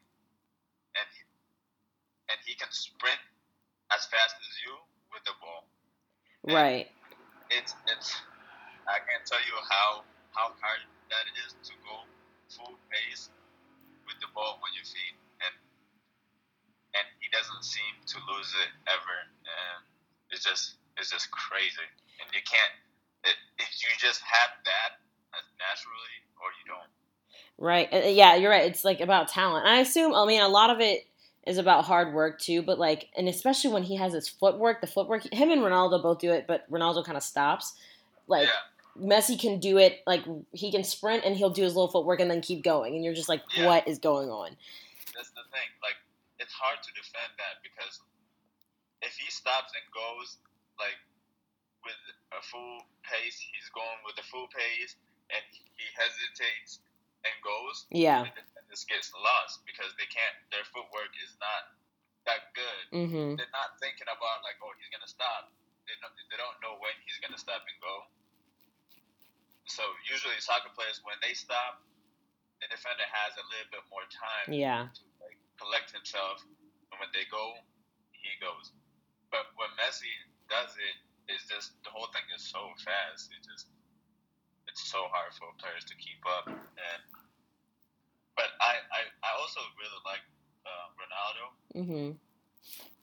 And 6.45 6.53
right. 6.53 6.87
It's 7.49 7.75
it's. 7.87 8.17
I 8.87 8.97
can't 9.03 9.25
tell 9.25 9.41
you 9.45 9.55
how 9.69 10.03
how 10.33 10.55
hard 10.57 10.81
that 11.11 11.25
is 11.45 11.53
to 11.69 11.73
go 11.85 12.07
full 12.49 12.75
pace 12.89 13.29
with 14.07 14.17
the 14.19 14.27
ball 14.33 14.59
on 14.63 14.71
your 14.73 14.87
feet, 14.87 15.15
and 15.43 15.53
and 16.97 17.05
he 17.19 17.27
doesn't 17.29 17.63
seem 17.63 17.93
to 18.07 18.17
lose 18.31 18.51
it 18.63 18.71
ever, 18.89 19.17
and 19.45 19.85
it's 20.31 20.43
just 20.43 20.81
it's 20.97 21.11
just 21.11 21.29
crazy, 21.31 21.87
and 22.19 22.27
you 22.33 22.41
can't. 22.47 22.73
It, 23.23 23.37
if 23.61 23.69
you 23.85 23.93
just 24.01 24.21
have 24.25 24.57
that 24.65 25.01
naturally, 25.61 26.17
or 26.41 26.49
you 26.57 26.65
don't. 26.65 26.89
Right. 27.61 27.87
Uh, 27.93 28.09
yeah, 28.09 28.35
you're 28.35 28.49
right. 28.49 28.65
It's 28.65 28.83
like 28.83 28.99
about 28.99 29.27
talent. 29.27 29.67
I 29.67 29.79
assume. 29.79 30.15
I 30.15 30.25
mean, 30.25 30.41
a 30.41 30.47
lot 30.47 30.69
of 30.69 30.79
it 30.79 31.05
is 31.47 31.57
about 31.57 31.85
hard 31.85 32.13
work 32.13 32.39
too, 32.39 32.61
but 32.61 32.77
like, 32.77 33.09
and 33.17 33.27
especially 33.27 33.71
when 33.73 33.83
he 33.83 33.95
has 33.95 34.13
his 34.13 34.27
footwork, 34.27 34.81
the 34.81 34.87
footwork. 34.87 35.23
Him 35.33 35.51
and 35.51 35.61
Ronaldo 35.61 36.01
both 36.01 36.19
do 36.19 36.31
it, 36.31 36.45
but 36.47 36.69
Ronaldo 36.71 37.03
kind 37.05 37.17
of 37.17 37.23
stops. 37.23 37.73
Like. 38.27 38.47
Yeah 38.47 38.53
Messi 38.99 39.39
can 39.39 39.59
do 39.59 39.77
it 39.77 40.03
like 40.05 40.23
he 40.51 40.71
can 40.71 40.83
sprint 40.83 41.23
and 41.23 41.35
he'll 41.35 41.51
do 41.51 41.63
his 41.63 41.75
little 41.75 41.87
footwork 41.87 42.19
and 42.19 42.29
then 42.29 42.41
keep 42.41 42.63
going, 42.63 42.95
and 42.95 43.03
you're 43.03 43.15
just 43.15 43.29
like, 43.29 43.41
yeah. 43.55 43.65
what 43.65 43.87
is 43.87 43.99
going 43.99 44.29
on? 44.29 44.51
That's 45.15 45.31
the 45.31 45.47
thing. 45.51 45.69
Like 45.79 45.95
it's 46.39 46.51
hard 46.51 46.83
to 46.83 46.91
defend 46.91 47.31
that 47.39 47.63
because 47.63 48.03
if 49.01 49.15
he 49.15 49.31
stops 49.31 49.71
and 49.71 49.85
goes 49.95 50.37
like 50.75 50.99
with 51.87 51.97
a 52.35 52.41
full 52.43 52.83
pace, 53.07 53.39
he's 53.39 53.69
going 53.71 53.99
with 54.03 54.19
a 54.19 54.27
full 54.27 54.51
pace, 54.51 54.99
and 55.31 55.43
he 55.55 55.85
hesitates 55.95 56.83
and 57.25 57.33
goes. 57.45 57.85
Yeah. 57.91 58.25
And 58.25 58.33
this 58.69 58.87
gets 58.87 59.11
lost 59.13 59.61
because 59.67 59.91
they 59.99 60.07
can't. 60.07 60.37
Their 60.49 60.65
footwork 60.71 61.11
is 61.21 61.35
not 61.37 61.61
that 62.25 62.55
good. 62.55 62.83
Mm-hmm. 62.95 63.35
They're 63.37 63.55
not 63.55 63.75
thinking 63.81 64.07
about 64.07 64.45
like, 64.45 64.57
oh, 64.63 64.71
he's 64.79 64.89
gonna 64.89 65.09
stop. 65.09 65.51
They 65.89 65.97
don't. 65.99 66.13
They 66.31 66.39
don't 66.39 66.57
know 66.63 66.79
when 66.79 66.95
he's 67.03 67.19
gonna 67.19 67.39
stop 67.39 67.61
and 67.65 67.77
go. 67.83 67.95
So 69.69 69.83
usually 70.07 70.35
soccer 70.39 70.71
players, 70.73 70.99
when 71.07 71.15
they 71.23 71.31
stop, 71.31 71.83
the 72.59 72.67
defender 72.69 73.07
has 73.07 73.33
a 73.39 73.45
little 73.49 73.69
bit 73.71 73.85
more 73.89 74.05
time 74.11 74.47
yeah. 74.51 74.91
to 74.91 75.01
like 75.21 75.37
collect 75.57 75.91
himself, 75.95 76.43
and 76.91 76.97
when 76.99 77.11
they 77.15 77.25
go, 77.29 77.55
he 78.11 78.35
goes. 78.39 78.73
But 79.31 79.47
when 79.55 79.71
Messi 79.79 80.11
does 80.51 80.75
it, 80.75 80.95
it's 81.31 81.47
just 81.47 81.75
the 81.87 81.91
whole 81.91 82.11
thing 82.11 82.25
is 82.35 82.43
so 82.43 82.71
fast. 82.83 83.31
It 83.31 83.41
just 83.47 83.71
it's 84.71 84.87
so 84.87 85.11
hard 85.11 85.35
for 85.35 85.51
players 85.59 85.83
to 85.91 85.95
keep 85.99 86.23
up. 86.39 86.47
And 86.47 87.01
but 88.39 88.49
I 88.63 88.79
I, 88.79 89.01
I 89.19 89.31
also 89.43 89.59
really 89.75 90.01
like 90.07 90.23
uh, 90.63 90.87
Ronaldo. 90.95 91.43
Mm-hmm. 91.75 92.09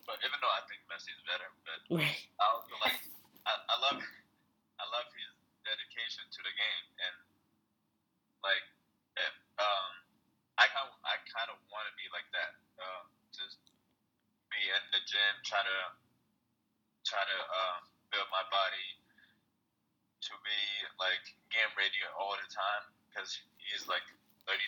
But 0.08 0.16
even 0.24 0.38
though 0.40 0.54
I 0.56 0.64
think 0.64 0.80
Messi 0.88 1.12
is 1.12 1.20
better, 1.28 1.52
but 1.68 1.78
right. 1.92 2.24
I 2.40 2.44
also 2.56 2.72
like 2.80 2.96
I, 3.44 3.52
I 3.52 3.76
love 3.84 4.00
I 4.00 4.84
love 4.88 5.08
his 5.12 5.32
dedication 5.68 6.24
to 6.24 6.40
the 6.40 6.54
game, 6.56 6.86
and 7.04 7.16
like, 8.40 8.64
if, 9.20 9.34
um, 9.60 9.90
I 10.56 10.64
kind 10.72 10.88
I 11.04 11.20
kind 11.28 11.50
of 11.52 11.60
want 11.68 11.84
to 11.90 11.94
be 12.00 12.08
like 12.08 12.26
that. 12.32 12.56
Uh, 12.80 13.04
just 13.36 13.60
be 14.48 14.60
in 14.64 14.84
the 14.96 15.02
gym, 15.04 15.34
try 15.44 15.60
to 15.60 15.78
try 17.04 17.20
to 17.20 17.38
uh, 17.38 17.78
build 18.10 18.28
my 18.32 18.42
body 18.48 18.88
to 20.28 20.32
be 20.42 20.60
like 20.98 21.24
game 21.54 21.70
ready 21.78 22.00
all 22.18 22.34
the 22.34 22.48
time 22.50 22.84
because 23.06 23.38
he's 23.62 23.86
like 23.86 24.04
33 24.50 24.58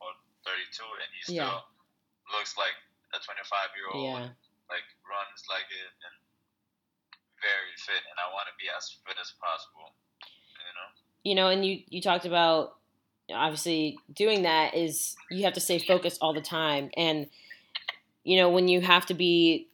or 0.00 0.10
32 0.48 0.80
and 0.80 1.10
he 1.22 1.38
still 1.38 1.46
yeah. 1.46 2.34
looks 2.34 2.58
like 2.58 2.74
a 3.14 3.22
25 3.22 3.78
year 3.78 3.88
old. 3.94 4.02
Yeah. 4.02 4.34
Like 4.66 4.88
runs 5.06 5.42
like 5.46 5.68
it 5.68 5.92
and 6.02 6.16
very 7.38 7.74
fit, 7.78 8.02
and 8.08 8.16
I 8.18 8.32
want 8.32 8.48
to 8.48 8.56
be 8.56 8.72
as 8.72 8.88
fit 9.04 9.20
as 9.20 9.30
possible 9.36 9.92
you 11.22 11.34
know, 11.34 11.48
and 11.48 11.64
you 11.64 11.80
you 11.88 12.00
talked 12.00 12.26
about 12.26 12.76
obviously 13.32 13.98
doing 14.12 14.42
that 14.42 14.74
is 14.74 15.14
you 15.30 15.44
have 15.44 15.54
to 15.54 15.60
stay 15.60 15.78
focused 15.78 16.18
all 16.20 16.34
the 16.34 16.40
time, 16.40 16.90
and 16.96 17.28
you 18.24 18.36
know 18.36 18.50
when 18.50 18.68
you 18.68 18.80
have 18.80 19.06
to 19.06 19.14
be 19.14 19.68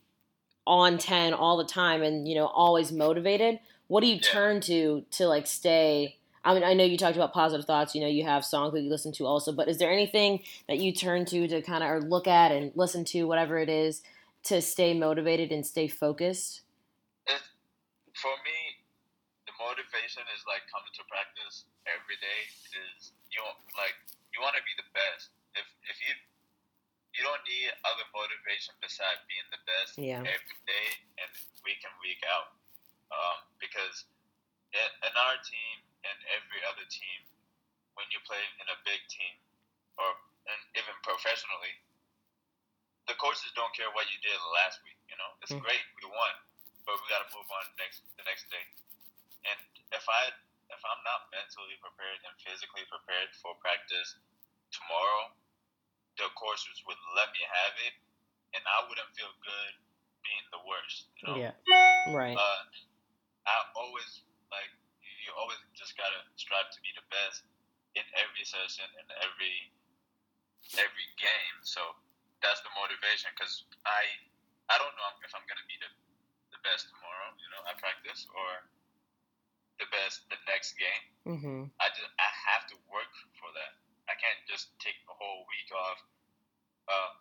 on 0.66 0.99
10 0.99 1.32
all 1.32 1.57
the 1.57 1.64
time 1.64 2.03
and 2.03 2.28
you 2.28 2.34
know 2.34 2.44
always 2.44 2.92
motivated 2.92 3.59
what 3.86 4.03
do 4.03 4.07
you 4.07 4.20
turn 4.20 4.61
to 4.61 5.03
to 5.11 5.26
like 5.26 5.46
stay 5.46 6.18
I 6.45 6.55
mean, 6.55 6.62
I 6.62 6.74
know 6.74 6.84
you 6.84 6.97
talked 6.97 7.16
about 7.16 7.32
positive 7.32 7.66
thoughts. 7.66 7.95
You 7.95 8.01
know, 8.01 8.09
you 8.09 8.24
have 8.24 8.45
songs 8.45 8.72
that 8.74 8.80
you 8.80 8.91
listen 8.91 9.12
to 9.12 9.26
also, 9.26 9.53
but 9.53 9.68
is 9.68 9.78
there 9.78 9.91
anything 9.91 10.41
that 10.68 10.78
you 10.78 10.93
turn 10.93 11.24
to 11.26 11.49
to 11.49 11.62
kind 11.62 11.82
of 11.82 11.91
or 11.91 12.01
look 12.01 12.26
at 12.26 12.53
and 12.53 12.72
listen 12.74 13.05
to, 13.07 13.24
whatever 13.24 13.59
it 13.59 13.68
is, 13.68 14.03
to 14.45 14.62
stay 14.62 14.95
motivated 14.95 15.53
and 15.53 15.66
stay 15.66 15.89
focused? 15.89 16.62
for 18.18 18.34
me, 18.43 18.59
the 19.47 19.55
motivation 19.62 20.26
is 20.34 20.43
like 20.51 20.66
coming 20.66 20.91
to 20.99 21.07
practice 21.07 21.70
every 21.86 22.18
day 22.18 22.41
is 22.74 23.14
you 23.30 23.41
like 23.78 23.95
you 24.34 24.43
want 24.43 24.59
to 24.59 24.64
be 24.66 24.74
the 24.74 24.89
best. 24.91 25.30
If 25.55 25.66
if 25.86 25.97
you 26.03 26.12
you 27.14 27.22
don't 27.22 27.43
need 27.47 27.70
other 27.86 28.07
motivation 28.11 28.74
besides 28.82 29.22
being 29.30 29.49
the 29.55 29.62
best 29.66 29.99
yeah. 29.99 30.22
every 30.22 30.59
day 30.66 30.86
and 31.18 31.30
week 31.62 31.82
in 31.82 31.95
week 32.03 32.22
out. 32.26 32.55
Um, 33.09 33.39
because 33.59 34.07
in, 34.70 34.89
in 35.03 35.14
our 35.16 35.39
team 35.43 35.76
and 36.07 36.16
every 36.34 36.61
other 36.68 36.86
team, 36.86 37.20
when 37.99 38.07
you 38.14 38.22
play 38.26 38.40
in 38.62 38.66
a 38.70 38.78
big 38.86 39.03
team 39.11 39.34
or 39.99 40.09
and 40.49 40.61
even 40.80 40.96
professionally, 41.05 41.74
the 43.05 43.16
coaches 43.20 43.53
don't 43.53 43.72
care 43.76 43.90
what 43.92 44.09
you 44.09 44.18
did 44.24 44.38
last 44.57 44.80
week. 44.84 44.96
You 45.11 45.16
know, 45.20 45.30
it's 45.44 45.53
mm. 45.53 45.61
great 45.61 45.82
we 46.01 46.09
won, 46.09 46.34
but 46.88 46.96
we 46.96 47.05
got 47.12 47.24
to 47.24 47.30
move 47.36 47.49
on 47.49 47.64
next 47.76 48.05
the 48.16 48.24
next 48.24 48.49
day. 48.49 48.64
And 49.44 49.59
if 49.92 50.05
I 50.09 50.32
if 50.72 50.80
I'm 50.84 51.03
not 51.05 51.28
mentally 51.32 51.76
prepared 51.80 52.20
and 52.28 52.34
physically 52.44 52.84
prepared 52.88 53.32
for 53.40 53.57
practice 53.61 54.16
tomorrow, 54.72 55.32
the 56.20 56.28
courses 56.36 56.80
would 56.84 57.01
let 57.16 57.32
me 57.32 57.42
have 57.44 57.74
it, 57.88 57.94
and 58.57 58.62
I 58.64 58.84
wouldn't 58.88 59.11
feel 59.16 59.32
good 59.40 59.72
being 60.20 60.46
the 60.53 60.62
worst. 60.64 61.09
You 61.20 61.24
know? 61.24 61.36
Yeah. 61.40 61.55
Right. 62.12 62.36
Uh, 62.36 62.62
I 63.49 63.57
always 63.76 64.24
like 64.53 64.72
you 65.29 65.37
always 65.37 65.61
just 65.76 65.93
gotta 66.01 66.24
strive 66.41 66.72
to 66.72 66.81
be 66.81 66.89
the 66.97 67.05
best 67.12 67.45
in 67.93 68.05
every 68.16 68.49
session 68.49 68.89
in 68.97 69.07
every 69.20 69.68
every 70.81 71.09
game. 71.20 71.57
So 71.61 71.85
that's 72.41 72.64
the 72.64 72.72
motivation 72.72 73.29
because 73.37 73.68
I 73.85 74.09
I 74.72 74.81
don't 74.81 74.97
know 74.97 75.09
if 75.20 75.37
I'm 75.37 75.45
gonna 75.45 75.68
be 75.68 75.76
the 75.85 75.93
the 76.57 76.61
best 76.64 76.89
tomorrow. 76.89 77.37
You 77.37 77.49
know, 77.53 77.61
I 77.68 77.76
practice 77.76 78.24
or 78.33 78.64
the 79.76 79.89
best 79.93 80.24
the 80.33 80.41
next 80.49 80.81
game. 80.81 81.05
Mm-hmm. 81.29 81.61
I 81.76 81.93
just 81.93 82.09
I 82.16 82.29
have 82.49 82.64
to 82.72 82.76
work 82.89 83.12
for 83.37 83.53
that. 83.53 83.76
I 84.09 84.16
can't 84.16 84.41
just 84.49 84.72
take 84.81 84.97
a 85.12 85.14
whole 85.14 85.45
week 85.53 85.68
off. 85.76 86.01
Uh, 86.89 87.12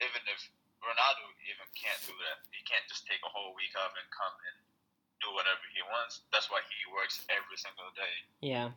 even 0.00 0.24
if 0.32 0.40
Ronaldo 0.80 1.28
even 1.44 1.68
can't 1.76 2.00
do 2.08 2.16
that, 2.24 2.40
he 2.48 2.64
can't 2.64 2.88
just 2.88 3.04
take 3.04 3.20
a 3.20 3.28
whole 3.28 3.52
week 3.52 3.76
off 3.76 3.92
and 3.92 4.08
come 4.08 4.32
and 4.32 4.63
do 5.24 5.32
whatever 5.32 5.64
he 5.72 5.80
wants. 5.88 6.28
That's 6.28 6.52
why 6.52 6.60
he 6.68 6.84
works 6.92 7.24
every 7.32 7.56
single 7.56 7.88
day. 7.96 8.16
Yeah. 8.44 8.76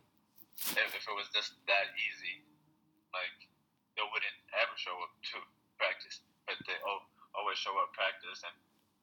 If, 0.56 0.90
if 0.96 1.04
it 1.04 1.14
was 1.14 1.28
just 1.36 1.60
that 1.68 1.92
easy, 1.94 2.40
like 3.12 3.36
they 3.94 4.04
wouldn't 4.08 4.38
ever 4.56 4.74
show 4.80 4.96
up 5.04 5.12
to 5.36 5.44
practice, 5.76 6.24
but 6.48 6.56
they 6.64 6.78
always 7.36 7.60
show 7.60 7.76
up 7.78 7.92
practice 7.92 8.40
and 8.42 8.56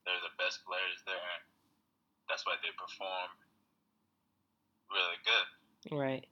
they're 0.03 0.25
the 0.25 0.33
best 0.41 0.65
players 0.65 0.99
there. 1.05 1.37
That's 2.27 2.43
why 2.45 2.57
they 2.65 2.73
perform 2.73 3.29
really 4.89 5.19
good. 5.21 5.45
Right. 5.93 6.25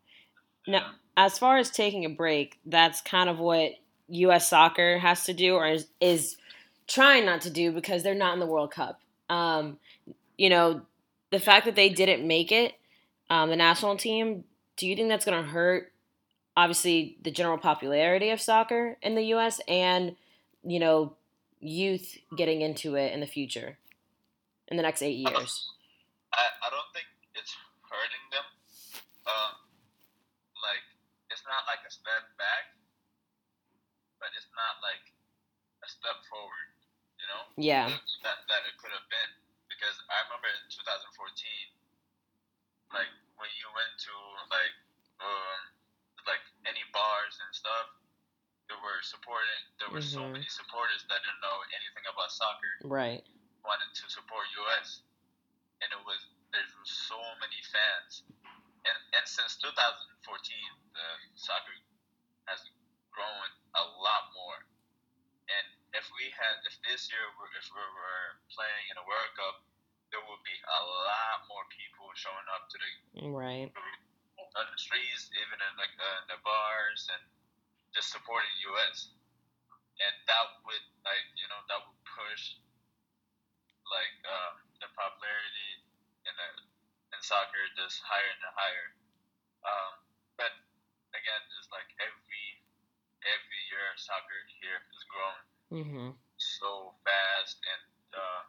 Now, 0.67 0.91
as 1.17 1.37
far 1.37 1.57
as 1.57 1.69
taking 1.69 2.05
a 2.05 2.09
break, 2.09 2.59
that's 2.65 3.01
kind 3.01 3.29
of 3.29 3.39
what 3.39 3.71
U.S. 4.07 4.49
soccer 4.49 4.97
has 4.97 5.25
to 5.25 5.33
do, 5.33 5.55
or 5.55 5.67
is, 5.67 5.87
is 5.99 6.37
trying 6.87 7.25
not 7.25 7.41
to 7.41 7.49
do 7.49 7.71
because 7.71 8.03
they're 8.03 8.15
not 8.15 8.33
in 8.33 8.39
the 8.39 8.45
World 8.45 8.71
Cup. 8.71 8.99
Um, 9.29 9.77
you 10.37 10.49
know, 10.49 10.81
the 11.33 11.39
fact 11.39 11.65
that 11.65 11.73
they 11.73 11.89
didn't 11.89 12.25
make 12.25 12.51
it, 12.51 12.77
um, 13.29 13.49
the 13.49 13.55
national 13.55 13.97
team, 13.97 14.43
do 14.77 14.85
you 14.87 14.95
think 14.95 15.09
that's 15.09 15.25
going 15.25 15.41
to 15.41 15.49
hurt, 15.49 15.91
obviously, 16.55 17.17
the 17.23 17.31
general 17.31 17.57
popularity 17.57 18.29
of 18.29 18.39
soccer 18.39 18.97
in 19.01 19.15
the 19.15 19.23
U.S. 19.33 19.59
and, 19.67 20.15
you 20.63 20.79
know, 20.79 21.17
youth 21.59 22.17
getting 22.37 22.61
into 22.61 22.93
it 22.93 23.13
in 23.13 23.19
the 23.19 23.25
future, 23.25 23.79
in 24.67 24.77
the 24.77 24.83
next 24.83 25.01
eight 25.01 25.17
years? 25.17 25.73
I, 26.31 26.45
I 26.61 26.69
don't 26.69 26.93
think 26.93 27.09
it's 27.33 27.57
hurting 27.81 28.25
them. 28.29 28.45
Um, 29.25 29.57
like 30.61 30.85
it's 31.33 31.41
not 31.49 31.65
like 31.65 31.81
a 31.81 31.89
step 31.89 32.29
back, 32.37 32.77
but 34.21 34.29
it's 34.37 34.53
not 34.53 34.77
like 34.85 35.01
a 35.81 35.89
step 35.89 36.21
forward. 36.29 36.69
You 37.17 37.25
know? 37.25 37.41
Yeah. 37.57 37.89
That 38.21 38.45
that 38.53 38.61
it 38.69 38.77
could 38.77 38.93
have 38.93 39.09
been 39.09 39.42
because 39.83 39.99
I 40.07 40.23
remember 40.23 40.47
in 40.47 40.63
2014, 40.71 41.75
like 42.95 43.11
when 43.35 43.51
you 43.59 43.67
went 43.75 43.91
to 43.99 44.15
like 44.47 44.75
um 45.19 45.59
like 46.23 46.39
any 46.63 46.87
bars 46.95 47.35
and 47.43 47.51
stuff, 47.51 47.91
there 48.71 48.79
were 48.79 49.03
supporting 49.03 49.59
there 49.83 49.91
were 49.91 49.99
so 49.99 50.23
Mhm. 50.23 50.31
many 50.31 50.47
supporters 50.47 51.03
that 51.11 51.19
didn't 51.19 51.43
know 51.43 51.59
anything 51.75 52.07
about 52.07 52.31
soccer 52.31 52.75
Right. 52.83 53.23
wanted 53.67 53.91
to 53.91 54.05
support 54.07 54.47
US, 54.71 55.03
and 55.83 55.91
it 55.91 55.99
was 56.07 56.31
there 56.55 56.63
was 56.63 56.91
so 57.11 57.19
many 57.43 57.59
fans, 57.67 58.23
and 58.87 58.99
and 59.19 59.25
since 59.27 59.59
2014, 59.59 59.75
the 60.95 61.07
soccer 61.35 61.75
has 62.47 62.63
grown 63.11 63.49
a 63.75 63.83
lot 63.99 64.23
more, 64.31 64.59
and 65.51 65.65
if 65.93 66.09
we 66.17 66.31
had 66.33 66.57
if 66.65 66.75
this 66.87 67.09
year 67.11 67.21
if 67.59 67.67
we 67.69 67.83
were 67.83 68.25
playing 68.53 68.85
in 68.91 68.97
a 68.97 69.05
World 69.05 69.31
Cup, 69.37 69.55
there 70.13 70.21
would 70.29 70.43
be 70.45 70.57
a 70.61 70.81
lot 71.09 71.37
more 71.49 71.65
people 71.73 72.07
showing 72.13 72.47
up 72.53 72.63
to 72.69 72.77
the 72.77 72.89
Right. 73.33 73.69
on 74.55 74.65
the 74.69 74.77
streets, 74.77 75.29
even 75.33 75.57
in 75.57 75.73
like 75.81 75.93
uh, 75.97 76.21
the 76.29 76.37
bars, 76.45 77.09
and 77.13 77.23
just 77.97 78.13
supporting 78.13 78.53
US, 78.73 79.09
and 80.01 80.13
that 80.29 80.45
would 80.65 80.85
like 81.05 81.25
you 81.37 81.47
know 81.49 81.61
that 81.69 81.81
would 81.81 82.01
push 82.05 82.57
like 83.89 84.17
um, 84.29 84.55
the 84.81 84.89
popularity 84.93 85.71
in 86.29 86.33
the 86.37 86.49
in 87.17 87.19
soccer 87.25 87.63
just 87.77 88.01
higher 88.05 88.29
and 88.29 88.53
higher. 88.53 88.87
Um, 89.65 89.93
but 90.37 90.53
again, 91.17 91.41
it's 91.59 91.69
like 91.73 91.89
every 92.03 92.45
every 93.25 93.61
year 93.73 93.87
soccer 93.97 94.39
here 94.61 94.79
is 94.93 95.03
growing 95.09 95.45
Mm-hmm. 95.73 96.09
so 96.37 96.93
fast, 97.01 97.57
and 97.65 97.83
uh, 98.13 98.41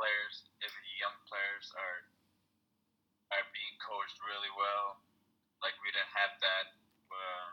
players, 0.00 0.48
even 0.64 0.80
young 0.96 1.18
players, 1.28 1.68
are 1.76 2.00
are 3.36 3.46
being 3.52 3.76
coached 3.84 4.16
really 4.24 4.48
well. 4.56 5.04
Like 5.60 5.76
we 5.84 5.92
didn't 5.92 6.14
have 6.16 6.32
that 6.40 6.66
uh, 7.12 7.50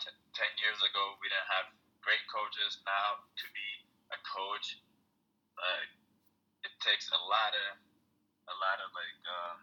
t- 0.00 0.20
ten 0.32 0.52
years 0.64 0.80
ago. 0.80 1.20
We 1.20 1.28
didn't 1.28 1.52
have 1.52 1.68
great 2.00 2.24
coaches. 2.32 2.80
Now 2.88 3.20
to 3.20 3.46
be 3.52 3.68
a 4.08 4.18
coach, 4.24 4.80
like 5.60 5.92
it 6.64 6.72
takes 6.80 7.12
a 7.12 7.20
lot 7.20 7.52
of 7.52 7.68
a 8.48 8.56
lot 8.56 8.80
of 8.80 8.88
like 8.96 9.20
um, 9.28 9.58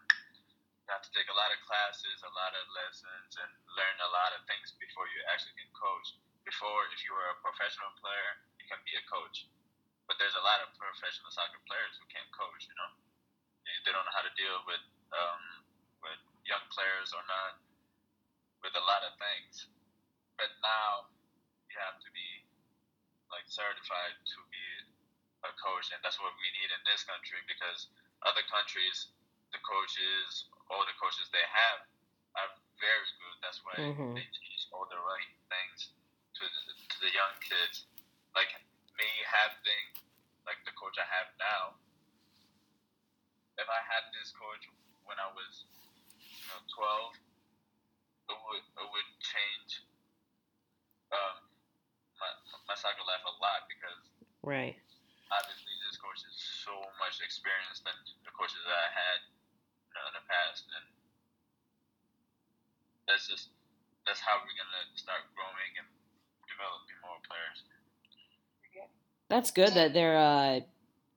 you 0.85 0.89
have 0.93 1.01
to 1.01 1.11
take 1.17 1.33
a 1.33 1.37
lot 1.37 1.49
of 1.49 1.57
classes, 1.65 2.21
a 2.21 2.33
lot 2.37 2.53
of 2.53 2.63
lessons, 2.77 3.31
and 3.41 3.51
learn 3.73 3.97
a 4.05 4.11
lot 4.13 4.37
of 4.37 4.45
things 4.45 4.77
before 4.77 5.09
you 5.09 5.19
actually 5.33 5.57
can 5.57 5.71
coach. 5.73 6.13
Before, 6.45 6.85
if 6.93 7.01
you 7.01 7.09
were 7.09 7.25
a 7.33 7.37
professional 7.41 7.89
player, 7.97 8.31
you 8.61 8.69
can 8.69 8.77
be 8.85 8.93
a 8.93 9.05
coach. 9.09 9.49
But 10.05 10.21
there's 10.21 10.37
a 10.37 10.45
lot 10.45 10.61
of 10.61 10.69
professional 10.77 11.33
soccer 11.33 11.61
players 11.65 11.97
who 11.97 12.05
can't 12.13 12.29
coach. 12.29 12.69
You 12.69 12.75
know, 12.77 12.91
they, 13.65 13.73
they 13.85 13.91
don't 13.91 14.05
know 14.05 14.15
how 14.15 14.25
to 14.25 14.33
deal 14.37 14.61
with 14.69 14.83
um, 15.13 15.43
with 16.05 16.21
young 16.45 16.61
players 16.69 17.09
or 17.15 17.23
not, 17.25 17.57
with 18.61 18.73
a 18.77 18.83
lot 18.85 19.01
of 19.01 19.17
things. 19.17 19.65
But 20.37 20.51
now 20.61 21.09
you 21.71 21.75
have 21.81 21.97
to 22.03 22.09
be 22.13 22.45
like 23.33 23.47
certified 23.49 24.15
to 24.21 24.37
be 24.53 24.65
a 25.45 25.51
coach, 25.57 25.89
and 25.89 25.99
that's 26.05 26.21
what 26.21 26.33
we 26.37 26.47
need 26.61 26.69
in 26.69 26.81
this 26.85 27.01
country 27.05 27.41
because 27.49 27.89
other 28.25 28.45
countries, 28.49 29.09
the 29.53 29.61
coaches, 29.65 30.49
all 30.69 30.85
the 30.85 30.97
coaches 31.01 31.29
they 31.33 31.45
have 31.45 31.79
are 32.37 32.51
very 32.81 33.09
good. 33.21 33.35
That's 33.41 33.61
why 33.65 33.77
Mhm. 33.81 34.13
they 34.17 34.25
teach 34.29 34.69
all 34.73 34.85
the 34.85 34.99
right 34.99 35.31
things 35.49 35.89
to 36.37 36.43
the, 36.45 36.61
to 36.89 36.97
the 37.01 37.11
young 37.13 37.33
kids. 37.41 37.85
Like 38.35 38.51
me 38.99 39.09
having 39.27 39.85
like 40.47 40.59
the 40.63 40.73
coach 40.77 40.95
I 40.99 41.07
have 41.09 41.29
now. 41.39 41.75
If 43.55 43.67
I 43.67 43.81
had 43.87 44.11
this 44.11 44.35
coach 44.35 44.67
when 45.07 45.15
I 45.19 45.31
was 45.31 45.63
you 46.19 46.45
know, 46.51 46.59
12, 48.29 48.35
it 48.35 48.37
would 48.37 48.65
it 48.65 48.87
would 48.89 49.09
change 49.23 49.83
um, 51.15 51.37
my 52.19 52.31
my 52.67 52.75
soccer 52.75 53.03
life 53.07 53.23
a 53.23 53.33
lot 53.39 53.67
because 53.71 53.99
Right. 54.45 54.77
obviously 55.33 55.73
this 55.89 55.97
coach 55.97 56.21
is 56.21 56.37
so 56.61 56.75
much 57.01 57.17
experienced 57.23 57.81
than 57.81 57.97
the 58.27 58.33
coaches 58.35 58.61
that 58.61 58.77
I 58.77 58.89
had 58.93 59.19
you 59.25 59.93
know, 59.97 60.05
in 60.11 60.15
the 60.21 60.25
past, 60.29 60.69
and 60.69 60.85
that's 63.09 63.25
just 63.25 63.49
that's 64.05 64.21
how 64.21 64.37
we're 64.45 64.53
gonna 64.53 64.85
start 64.93 65.25
growing 65.33 65.73
and 65.81 65.89
developing 66.45 66.97
more 67.01 67.17
players. 67.25 67.65
That's 69.29 69.49
good 69.51 69.73
that 69.73 69.93
they're 69.93 70.17
uh, 70.17 70.59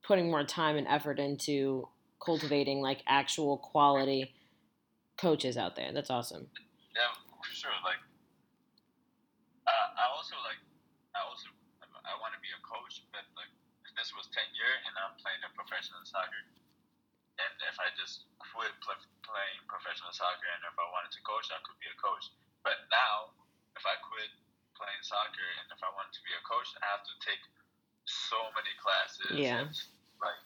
putting 0.03 0.31
more 0.31 0.45
time 0.45 0.77
and 0.77 0.89
effort 0.89 1.19
into 1.21 1.89
cultivating 2.25 2.81
like 2.81 3.05
actual 3.07 3.59
quality 3.59 4.33
coaches 5.21 5.57
out 5.57 5.77
there. 5.77 5.93
That's 5.93 6.09
awesome. 6.09 6.49
Yeah, 6.97 7.13
for 7.45 7.53
sure. 7.53 7.77
Like, 7.85 8.01
uh, 9.69 10.01
I 10.01 10.09
also 10.17 10.35
like, 10.49 10.59
I 11.13 11.21
also 11.29 11.53
I 11.85 12.17
want 12.25 12.33
to 12.33 12.41
be 12.41 12.49
a 12.49 12.63
coach, 12.65 13.05
but 13.13 13.29
like, 13.37 13.53
if 13.85 13.93
this 13.93 14.17
was 14.17 14.33
ten 14.33 14.49
year 14.57 14.73
and 14.89 14.97
I'm 14.97 15.13
playing 15.21 15.45
a 15.45 15.53
professional 15.53 16.01
soccer, 16.09 16.41
and 17.37 17.53
if 17.69 17.77
I 17.77 17.93
just 18.01 18.25
quit 18.41 18.73
pl- 18.81 19.05
playing 19.21 19.61
professional 19.69 20.11
soccer, 20.17 20.49
and 20.49 20.65
if 20.65 20.75
I 20.81 20.87
wanted 20.97 21.13
to 21.13 21.21
coach, 21.29 21.53
I 21.53 21.61
could 21.61 21.77
be 21.79 21.93
a 21.93 21.99
coach. 22.01 22.33
But 22.65 22.89
now, 22.89 23.37
if 23.77 23.85
I 23.85 24.01
quit 24.01 24.33
playing 24.75 25.03
soccer 25.05 25.49
and 25.61 25.67
if 25.71 25.81
I 25.85 25.91
wanted 25.93 26.15
to 26.17 26.23
be 26.25 26.33
a 26.33 26.43
coach, 26.47 26.73
I 26.81 26.87
have 26.89 27.05
to 27.05 27.15
take 27.23 27.43
so 28.09 28.41
many 28.57 28.73
classes. 28.81 29.37
Yeah. 29.37 29.69
and, 29.69 29.75
like, 30.19 30.43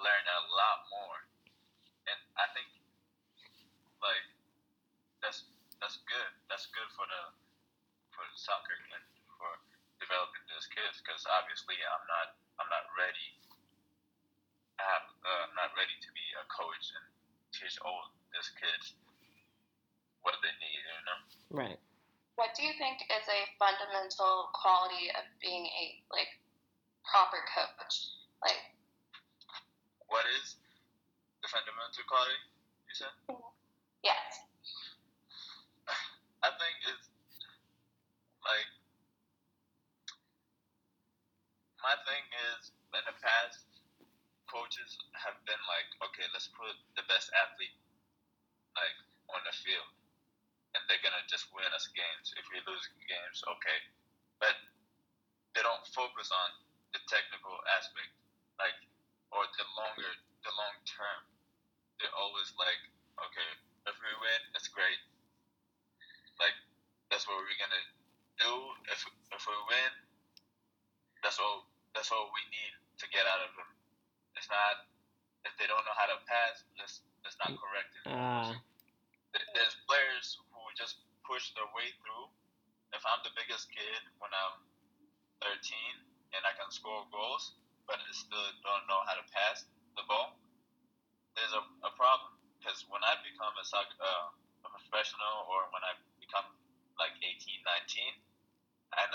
learn 0.00 0.24
a 0.26 0.40
lot 0.50 0.78
more, 0.90 1.18
and 2.08 2.20
I 2.34 2.46
think 2.56 2.68
like 4.00 4.26
that's 5.20 5.44
that's 5.78 6.00
good. 6.08 6.30
That's 6.48 6.66
good 6.72 6.88
for 6.96 7.04
the 7.06 7.22
for 8.12 8.24
the 8.24 8.38
soccer 8.40 8.76
and 8.96 9.04
for 9.36 9.50
developing 10.00 10.44
those 10.50 10.66
kids 10.72 11.00
because 11.00 11.22
obviously 11.28 11.76
I'm 11.78 12.04
not 12.08 12.28
I'm 12.60 12.70
not 12.72 12.86
ready. 12.96 13.28
I 14.80 14.84
have, 14.96 15.06
uh, 15.12 15.40
I'm 15.44 15.56
not 15.60 15.76
ready 15.76 15.92
to 15.92 16.10
be 16.16 16.24
a 16.40 16.44
coach 16.48 16.86
and 16.96 17.04
teach 17.52 17.76
all 17.84 18.08
these 18.32 18.48
kids 18.56 18.96
what 20.24 20.40
they 20.40 20.52
need. 20.56 20.80
You 20.80 21.02
know. 21.04 21.20
Right. 21.52 21.80
What 22.40 22.56
do 22.56 22.64
you 22.64 22.72
think 22.80 23.04
is 23.04 23.26
a 23.28 23.40
fundamental 23.60 24.48
quality 24.56 25.12
of 25.12 25.28
being 25.44 25.68
a 25.68 26.00
like 26.08 26.32
proper 27.06 27.40
coach? 27.54 27.94
Like, 28.44 28.60
What 30.08 30.24
is 30.40 30.56
the 31.42 31.48
fundamental 31.48 32.04
quality? 32.08 32.40
You 32.88 32.94
said. 32.96 33.14
yes, 34.02 34.30
I 36.42 36.50
think 36.56 36.76
it's 36.88 37.06
like 38.42 38.68
my 41.84 41.94
thing 42.08 42.24
is 42.52 42.72
in 42.96 43.02
the 43.06 43.16
past 43.20 43.64
coaches 44.50 44.98
have 45.14 45.38
been 45.46 45.60
like, 45.70 45.86
okay, 46.10 46.26
let's 46.34 46.50
put 46.58 46.74
the 46.98 47.06
best 47.06 47.30
athlete 47.38 47.76
like 48.74 48.96
on 49.30 49.40
the 49.46 49.54
field 49.54 49.86
and 50.74 50.82
they're 50.90 51.02
gonna 51.02 51.22
just 51.30 51.46
win 51.54 51.66
us 51.74 51.86
games. 51.94 52.34
If 52.38 52.46
we 52.50 52.58
lose 52.66 52.84
games, 53.06 53.38
okay. 53.46 53.78
But 54.42 54.56
they 55.54 55.62
don't 55.62 55.86
focus 55.94 56.30
on 56.34 56.48
the 56.92 57.00
technical 57.06 57.56
aspect, 57.76 58.10
like 58.58 58.76
or 59.30 59.46
the 59.56 59.66
longer 59.78 60.10
the 60.42 60.52
long 60.56 60.76
term. 60.86 61.20
They're 62.00 62.16
always 62.16 62.48
like, 62.56 62.80
okay, 63.20 63.50
if 63.84 63.96
we 64.00 64.10
win, 64.24 64.40
it's 64.56 64.72
great 64.72 65.00
like 66.40 66.56
that's 67.12 67.28
what 67.28 67.36
we're 67.36 67.60
gonna 67.60 67.84
do. 68.40 68.52
If 68.88 69.04
if 69.04 69.42
we 69.44 69.56
win, 69.68 69.92
that's 71.20 71.36
all 71.36 71.68
that's 71.92 72.08
all 72.08 72.32
we 72.32 72.42
need 72.48 72.74
to 73.04 73.06
get 73.12 73.28
out 73.28 73.44
of 73.44 73.52
them. 73.54 73.70
It's 74.40 74.48
not 74.48 74.88
if 75.44 75.52
they 75.60 75.68
don't 75.68 75.84
know 75.84 75.96
how 75.96 76.08
to 76.08 76.18
pass, 76.24 76.64
let's 76.80 77.04
let's 77.22 77.36
not 77.44 77.52
correct 77.52 77.92
it. 78.00 78.04
Ah. 78.08 78.56
There's 79.30 79.76
players 79.86 80.40
who 80.50 80.58
just 80.74 81.06
push 81.22 81.54
their 81.54 81.68
way 81.76 81.94
through. 82.02 82.26
If 82.90 83.06
I'm 83.06 83.22
the 83.22 83.30
biggest 83.38 83.70
kid 83.70 84.02
when 84.18 84.34
I'm 84.34 84.58
13 85.38 85.62
and 86.34 86.42
I 86.46 86.52
can 86.54 86.70
score 86.70 87.06
goals, 87.10 87.58
but 87.86 87.98
I 87.98 88.10
still 88.14 88.48
don't 88.62 88.86
know 88.86 89.02
how 89.06 89.18
to 89.18 89.26
pass 89.34 89.66
the 89.98 90.04
ball, 90.06 90.38
there's 91.34 91.54
a, 91.54 91.62
a 91.86 91.92
problem. 91.94 92.36
Because 92.58 92.84
when 92.92 93.00
I 93.00 93.16
become 93.24 93.54
a 93.56 93.64
soccer, 93.64 93.96
uh, 94.04 94.68
a 94.68 94.68
professional 94.68 95.48
or 95.48 95.72
when 95.72 95.80
I 95.80 95.96
become 96.20 96.44
like 97.00 97.16
18, 97.24 97.40
19, 97.64 98.20
and 99.00 99.10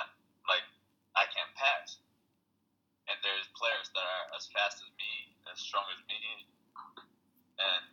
like 0.49 0.66
I 1.13 1.30
can't 1.30 1.53
pass. 1.53 2.01
And 3.05 3.22
there's 3.22 3.45
players 3.53 3.86
that 3.93 4.01
are 4.01 4.26
as 4.34 4.49
fast 4.49 4.82
as 4.82 4.89
me, 4.97 5.38
as 5.45 5.61
strong 5.61 5.86
as 5.93 6.01
me, 6.09 6.49
and 7.61 7.86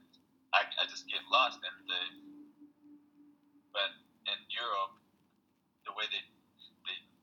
I, 0.57 0.65
I 0.81 0.89
just 0.89 1.05
get 1.05 1.21
lost 1.29 1.61
the. 1.61 1.71
But 3.77 3.93
in 4.29 4.41
Europe, 4.49 4.97
the 5.85 5.93
way 5.93 6.09
they 6.09 6.25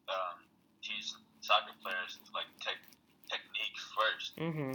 um, 0.10 0.45
teach 0.82 1.14
soccer 1.50 1.74
players 1.82 2.22
like 2.30 2.45
tech 2.62 2.78
technique 3.26 3.78
1st 3.97 4.30
Mm-hmm. 4.38 4.74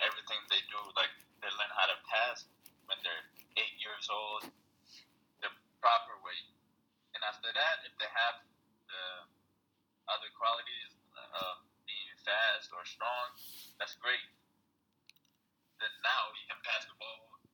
Everything 0.00 0.40
they 0.48 0.62
do, 0.70 0.80
like 0.94 1.10
they 1.42 1.50
learn 1.58 1.72
how 1.74 1.90
to 1.90 1.98
pass 2.08 2.46
when 2.86 2.96
they're 3.04 3.26
eight 3.60 3.76
years 3.82 4.06
old, 4.08 4.48
the 5.44 5.50
proper 5.82 6.16
way. 6.24 6.40
And 7.12 7.20
after 7.26 7.52
that, 7.52 7.84
if 7.84 7.92
they 8.00 8.08
have 8.08 8.40
the 8.88 9.04
other 10.08 10.30
qualities 10.38 10.96
of 11.36 11.60
being 11.84 12.10
fast 12.24 12.72
or 12.72 12.80
strong, 12.88 13.28
that's 13.76 13.98
great. 14.00 14.24
Then 15.82 15.92
now 16.00 16.32
you 16.32 16.44
can 16.48 16.60
pass 16.64 16.88
the 16.88 16.96
ball, 16.96 17.44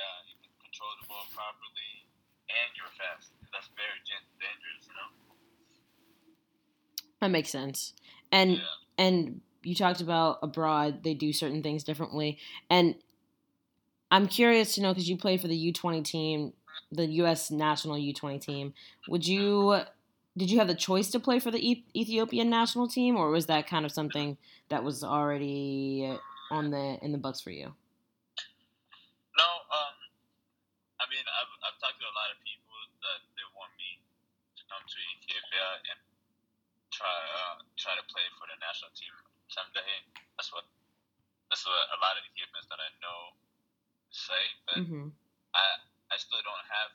uh, 0.00 0.20
you 0.32 0.36
can 0.40 0.52
control 0.64 0.92
the 1.04 1.06
ball 1.12 1.26
properly, 1.36 2.08
and 2.48 2.68
you're 2.72 2.92
fast. 2.96 3.36
That's 3.52 3.68
very 3.76 4.00
dangerous, 4.06 4.88
you 4.88 4.96
know. 4.96 5.35
That 7.26 7.32
makes 7.32 7.50
sense. 7.50 7.92
And 8.30 8.52
Yeah. 8.52 8.64
and 8.98 9.40
you 9.64 9.74
talked 9.74 10.00
about 10.00 10.38
abroad 10.42 11.02
they 11.02 11.12
do 11.12 11.32
certain 11.32 11.60
things 11.60 11.82
differently 11.82 12.38
and 12.70 12.94
i'm 14.12 14.28
curious 14.28 14.76
to 14.76 14.80
know 14.80 14.92
because 14.94 15.08
you 15.08 15.16
played 15.16 15.40
for 15.40 15.48
the 15.48 15.72
u20 15.72 16.04
team 16.04 16.52
the 16.92 17.06
us 17.06 17.50
national 17.50 17.96
u20 17.96 18.40
team 18.40 18.74
would 19.08 19.26
you 19.26 19.80
did 20.36 20.50
you 20.52 20.58
have 20.58 20.68
the 20.68 20.74
choice 20.76 21.10
to 21.10 21.18
play 21.18 21.40
for 21.40 21.50
the 21.50 21.82
ethiopian 21.96 22.48
national 22.48 22.86
team 22.86 23.16
or 23.16 23.28
was 23.30 23.46
that 23.46 23.66
kind 23.66 23.84
of 23.84 23.90
something 23.90 24.38
that 24.68 24.84
was 24.84 25.02
already 25.02 26.16
on 26.52 26.70
the 26.70 26.96
in 27.02 27.10
the 27.10 27.18
books 27.18 27.40
for 27.40 27.50
you 27.50 27.74
No, 29.36 29.48
um, 29.74 29.96
I 31.02 31.04
mean, 31.10 31.26
I've, 31.26 31.52
I've 31.66 31.76
talked 31.82 31.98
to 32.00 32.06
a 32.06 32.14
lot 32.16 32.30
of 32.32 32.38
people 32.40 32.72
that 33.04 33.20
they 33.36 33.44
want 33.52 33.68
me 33.76 34.00
to 34.56 34.62
come 34.70 34.80
to 34.80 34.98
Ethiopia 35.20 35.66
and 35.92 36.00
try 36.96 37.12
uh, 37.12 37.60
try 37.86 37.94
to 37.94 38.06
play 38.10 38.26
for 38.34 38.50
the 38.50 38.58
national 38.58 38.90
team 38.98 39.14
someday. 39.46 40.02
That's 40.34 40.50
what 40.50 40.66
that's 41.46 41.62
what 41.62 41.78
a 41.94 41.98
lot 42.02 42.18
of 42.18 42.26
Ethiopians 42.26 42.66
that 42.66 42.82
I 42.82 42.90
know 42.98 43.20
say. 44.10 44.42
But 44.66 44.76
mm-hmm. 44.82 45.14
I 45.54 45.64
I 46.10 46.16
still 46.18 46.42
don't 46.42 46.66
have. 46.66 46.90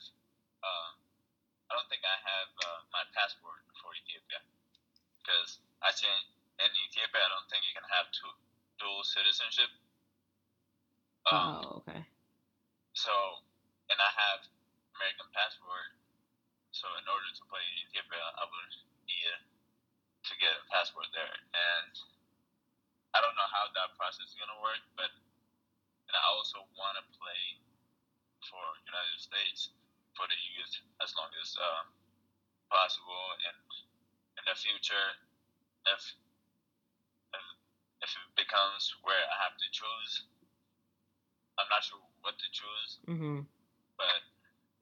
Uh, 0.59 0.91
I 1.71 1.79
don't 1.79 1.87
think 1.87 2.03
I 2.03 2.17
have 2.19 2.49
uh, 2.67 2.79
my 2.91 3.07
passport 3.15 3.63
for 3.79 3.95
Ethiopia 3.95 4.43
because 5.23 5.63
I 5.79 5.95
think 5.95 6.27
in 6.59 6.67
Ethiopia 6.91 7.23
I 7.23 7.31
don't 7.31 7.47
think 7.47 7.63
you 7.63 7.71
can 7.71 7.87
have 7.87 8.11
two, 8.11 8.27
dual 8.75 9.07
citizenship. 9.07 9.71
Um, 11.31 11.63
oh 11.63 11.81
okay 11.81 12.03
so, 12.93 13.41
and 13.89 13.97
I 13.97 14.11
have 14.13 14.45
American 14.99 15.25
passport. 15.31 15.95
So, 16.69 16.87
in 16.99 17.05
order 17.07 17.27
to 17.33 17.43
play 17.49 17.63
in 17.63 17.75
Ethiopia, 17.87 18.23
I 18.37 18.43
would 18.45 18.73
need 19.07 19.31
to 20.21 20.33
get 20.37 20.53
a 20.53 20.63
passport 20.69 21.09
there. 21.13 21.35
And 21.53 21.93
I 23.13 23.19
don't 23.19 23.35
know 23.35 23.49
how 23.49 23.67
that 23.73 23.97
process 23.97 24.31
is 24.31 24.37
gonna 24.37 24.59
work, 24.61 24.81
but 24.95 25.11
and 26.11 26.13
I 26.19 26.23
also 26.35 26.59
want 26.75 26.99
to 26.99 27.05
play 27.15 27.43
for 28.43 28.59
United 28.83 29.19
States 29.23 29.71
for 30.11 30.27
the 30.27 30.35
youth 30.59 30.75
as 30.99 31.15
long 31.15 31.31
as 31.39 31.55
uh, 31.55 31.87
possible. 32.67 33.25
And 33.47 33.63
in 34.35 34.43
the 34.43 34.57
future, 34.59 35.07
if 35.87 36.01
if 37.31 37.45
if 38.03 38.11
it 38.11 38.29
becomes 38.35 38.91
where 39.07 39.23
I 39.23 39.35
have 39.47 39.55
to 39.55 39.67
choose, 39.71 40.27
I'm 41.55 41.69
not 41.71 41.85
sure 41.85 42.03
what 42.27 42.35
to 42.35 42.47
choose, 42.51 42.89
mm-hmm. 43.07 43.47
but 43.95 44.21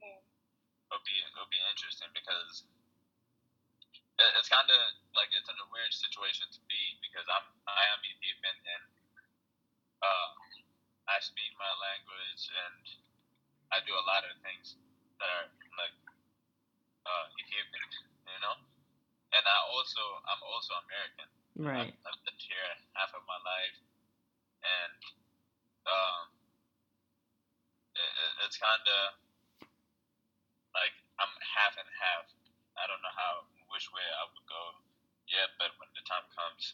it'll 0.01 1.05
be 1.05 1.17
it'll 1.29 1.53
be 1.53 1.61
interesting 1.69 2.09
because 2.17 2.65
it, 2.65 2.78
it's 4.19 4.51
kind 4.51 4.67
of 4.67 4.79
like 5.15 5.31
it's 5.31 5.47
in 5.47 5.55
a 5.55 5.67
weird 5.71 5.93
situation 5.95 6.51
to 6.51 6.59
be 6.67 6.81
because 6.99 7.23
I'm 7.31 7.47
I 7.67 7.83
am 7.95 7.99
Ethiopian 8.03 8.57
and 8.67 8.85
uh, 10.03 10.29
I 11.07 11.17
speak 11.23 11.55
my 11.55 11.71
language 11.79 12.43
and 12.51 12.83
I 13.71 13.79
do 13.87 13.95
a 13.95 14.05
lot 14.05 14.27
of 14.27 14.35
things 14.43 14.75
that 15.23 15.29
are 15.29 15.47
like 15.79 15.95
uh, 17.07 17.25
Ethiopian, 17.39 17.89
you 18.27 18.39
know. 18.43 18.55
And 19.31 19.43
I 19.45 19.57
also 19.71 20.01
I'm 20.25 20.41
also 20.41 20.73
American. 20.83 21.29
right 21.55 21.93
I've, 21.93 22.11
I've 22.11 22.19
lived 22.27 22.43
here 22.43 22.69
half 22.97 23.13
of 23.13 23.23
my 23.29 23.39
life, 23.45 23.77
and 24.65 24.99
um, 25.85 26.23
it, 27.93 28.09
it, 28.09 28.31
it's 28.47 28.57
kind 28.57 28.83
of 28.83 29.03
like 30.73 30.95
I'm 31.21 31.31
half 31.39 31.77
and 31.77 31.87
half. 31.93 32.25
I 32.79 32.87
don't 32.89 33.03
know 33.03 33.15
how 33.15 33.45
which 33.73 33.87
way 33.93 34.05
I 34.05 34.23
would 34.29 34.45
go 34.49 34.61
yet, 35.27 35.49
but 35.57 35.71
when 35.79 35.89
the 35.93 36.03
time 36.07 36.25
comes, 36.33 36.73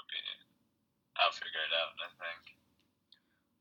okay, 0.00 0.24
I'll 1.18 1.32
figure 1.32 1.62
it 1.62 1.74
out. 1.76 1.94
I 2.00 2.08
think. 2.16 2.56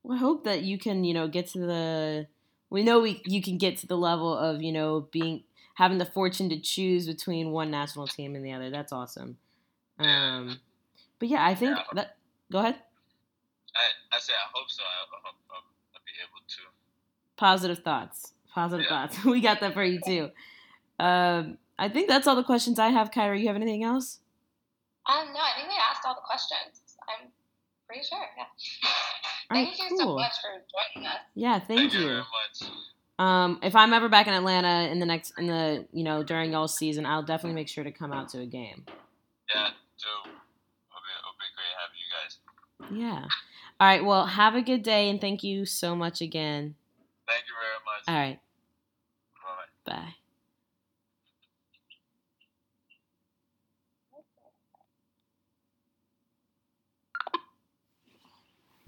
Well, 0.04 0.18
I 0.18 0.20
hope 0.20 0.44
that 0.46 0.64
you 0.64 0.78
can, 0.78 1.04
you 1.04 1.14
know, 1.14 1.28
get 1.28 1.48
to 1.50 1.60
the. 1.60 2.28
We 2.70 2.84
know 2.84 3.02
we 3.02 3.22
you 3.26 3.42
can 3.42 3.58
get 3.58 3.78
to 3.80 3.88
the 3.88 3.98
level 3.98 4.36
of 4.36 4.62
you 4.62 4.72
know 4.72 5.08
being 5.12 5.44
having 5.76 5.98
the 5.98 6.06
fortune 6.06 6.50
to 6.50 6.60
choose 6.60 7.06
between 7.08 7.52
one 7.52 7.70
national 7.72 8.08
team 8.08 8.36
and 8.36 8.46
the 8.46 8.54
other. 8.54 8.70
That's 8.70 8.94
awesome. 8.94 9.38
Um, 10.00 10.60
but 11.20 11.28
yeah, 11.30 11.46
I 11.46 11.54
think 11.56 11.78
Yeah. 11.78 11.84
that. 11.94 12.18
Go 12.52 12.60
ahead. 12.60 12.76
I 13.76 14.16
I 14.16 14.20
say 14.20 14.34
I 14.34 14.48
hope 14.54 14.70
so. 14.70 14.84
I 14.84 15.06
hope 15.10 15.24
I'll, 15.26 15.56
I'll 15.94 16.02
be 16.06 16.14
able 16.22 16.42
to. 16.48 16.62
Positive 17.38 17.84
thoughts. 17.84 18.34
Positive 18.54 18.86
Yeah. 18.90 19.08
thoughts. 19.08 19.26
We 19.26 19.42
got 19.42 19.60
that 19.62 19.74
for 19.74 19.84
you 19.84 20.00
too. 20.06 20.30
Um, 21.00 21.58
I 21.82 21.90
think 21.90 22.08
that's 22.08 22.28
all 22.28 22.36
the 22.36 22.44
questions 22.44 22.78
I 22.78 22.90
have. 22.90 23.10
Kyra, 23.10 23.40
you 23.40 23.48
have 23.48 23.56
anything 23.56 23.84
else? 23.84 24.20
Um, 25.10 25.34
no, 25.34 25.40
I 25.40 25.58
think 25.58 25.68
we 25.68 25.76
asked 25.90 26.06
all 26.06 26.14
the 26.14 26.22
questions. 26.22 26.96
I'm 27.10 27.30
pretty 27.88 28.04
sure. 28.08 28.20
Yeah. 28.38 28.44
All 28.44 29.58
right, 29.58 29.68
Thank 29.76 29.92
you 29.92 29.98
so 29.98 30.16
much 30.16 30.34
for 30.42 30.62
joining 30.94 31.08
us. 31.08 31.18
Yeah, 31.34 31.58
thank, 31.58 31.92
you 31.92 32.00
you. 32.00 32.06
very 32.06 32.18
much. 32.20 32.72
Um, 33.18 33.60
if 33.64 33.76
I'm 33.76 33.94
ever 33.94 34.10
back 34.10 34.28
in 34.28 34.36
Atlanta 34.36 34.92
in 34.92 35.00
the 35.00 35.08
next 35.08 35.34
in 35.40 35.48
the 35.48 35.88
you 35.92 36.04
know 36.04 36.22
during 36.22 36.52
y'all's 36.52 36.78
season, 36.78 37.08
I'll 37.08 37.24
definitely 37.24 37.56
make 37.56 37.68
sure 37.68 37.84
to 37.84 37.92
come 37.92 38.14
out 38.14 38.30
to 38.30 38.42
a 38.42 38.46
game. 38.46 38.86
Yeah, 39.54 39.70
Joe. 39.98 40.22
It'll 40.24 41.02
be, 41.02 41.12
it'll 41.18 41.36
be 41.36 41.50
great 41.58 41.74
having 41.82 41.98
you 41.98 43.10
guys. 43.10 43.22
Yeah. 43.22 43.28
All 43.80 43.88
right. 43.88 44.06
Well, 44.06 44.28
have 44.28 44.54
a 44.54 44.62
good 44.62 44.84
day 44.84 45.10
and 45.10 45.20
thank 45.20 45.44
you 45.44 45.66
so 45.66 45.96
much 45.96 46.22
again. 46.22 46.76
Thank 47.28 47.44
you 47.48 47.54
very 47.60 47.80
much. 47.86 48.08
All 48.08 48.16
right. 48.16 48.40
Bye. 49.86 49.96
Bye. 49.96 50.16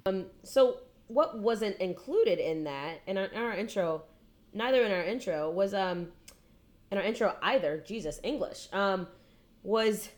Um, 0.05 0.25
so 0.43 0.79
what 1.07 1.39
wasn't 1.39 1.77
included 1.77 2.39
in 2.39 2.63
that 2.65 3.01
in 3.07 3.17
our, 3.17 3.25
in 3.25 3.37
our 3.41 3.53
intro, 3.53 4.03
neither 4.53 4.83
in 4.83 4.91
our 4.91 5.03
intro 5.03 5.49
was 5.49 5.73
um 5.73 6.07
in 6.91 6.97
our 6.97 7.03
intro 7.03 7.35
either. 7.41 7.83
Jesus, 7.85 8.19
English. 8.23 8.67
Um, 8.73 9.07
was 9.63 10.09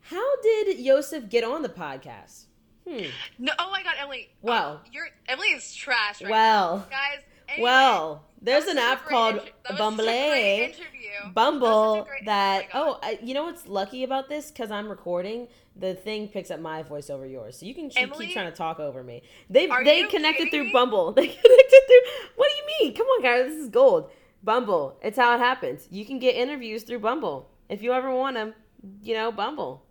how 0.00 0.40
did 0.40 0.78
Yosef 0.78 1.28
get 1.28 1.44
on 1.44 1.62
the 1.62 1.68
podcast? 1.68 2.44
Hmm. 2.88 3.06
No, 3.38 3.52
oh 3.58 3.70
my 3.70 3.82
god, 3.82 3.94
Emily. 4.00 4.30
Well. 4.42 4.80
Oh, 4.84 4.88
you're 4.92 5.08
Emily 5.28 5.48
is 5.48 5.74
trash 5.74 6.22
right 6.22 6.30
Well. 6.30 6.76
now. 6.78 6.86
Guys, 6.88 7.22
anyway, 7.48 7.62
Well, 7.62 8.24
there's 8.40 8.64
an 8.66 8.76
was 8.76 8.84
such 8.84 8.84
a 8.84 8.92
app 8.92 9.04
called 9.06 9.34
was 9.36 9.78
Bumble. 9.78 10.04
such 10.04 10.14
a 10.14 10.30
great 10.30 10.62
interview. 10.64 11.32
Bumble. 11.34 11.66
That 11.66 11.98
was 11.98 11.98
such 11.98 12.06
a 12.06 12.08
great- 12.08 12.24
that 12.26 12.64
oh 12.74 12.94
oh, 12.94 12.98
I, 13.02 13.18
you 13.22 13.34
know 13.34 13.44
what's 13.44 13.66
lucky 13.66 14.04
about 14.04 14.28
this? 14.28 14.50
Because 14.50 14.70
I'm 14.70 14.88
recording 14.88 15.48
the 15.78 15.94
thing 15.94 16.28
picks 16.28 16.50
up 16.50 16.60
my 16.60 16.82
voice 16.82 17.10
over 17.10 17.26
yours. 17.26 17.58
So 17.58 17.66
you 17.66 17.74
can 17.74 17.88
keep, 17.90 18.02
Emily? 18.02 18.26
keep 18.26 18.34
trying 18.34 18.50
to 18.50 18.56
talk 18.56 18.78
over 18.80 19.02
me. 19.02 19.22
They 19.50 19.66
they 19.84 20.04
connected 20.04 20.50
through 20.50 20.64
me? 20.64 20.72
Bumble. 20.72 21.12
They 21.16 21.26
connected 21.26 21.80
through 21.86 22.00
what 22.36 22.50
do 22.50 22.56
you 22.56 22.86
mean? 22.88 22.94
Come 22.96 23.06
on 23.06 23.22
guys 23.22 23.46
this 23.50 23.58
is 23.58 23.68
gold. 23.68 24.10
Bumble 24.42 24.98
it's 25.02 25.18
how 25.18 25.34
it 25.34 25.38
happens. 25.38 25.86
You 25.90 26.04
can 26.04 26.18
get 26.18 26.34
interviews 26.36 26.82
through 26.82 27.00
Bumble. 27.00 27.50
If 27.68 27.82
you 27.82 27.92
ever 27.92 28.14
want 28.14 28.36
them 28.36 28.54
you 29.02 29.14
know 29.14 29.32
Bumble. 29.32 29.82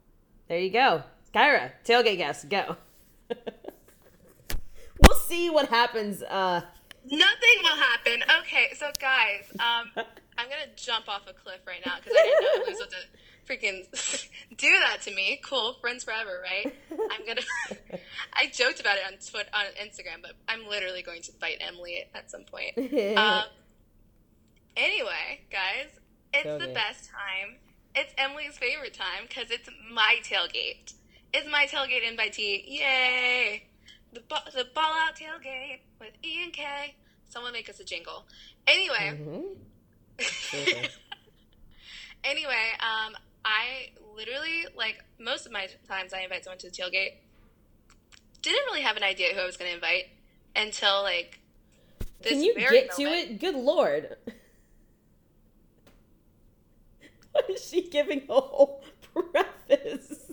There 0.48 0.60
you 0.60 0.70
go. 0.70 1.04
Kyra 1.34 1.72
tailgate 1.84 2.18
guest 2.18 2.50
go. 2.50 2.78
We'll 5.06 5.18
see 5.18 5.50
what 5.50 5.68
happens 5.70 6.24
uh 6.24 6.62
Nothing 7.12 7.58
will 7.62 7.78
happen. 7.78 8.24
Okay, 8.42 8.70
so 8.76 8.92
guys, 9.00 9.46
um, 9.54 9.92
I'm 10.38 10.50
gonna 10.50 10.72
jump 10.76 11.08
off 11.08 11.24
a 11.28 11.34
cliff 11.34 11.62
right 11.68 11.82
now 11.86 11.96
because 11.98 12.14
I 12.18 12.24
didn't 12.24 12.42
know 12.42 12.64
Emily 12.64 12.80
was 12.80 12.88
to 12.90 13.06
freaking 13.48 14.30
do 14.58 14.80
that 14.80 15.02
to 15.04 15.14
me. 15.14 15.40
Cool, 15.44 15.76
friends 15.82 16.04
forever, 16.04 16.42
right? 16.44 16.74
I'm 16.92 17.26
gonna. 17.26 17.42
I 18.34 18.48
joked 18.48 18.80
about 18.80 18.98
it 18.98 19.04
on 19.06 19.14
Twitter, 19.14 19.50
on 19.54 19.66
Instagram, 19.82 20.22
but 20.22 20.32
I'm 20.48 20.68
literally 20.68 21.04
going 21.04 21.22
to 21.24 21.32
fight 21.34 21.58
Emily 21.62 22.06
at 22.14 22.32
some 22.32 22.44
point. 22.44 22.78
Um, 23.18 23.44
anyway, 24.76 25.42
guys, 25.52 26.00
it's 26.34 26.66
the 26.66 26.72
best 26.74 27.10
time. 27.10 27.58
It's 27.96 28.14
Emily's 28.18 28.58
favorite 28.58 28.94
time 28.94 29.26
because 29.28 29.52
it's 29.52 29.70
my 29.94 30.18
tailgate. 30.24 30.94
It's 31.34 31.48
my 31.50 31.66
tailgate 31.66 32.08
in 32.08 32.18
by 32.18 32.30
Yay! 32.38 33.64
The, 34.16 34.22
ba- 34.28 34.50
the 34.54 34.66
ball 34.74 34.94
out 34.94 35.16
tailgate 35.16 35.80
with 36.00 36.12
E 36.24 36.42
and 36.44 36.52
K. 36.54 36.96
Someone 37.30 37.52
make 37.54 37.70
us 37.70 37.80
a 37.80 37.84
jingle. 37.84 38.26
Anyway. 38.68 39.20
Mhm. 40.18 40.24
Super. 40.32 40.88
anyway, 42.24 42.70
um, 42.80 43.14
I 43.44 43.90
literally 44.16 44.66
like 44.78 45.04
most 45.20 45.46
of 45.46 45.52
my 45.52 45.68
times 45.90 46.14
I 46.14 46.22
invite 46.22 46.46
someone 46.46 46.58
to 46.60 46.70
the 46.70 46.76
tailgate. 46.76 47.16
Didn't 48.42 48.64
really 48.68 48.82
have 48.82 48.96
an 48.96 49.04
idea 49.04 49.34
who 49.34 49.42
I 49.42 49.46
was 49.46 49.58
going 49.58 49.70
to 49.72 49.76
invite 49.76 50.06
until 50.56 51.04
like. 51.04 51.42
This 52.22 52.32
Can 52.32 52.44
you 52.44 52.54
get 52.56 52.72
moment. 52.72 52.92
to 52.92 53.04
it? 53.04 53.40
Good 53.42 53.56
lord. 53.56 54.16
What 57.34 57.50
is 57.50 57.68
she 57.68 57.90
giving 57.90 58.22
a 58.30 58.34
whole 58.40 58.82
preface? 59.14 60.25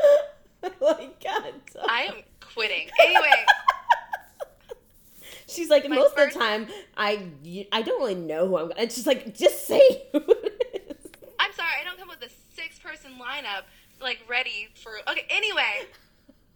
like 0.80 1.22
God. 1.22 1.54
I 1.88 2.02
am 2.02 2.22
quitting. 2.40 2.88
Anyway. 3.00 3.30
She's 5.46 5.70
like, 5.70 5.88
My 5.88 5.96
most 5.96 6.14
first... 6.14 6.36
of 6.36 6.42
the 6.42 6.46
time, 6.46 6.66
I 6.96 7.26
I 7.72 7.82
don't 7.82 8.00
really 8.00 8.14
know 8.14 8.48
who 8.48 8.58
I'm. 8.58 8.72
It's 8.76 8.96
just 8.96 9.06
like, 9.06 9.34
just 9.34 9.66
say 9.66 10.06
who 10.12 10.18
it 10.18 10.86
is. 10.90 11.10
I'm 11.38 11.52
sorry, 11.52 11.70
I 11.80 11.84
don't 11.84 11.98
come 11.98 12.08
with 12.08 12.22
a 12.22 12.30
six 12.54 12.78
person 12.78 13.12
lineup 13.12 13.64
like 14.00 14.18
ready 14.28 14.68
for. 14.74 14.92
Okay, 15.10 15.26
anyway, 15.30 15.86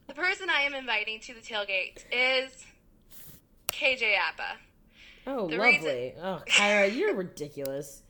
the 0.08 0.14
person 0.14 0.50
I 0.50 0.62
am 0.62 0.74
inviting 0.74 1.20
to 1.20 1.34
the 1.34 1.40
tailgate 1.40 2.04
is 2.12 2.64
KJ 3.72 4.14
Apa. 4.16 4.58
Oh, 5.26 5.48
the 5.48 5.56
lovely. 5.56 5.78
Reason... 5.78 6.12
Oh, 6.22 6.42
Kyra, 6.48 6.94
you're 6.94 7.14
ridiculous. 7.14 8.02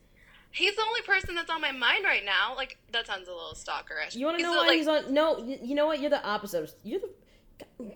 He's 0.53 0.75
the 0.75 0.83
only 0.83 1.01
person 1.01 1.33
that's 1.33 1.49
on 1.49 1.61
my 1.61 1.71
mind 1.71 2.05
right 2.05 2.23
now. 2.23 2.55
Like 2.55 2.77
that 2.91 3.07
sounds 3.07 3.27
a 3.27 3.31
little 3.31 3.55
stalkerish. 3.55 4.15
You 4.15 4.27
want 4.27 4.37
to 4.37 4.43
know 4.43 4.51
why 4.51 4.67
like... 4.67 4.77
he's 4.77 4.87
on? 4.87 5.11
No, 5.11 5.39
you 5.39 5.73
know 5.73 5.87
what? 5.87 5.99
You're 5.99 6.11
the 6.11 6.23
opposite. 6.23 6.73
You're 6.83 6.99
the. 6.99 7.91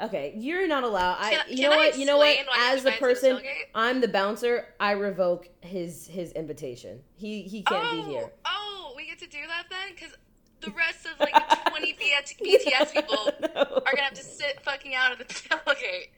Okay, 0.00 0.34
you're 0.36 0.66
not 0.66 0.82
allowed. 0.82 1.18
I. 1.20 1.30
Can, 1.30 1.56
you 1.56 1.62
know 1.62 1.76
what? 1.76 1.96
You 1.96 2.06
know 2.06 2.18
what? 2.18 2.36
As 2.58 2.82
the 2.82 2.90
person, 2.92 3.40
I'm 3.72 4.00
the 4.00 4.08
bouncer. 4.08 4.66
I 4.80 4.92
revoke 4.92 5.48
his 5.60 6.08
his 6.08 6.32
invitation. 6.32 7.00
He 7.14 7.42
he 7.42 7.62
can't 7.62 7.86
oh, 7.86 7.92
be 7.92 8.10
here. 8.10 8.32
Oh, 8.46 8.90
oh, 8.90 8.94
we 8.96 9.06
get 9.06 9.20
to 9.20 9.28
do 9.28 9.38
that 9.46 9.66
then, 9.70 9.94
because 9.94 10.12
the 10.60 10.72
rest 10.72 11.06
of 11.06 11.20
like 11.20 11.34
20 11.68 11.92
BTS 12.02 12.36
people 12.92 13.30
no. 13.40 13.62
are 13.62 13.92
gonna 13.92 14.02
have 14.02 14.14
to 14.14 14.24
sit 14.24 14.60
fucking 14.64 14.96
out 14.96 15.12
of 15.12 15.18
the 15.18 15.24
tailgate. 15.24 16.08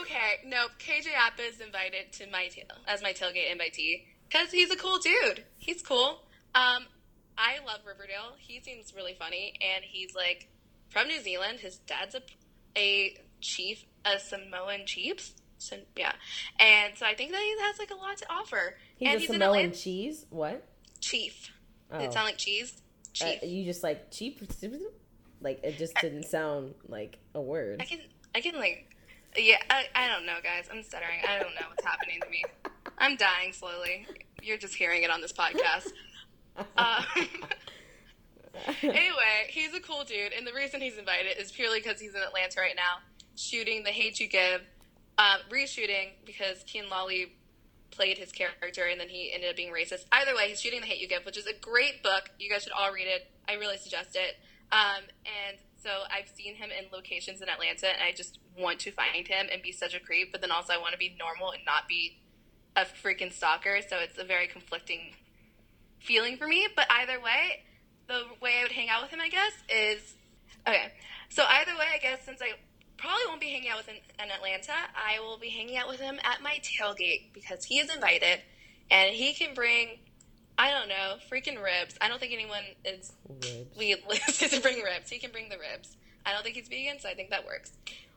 Okay, 0.00 0.40
no, 0.46 0.68
KJ 0.78 1.08
Apa 1.14 1.42
is 1.42 1.60
invited 1.60 2.10
to 2.12 2.26
my 2.30 2.48
tail 2.48 2.64
as 2.86 3.02
my 3.02 3.12
tailgate 3.12 3.54
invitee 3.54 4.04
because 4.28 4.50
he's 4.50 4.70
a 4.70 4.76
cool 4.76 4.98
dude. 4.98 5.44
He's 5.58 5.82
cool. 5.82 6.22
Um, 6.54 6.86
I 7.36 7.58
love 7.66 7.80
Riverdale. 7.86 8.34
He 8.38 8.60
seems 8.60 8.94
really 8.94 9.14
funny, 9.18 9.54
and 9.60 9.84
he's 9.84 10.14
like 10.14 10.48
from 10.88 11.08
New 11.08 11.20
Zealand. 11.20 11.60
His 11.60 11.78
dad's 11.78 12.14
a 12.14 12.22
a 12.76 13.16
chief, 13.40 13.84
a 14.04 14.18
Samoan 14.18 14.86
chief. 14.86 15.34
So 15.58 15.76
yeah, 15.96 16.12
and 16.58 16.96
so 16.96 17.06
I 17.06 17.14
think 17.14 17.32
that 17.32 17.40
he 17.40 17.54
has 17.62 17.78
like 17.78 17.90
a 17.90 17.94
lot 17.94 18.16
to 18.18 18.26
offer. 18.30 18.76
He's 18.96 19.08
and 19.08 19.16
a 19.16 19.20
he's 19.20 19.30
Samoan 19.30 19.72
cheese. 19.72 20.26
What? 20.30 20.66
Chief. 21.00 21.50
Oh. 21.90 21.98
Did 21.98 22.06
it 22.06 22.12
sound 22.12 22.26
like 22.26 22.38
cheese? 22.38 22.74
Uh, 22.76 22.80
chief. 23.12 23.42
Uh, 23.42 23.46
you 23.46 23.64
just 23.64 23.82
like 23.82 24.10
cheap. 24.10 24.40
Like 25.40 25.60
it 25.62 25.76
just 25.76 25.94
didn't 25.96 26.24
sound 26.24 26.74
like 26.88 27.18
a 27.34 27.40
word. 27.40 27.80
I 27.80 27.84
can 27.84 28.00
I 28.34 28.40
can 28.40 28.56
like 28.56 28.93
yeah, 29.36 29.58
I, 29.70 29.84
I 29.94 30.08
don't 30.08 30.26
know, 30.26 30.36
guys. 30.42 30.68
I'm 30.72 30.82
stuttering. 30.82 31.20
I 31.28 31.38
don't 31.38 31.54
know 31.54 31.66
what's 31.68 31.84
happening 31.84 32.20
to 32.20 32.28
me. 32.30 32.44
I'm 32.98 33.16
dying 33.16 33.52
slowly. 33.52 34.06
You're 34.42 34.58
just 34.58 34.74
hearing 34.74 35.02
it 35.02 35.10
on 35.10 35.20
this 35.20 35.32
podcast. 35.32 35.88
Um, 36.76 37.04
anyway, 38.82 39.48
he's 39.48 39.74
a 39.74 39.80
cool 39.80 40.04
dude, 40.04 40.32
and 40.32 40.46
the 40.46 40.52
reason 40.52 40.80
he's 40.80 40.98
invited 40.98 41.38
is 41.38 41.50
purely 41.50 41.80
because 41.80 42.00
he's 42.00 42.14
in 42.14 42.20
Atlanta 42.20 42.60
right 42.60 42.76
now, 42.76 43.02
shooting 43.36 43.82
The 43.82 43.90
Hate 43.90 44.20
You 44.20 44.28
Give, 44.28 44.60
uh, 45.18 45.36
reshooting 45.50 46.10
because 46.24 46.64
Kian 46.64 46.90
Lawley 46.90 47.32
played 47.90 48.18
his 48.18 48.32
character 48.32 48.84
and 48.86 49.00
then 49.00 49.08
he 49.08 49.32
ended 49.32 49.50
up 49.50 49.56
being 49.56 49.72
racist. 49.72 50.04
Either 50.12 50.34
way, 50.34 50.48
he's 50.48 50.60
shooting 50.60 50.80
The 50.80 50.86
Hate 50.86 51.00
You 51.00 51.08
Give, 51.08 51.24
which 51.24 51.38
is 51.38 51.46
a 51.46 51.54
great 51.54 52.02
book. 52.02 52.30
You 52.38 52.50
guys 52.50 52.62
should 52.62 52.72
all 52.72 52.92
read 52.92 53.06
it. 53.06 53.30
I 53.48 53.54
really 53.54 53.78
suggest 53.78 54.16
it. 54.16 54.36
Um, 54.72 55.04
and 55.24 55.58
so 55.84 55.90
I've 56.10 56.28
seen 56.28 56.54
him 56.54 56.70
in 56.70 56.86
locations 56.90 57.42
in 57.42 57.48
Atlanta, 57.50 57.88
and 57.88 58.02
I 58.02 58.12
just 58.12 58.38
want 58.58 58.80
to 58.80 58.90
find 58.90 59.28
him 59.28 59.48
and 59.52 59.62
be 59.62 59.70
such 59.70 59.94
a 59.94 60.00
creep. 60.00 60.32
But 60.32 60.40
then 60.40 60.50
also, 60.50 60.72
I 60.72 60.78
want 60.78 60.92
to 60.92 60.98
be 60.98 61.14
normal 61.18 61.50
and 61.50 61.60
not 61.66 61.86
be 61.86 62.16
a 62.74 62.86
freaking 62.86 63.30
stalker. 63.30 63.80
So 63.86 63.98
it's 63.98 64.18
a 64.18 64.24
very 64.24 64.48
conflicting 64.48 65.12
feeling 66.00 66.38
for 66.38 66.48
me. 66.48 66.66
But 66.74 66.86
either 66.90 67.20
way, 67.20 67.64
the 68.08 68.22
way 68.40 68.60
I 68.60 68.62
would 68.62 68.72
hang 68.72 68.88
out 68.88 69.02
with 69.02 69.10
him, 69.10 69.20
I 69.20 69.28
guess, 69.28 69.52
is 69.68 70.14
okay. 70.66 70.92
So 71.28 71.44
either 71.46 71.72
way, 71.78 71.86
I 71.94 71.98
guess 71.98 72.24
since 72.24 72.40
I 72.40 72.52
probably 72.96 73.26
won't 73.28 73.40
be 73.42 73.50
hanging 73.50 73.68
out 73.68 73.76
with 73.76 73.86
him 73.86 73.96
in 74.18 74.30
Atlanta, 74.30 74.72
I 74.96 75.20
will 75.20 75.38
be 75.38 75.50
hanging 75.50 75.76
out 75.76 75.88
with 75.88 76.00
him 76.00 76.18
at 76.24 76.40
my 76.42 76.60
tailgate 76.62 77.34
because 77.34 77.64
he 77.64 77.78
is 77.78 77.94
invited, 77.94 78.40
and 78.90 79.14
he 79.14 79.34
can 79.34 79.52
bring 79.54 79.98
I 80.56 80.70
don't 80.70 80.88
know. 80.88 81.16
Freaking 81.30 81.62
ribs. 81.62 81.96
I 82.00 82.08
don't 82.08 82.20
think 82.20 82.32
anyone 82.32 82.62
is. 82.84 83.12
Ribs. 83.28 83.76
We 83.76 83.94
to 84.48 84.60
bring 84.60 84.82
ribs. 84.82 85.10
He 85.10 85.18
can 85.18 85.30
bring 85.30 85.48
the 85.48 85.56
ribs. 85.58 85.96
I 86.26 86.32
don't 86.32 86.42
think 86.42 86.56
he's 86.56 86.68
vegan, 86.68 87.00
so 87.00 87.08
I 87.08 87.14
think 87.14 87.30
that 87.30 87.44
works. 87.44 87.72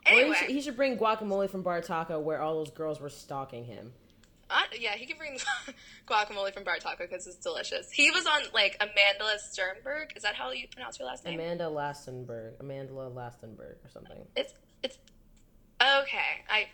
Anyway, 0.05 0.29
he 0.29 0.33
should, 0.35 0.49
he 0.55 0.61
should, 0.61 0.77
bring 0.77 0.97
guacamole 0.97 1.49
from 1.49 1.61
Bar 1.63 1.81
Taco, 1.81 2.19
where 2.19 2.41
all 2.41 2.55
those 2.55 2.71
girls 2.71 3.01
were 3.01 3.09
stalking 3.09 3.65
him. 3.65 3.91
Uh, 4.49 4.61
yeah, 4.79 4.91
he 4.91 5.05
can 5.05 5.17
bring 5.17 5.38
guacamole 6.07 6.53
from 6.53 6.63
Bar 6.63 6.77
Taco 6.77 7.03
because 7.03 7.27
it's 7.27 7.38
delicious. 7.38 7.91
He 7.91 8.11
was 8.11 8.25
on 8.25 8.43
like 8.53 8.77
Amanda 8.79 9.38
Sternberg. 9.39 10.13
Is 10.15 10.23
that 10.23 10.35
how 10.35 10.51
you 10.51 10.67
pronounce 10.69 10.99
your 10.99 11.07
last 11.07 11.25
name? 11.25 11.39
Amanda 11.39 11.65
Lastenberg. 11.65 12.53
Amanda 12.61 12.93
Lastenberg 12.93 13.75
or 13.83 13.89
something. 13.91 14.25
It's 14.38 14.53
it's 14.83 14.97
okay. 15.81 16.45
I 16.49 16.67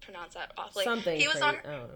pronounce 0.00 0.34
that 0.34 0.52
off. 0.58 0.74
Like, 0.74 0.84
something. 0.84 1.18
He 1.18 1.28
was 1.28 1.36
crazy. 1.36 1.58
on. 1.64 1.90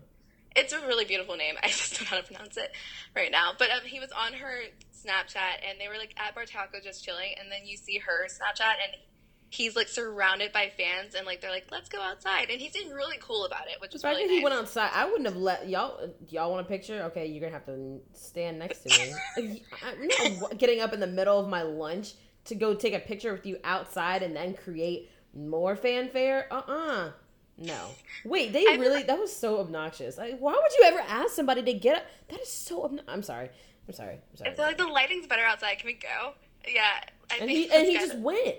It's 0.57 0.73
a 0.73 0.81
really 0.87 1.05
beautiful 1.05 1.37
name. 1.37 1.55
I 1.63 1.69
just 1.69 1.99
don't 1.99 2.11
know 2.11 2.17
how 2.17 2.23
to 2.23 2.27
pronounce 2.27 2.57
it 2.57 2.73
right 3.15 3.31
now. 3.31 3.53
But 3.59 3.71
um, 3.71 3.81
he 3.85 4.01
was 4.01 4.11
on 4.13 4.33
her 4.33 4.63
Snapchat, 4.93 5.63
and 5.69 5.79
they 5.81 5.89
were 5.89 5.99
like 5.99 6.15
at 6.17 6.35
Bar 6.35 6.47
Taco 6.47 6.79
just 6.83 7.05
chilling, 7.05 7.35
and 7.39 7.51
then 7.51 7.67
you 7.67 7.77
see 7.77 7.99
her 7.99 8.27
Snapchat, 8.27 8.75
and 8.83 9.03
he's 9.51 9.77
like 9.77 9.89
surrounded 9.89 10.53
by 10.53 10.73
fans, 10.77 11.15
and 11.15 11.27
like 11.27 11.41
they're 11.41 11.51
like, 11.51 11.67
"Let's 11.71 11.89
go 11.89 12.01
outside," 12.01 12.51
and 12.51 12.61
he 12.61 12.71
seemed 12.71 12.93
really 12.93 13.19
cool 13.21 13.45
about 13.45 13.69
it, 13.69 13.81
which 13.81 13.93
was 13.93 14.03
really 14.03 14.27
nice. 14.27 14.31
he 14.31 14.43
went 14.43 14.55
outside, 14.55 14.91
I 14.93 15.05
wouldn't 15.05 15.27
have 15.27 15.37
let 15.37 15.69
y'all. 15.69 16.01
Y'all 16.29 16.51
want 16.51 16.67
a 16.67 16.69
picture? 16.69 17.03
Okay, 17.05 17.27
you're 17.27 17.41
gonna 17.41 17.53
have 17.53 17.67
to 17.67 18.01
stand 18.13 18.59
next 18.59 18.81
to 18.85 19.15
me. 19.37 19.63
I'm 19.85 20.09
not 20.41 20.59
getting 20.59 20.81
up 20.81 20.93
in 20.93 21.01
the 21.01 21.07
middle 21.07 21.39
of 21.39 21.49
my 21.49 21.63
lunch 21.63 22.15
to 22.47 22.55
go 22.55 22.75
take 22.75 22.95
a 22.95 23.01
picture 23.01 23.33
with 23.33 23.47
you 23.47 23.59
outside 23.65 24.23
and 24.23 24.35
then 24.35 24.55
create 24.55 25.11
more 25.35 25.77
fanfare. 25.77 26.47
Uh 26.51 26.63
uh-uh. 26.67 26.75
uh 26.75 27.11
no. 27.59 27.89
Wait, 28.25 28.53
they 28.53 28.67
I 28.67 28.77
really 28.77 29.03
that 29.03 29.19
was 29.19 29.35
so 29.35 29.61
obnoxious. 29.61 30.19
Like, 30.19 30.39
why 30.39 30.53
would 30.53 30.73
you 30.79 30.85
ever 30.85 31.01
ask 31.01 31.31
somebody 31.31 31.63
to 31.63 31.73
get 31.73 31.97
up? 31.97 32.07
That 32.29 32.41
is 32.41 32.51
so 32.51 32.89
obno- 32.89 33.05
I'm 33.09 33.23
sorry. 33.23 33.49
I'm 33.89 33.95
sorry. 33.95 34.15
I'm 34.31 34.37
sorry. 34.37 34.51
I 34.51 34.55
feel 34.55 34.65
like 34.65 34.79
the 34.79 34.87
lighting's 34.87 35.27
better 35.27 35.45
outside. 35.45 35.79
Can 35.79 35.87
we 35.87 35.95
go? 35.95 36.35
Yeah. 36.69 36.83
I 37.31 37.39
and 37.41 37.51
he 37.51 37.71
and 37.71 37.87
he 37.87 37.95
just 37.95 38.17
went. 38.19 38.57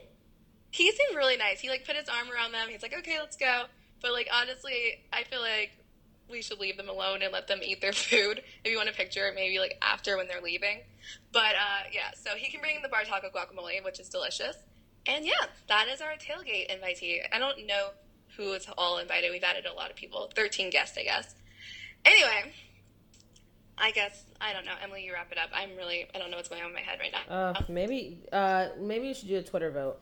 He 0.71 0.91
seemed 0.91 1.15
really 1.15 1.37
nice. 1.37 1.59
He 1.59 1.69
like 1.69 1.85
put 1.85 1.95
his 1.95 2.09
arm 2.09 2.27
around 2.31 2.51
them. 2.51 2.67
He's 2.69 2.81
like, 2.81 2.95
"Okay, 2.97 3.19
let's 3.19 3.37
go." 3.37 3.65
But 4.01 4.13
like 4.13 4.29
honestly, 4.33 5.03
I 5.13 5.23
feel 5.23 5.41
like 5.41 5.71
we 6.29 6.41
should 6.41 6.59
leave 6.59 6.75
them 6.77 6.89
alone 6.89 7.21
and 7.21 7.31
let 7.31 7.47
them 7.47 7.59
eat 7.63 7.81
their 7.81 7.93
food. 7.93 8.41
If 8.63 8.71
you 8.71 8.77
want 8.77 8.89
a 8.89 8.93
picture, 8.93 9.31
maybe 9.35 9.59
like 9.59 9.77
after 9.81 10.17
when 10.17 10.27
they're 10.27 10.41
leaving. 10.41 10.81
But 11.31 11.55
uh, 11.55 11.87
yeah, 11.91 12.11
so 12.15 12.31
he 12.35 12.51
can 12.51 12.61
bring 12.61 12.81
the 12.81 12.89
bar 12.89 13.03
taco 13.03 13.29
guacamole, 13.29 13.83
which 13.83 13.99
is 13.99 14.09
delicious. 14.09 14.55
And 15.05 15.25
yeah, 15.25 15.45
that 15.69 15.87
is 15.87 16.01
our 16.01 16.13
tailgate 16.13 16.69
invitee. 16.69 17.19
I 17.31 17.39
don't 17.39 17.65
know 17.65 17.89
who 18.37 18.53
is 18.53 18.67
all 18.77 18.99
invited. 18.99 19.31
We've 19.31 19.43
added 19.43 19.65
a 19.65 19.73
lot 19.73 19.89
of 19.89 19.95
people, 19.95 20.31
13 20.35 20.69
guests, 20.69 20.97
I 20.97 21.03
guess. 21.03 21.35
Anyway, 22.05 22.53
I 23.77 23.91
guess 23.91 24.23
I 24.39 24.53
don't 24.53 24.65
know. 24.65 24.73
Emily, 24.81 25.03
you 25.03 25.13
wrap 25.13 25.31
it 25.31 25.37
up. 25.37 25.49
I'm 25.53 25.75
really 25.75 26.07
I 26.13 26.19
don't 26.19 26.31
know 26.31 26.37
what's 26.37 26.49
going 26.49 26.61
on 26.61 26.69
in 26.69 26.73
my 26.73 26.81
head 26.81 26.99
right 26.99 27.11
now. 27.11 27.35
Uh, 27.35 27.61
maybe 27.67 28.23
uh, 28.31 28.67
maybe 28.79 29.07
you 29.07 29.13
should 29.13 29.27
do 29.27 29.37
a 29.37 29.43
Twitter 29.43 29.71
vote. 29.71 29.99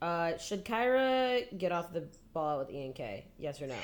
Uh, 0.00 0.36
should 0.38 0.64
Kyra 0.64 1.58
get 1.58 1.72
off 1.72 1.92
the 1.92 2.04
ball 2.32 2.58
with 2.58 2.70
Ian 2.70 2.92
K? 2.92 3.24
Yes 3.38 3.60
or 3.60 3.66
no? 3.66 3.74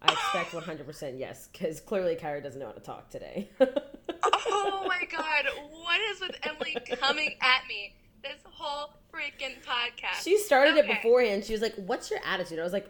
I 0.00 0.12
expect 0.12 0.52
100% 0.86 1.18
yes, 1.18 1.48
because 1.52 1.80
clearly 1.80 2.14
Kyra 2.14 2.42
doesn't 2.42 2.60
know 2.60 2.66
how 2.66 2.72
to 2.72 2.80
talk 2.80 3.10
today. 3.10 3.50
oh 3.60 4.84
my 4.88 5.00
god, 5.10 5.46
what 5.72 6.00
is 6.12 6.20
with 6.20 6.36
Emily 6.44 6.76
coming 7.00 7.34
at 7.40 7.66
me 7.68 7.94
this 8.22 8.38
whole 8.44 8.94
freaking 9.12 9.56
podcast? 9.64 10.22
She 10.22 10.38
started 10.38 10.78
okay. 10.78 10.88
it 10.88 11.02
beforehand. 11.02 11.44
She 11.44 11.52
was 11.52 11.62
like, 11.62 11.74
"What's 11.74 12.10
your 12.10 12.20
attitude?" 12.24 12.60
I 12.60 12.62
was 12.62 12.72
like, 12.72 12.88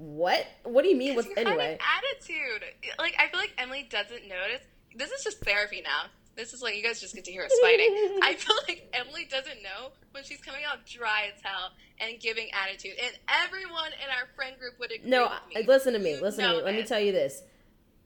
what? 0.00 0.46
What 0.64 0.82
do 0.82 0.88
you 0.88 0.96
mean? 0.96 1.14
What's 1.14 1.28
anyway? 1.36 1.78
attitude. 1.78 2.64
Like 2.98 3.14
I 3.18 3.28
feel 3.28 3.38
like 3.38 3.52
Emily 3.58 3.86
doesn't 3.88 4.28
notice. 4.28 4.62
This 4.96 5.10
is 5.10 5.22
just 5.22 5.40
therapy 5.44 5.82
now. 5.84 6.08
This 6.36 6.54
is 6.54 6.62
like 6.62 6.74
you 6.74 6.82
guys 6.82 7.00
just 7.00 7.14
get 7.14 7.24
to 7.26 7.30
hear 7.30 7.42
us 7.42 7.52
fighting. 7.60 8.18
I 8.22 8.34
feel 8.34 8.56
like 8.66 8.88
Emily 8.94 9.26
doesn't 9.30 9.62
know 9.62 9.90
when 10.12 10.24
she's 10.24 10.40
coming 10.40 10.62
out 10.66 10.86
dry 10.86 11.30
as 11.34 11.42
hell 11.42 11.72
and 11.98 12.18
giving 12.18 12.48
attitude, 12.54 12.92
and 13.02 13.14
everyone 13.28 13.90
in 14.02 14.08
our 14.08 14.26
friend 14.34 14.56
group 14.58 14.78
would 14.80 14.90
agree. 14.90 15.10
No, 15.10 15.30
with 15.54 15.66
me. 15.66 15.70
listen 15.70 15.92
to 15.92 15.98
me. 15.98 16.14
You 16.14 16.22
listen 16.22 16.44
to 16.44 16.50
me. 16.50 16.56
This. 16.56 16.64
Let 16.64 16.74
me 16.74 16.82
tell 16.84 17.00
you 17.00 17.12
this. 17.12 17.42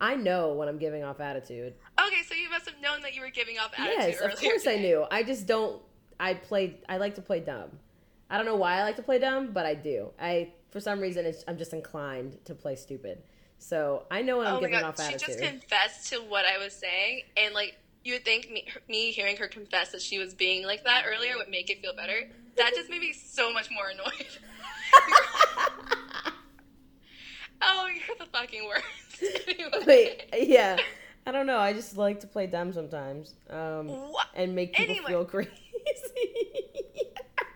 I 0.00 0.16
know 0.16 0.54
when 0.54 0.68
I'm 0.68 0.78
giving 0.78 1.04
off 1.04 1.20
attitude. 1.20 1.74
Okay, 2.04 2.22
so 2.28 2.34
you 2.34 2.50
must 2.50 2.68
have 2.68 2.80
known 2.80 3.02
that 3.02 3.14
you 3.14 3.20
were 3.20 3.30
giving 3.30 3.58
off 3.60 3.72
attitude. 3.78 4.16
Yes, 4.20 4.20
of 4.20 4.40
course 4.40 4.64
today. 4.64 4.78
I 4.78 4.82
knew. 4.82 5.06
I 5.08 5.22
just 5.22 5.46
don't. 5.46 5.80
I 6.18 6.34
play. 6.34 6.80
I 6.88 6.96
like 6.96 7.14
to 7.14 7.22
play 7.22 7.38
dumb. 7.38 7.70
I 8.28 8.36
don't 8.36 8.46
know 8.46 8.56
why 8.56 8.80
I 8.80 8.82
like 8.82 8.96
to 8.96 9.02
play 9.02 9.20
dumb, 9.20 9.52
but 9.52 9.64
I 9.64 9.74
do. 9.74 10.10
I 10.20 10.52
for 10.74 10.80
some 10.80 11.00
reason 11.00 11.32
I'm 11.46 11.56
just 11.56 11.72
inclined 11.72 12.44
to 12.46 12.54
play 12.54 12.74
stupid. 12.74 13.22
So 13.58 14.06
I 14.10 14.22
know 14.22 14.38
when 14.38 14.48
I'm 14.48 14.56
oh 14.56 14.60
giving 14.60 14.80
God. 14.80 14.98
off 14.98 15.00
She 15.00 15.16
just 15.16 15.38
confessed 15.38 16.10
to 16.10 16.16
what 16.18 16.44
I 16.44 16.58
was 16.58 16.74
saying, 16.74 17.22
and 17.36 17.54
like 17.54 17.78
you 18.02 18.14
would 18.14 18.24
think 18.24 18.50
me, 18.50 18.66
me 18.88 19.12
hearing 19.12 19.36
her 19.36 19.46
confess 19.46 19.92
that 19.92 20.02
she 20.02 20.18
was 20.18 20.34
being 20.34 20.66
like 20.66 20.82
that 20.82 21.04
earlier 21.06 21.36
would 21.36 21.48
make 21.48 21.70
it 21.70 21.80
feel 21.80 21.94
better. 21.94 22.28
That 22.56 22.72
just 22.74 22.90
made 22.90 23.00
me 23.00 23.12
so 23.12 23.52
much 23.52 23.70
more 23.70 23.88
annoyed. 23.88 24.12
oh, 27.62 27.86
you're 27.86 28.16
the 28.18 28.26
fucking 28.26 28.66
worst. 28.66 28.84
Anyway. 29.46 29.84
Wait, 29.86 30.24
yeah. 30.48 30.76
I 31.24 31.30
don't 31.30 31.46
know. 31.46 31.58
I 31.58 31.72
just 31.72 31.96
like 31.96 32.18
to 32.20 32.26
play 32.26 32.48
dumb 32.48 32.72
sometimes, 32.72 33.34
um, 33.48 33.92
and 34.34 34.56
make 34.56 34.74
people 34.74 34.96
Anyway. 34.96 35.08
feel 35.08 35.24
crazy. 35.30 35.50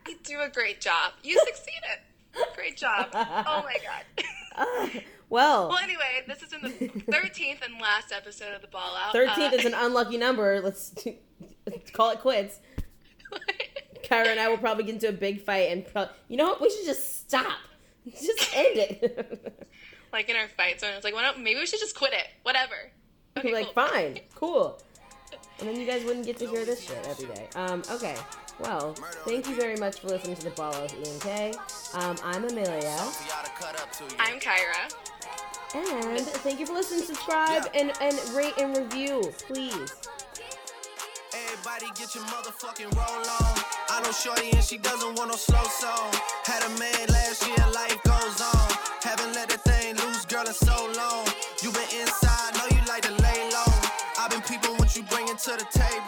You 0.07 0.17
do 0.23 0.41
a 0.41 0.49
great 0.49 0.81
job. 0.81 1.15
You 1.25 1.37
succeeded. 1.45 1.99
Great 2.55 2.77
job. 2.77 3.09
Oh 3.15 3.63
my 3.65 3.77
god. 3.85 4.25
Ah, 4.57 4.91
well, 5.31 5.69
well, 5.69 5.79
anyway, 5.79 6.23
this 6.27 6.43
is 6.43 6.53
in 6.53 6.63
the 6.63 6.71
13th 7.13 7.65
and 7.65 7.81
last 7.81 8.13
episode 8.13 8.55
of 8.55 8.61
the 8.63 8.69
Ball 8.69 8.97
Out. 8.97 9.13
thirteenth 9.13 9.53
Uh, 9.53 9.57
is 9.57 9.65
an 9.65 9.75
unlucky 9.75 10.17
number. 10.17 10.61
Let's 10.61 10.95
call 11.93 12.11
it 12.11 12.21
quits. 12.21 12.61
Kyra 14.05 14.29
and 14.29 14.41
I 14.41 14.49
will 14.49 14.59
probably 14.59 14.85
get 14.85 14.95
into 14.95 15.09
a 15.09 15.13
big 15.13 15.43
fight, 15.43 15.71
and 15.71 15.87
pro- 15.87 16.09
you 16.29 16.37
know 16.37 16.47
what? 16.47 16.61
We 16.63 16.71
should 16.71 16.87
just 16.87 17.21
stop. 17.21 17.59
Just 18.11 18.57
end 18.57 18.79
it. 18.79 19.67
like 20.13 20.31
in 20.31 20.37
our 20.37 20.49
fight 20.57 20.81
zone, 20.81 20.93
it's 20.95 21.05
like, 21.05 21.15
why 21.15 21.23
don't, 21.23 21.41
maybe 21.41 21.61
we 21.61 21.67
should 21.67 21.81
just 21.81 21.95
quit 21.95 22.15
it. 22.15 22.27
Whatever. 22.43 22.75
Okay, 23.37 23.53
like, 23.53 23.67
cool. 23.67 23.87
fine, 23.87 24.21
cool. 24.35 24.83
And 25.61 25.69
then 25.69 25.77
you 25.79 25.87
guys 25.87 26.05
wouldn't 26.05 26.25
get 26.25 26.39
to 26.39 26.47
hear 26.47 26.65
this 26.65 26.81
shit 26.87 26.97
every 27.07 27.27
day. 27.27 27.49
Um, 27.55 27.83
okay. 27.91 28.17
Well, 28.61 28.95
thank 29.25 29.49
you 29.49 29.55
very 29.55 29.77
much 29.77 30.01
for 30.01 30.09
listening 30.09 30.37
to 30.37 30.45
the 30.45 30.51
Ball 30.51 30.75
of 30.75 30.93
E 30.93 31.09
and 31.09 31.21
K. 31.21 31.55
Um, 31.95 32.17
I'm 32.25 32.45
Emily. 32.45 32.67
I'm 34.19 34.41
Kyra. 34.41 34.93
And 35.75 36.27
thank 36.27 36.59
you 36.59 36.67
for 36.67 36.73
listening. 36.73 37.05
Subscribe 37.05 37.69
and, 37.75 37.93
and 38.01 38.19
rate 38.35 38.55
and 38.59 38.77
review, 38.77 39.33
please. 39.47 39.95
Everybody 41.35 41.87
get 41.95 42.15
your 42.15 42.25
motherfucking 42.25 42.95
roll 42.97 43.21
on. 43.21 43.61
I 43.91 44.01
know 44.03 44.11
Shorty 44.13 44.51
and 44.51 44.65
she 44.65 44.79
doesn't 44.79 45.15
want 45.17 45.31
no 45.31 45.37
slow 45.37 45.63
song. 45.65 46.13
Had 46.45 46.63
a 46.65 46.71
man 46.81 47.07
last 47.11 47.47
year, 47.47 47.65
life 47.73 48.03
goes 48.03 48.41
on. 48.41 48.79
Haven't 49.03 49.35
let 49.35 49.51
that 49.51 49.63
thing 49.63 49.97
loose, 49.97 50.25
girl, 50.25 50.47
in 50.47 50.53
so 50.55 50.91
long. 50.97 51.27
You 51.63 51.71
been 51.71 52.01
inside, 52.01 52.55
know 52.57 52.67
you 52.75 52.83
like 52.89 53.03
to 53.03 53.13
lay 53.23 53.51
low. 53.53 53.73
I've 54.19 54.31
been 54.31 54.43
peeping 54.43 54.77
what 54.79 54.97
you 54.97 55.05
bringing 55.05 55.37
to 55.37 55.51
the 55.51 55.67
table. 55.71 55.79
Working 55.79 56.08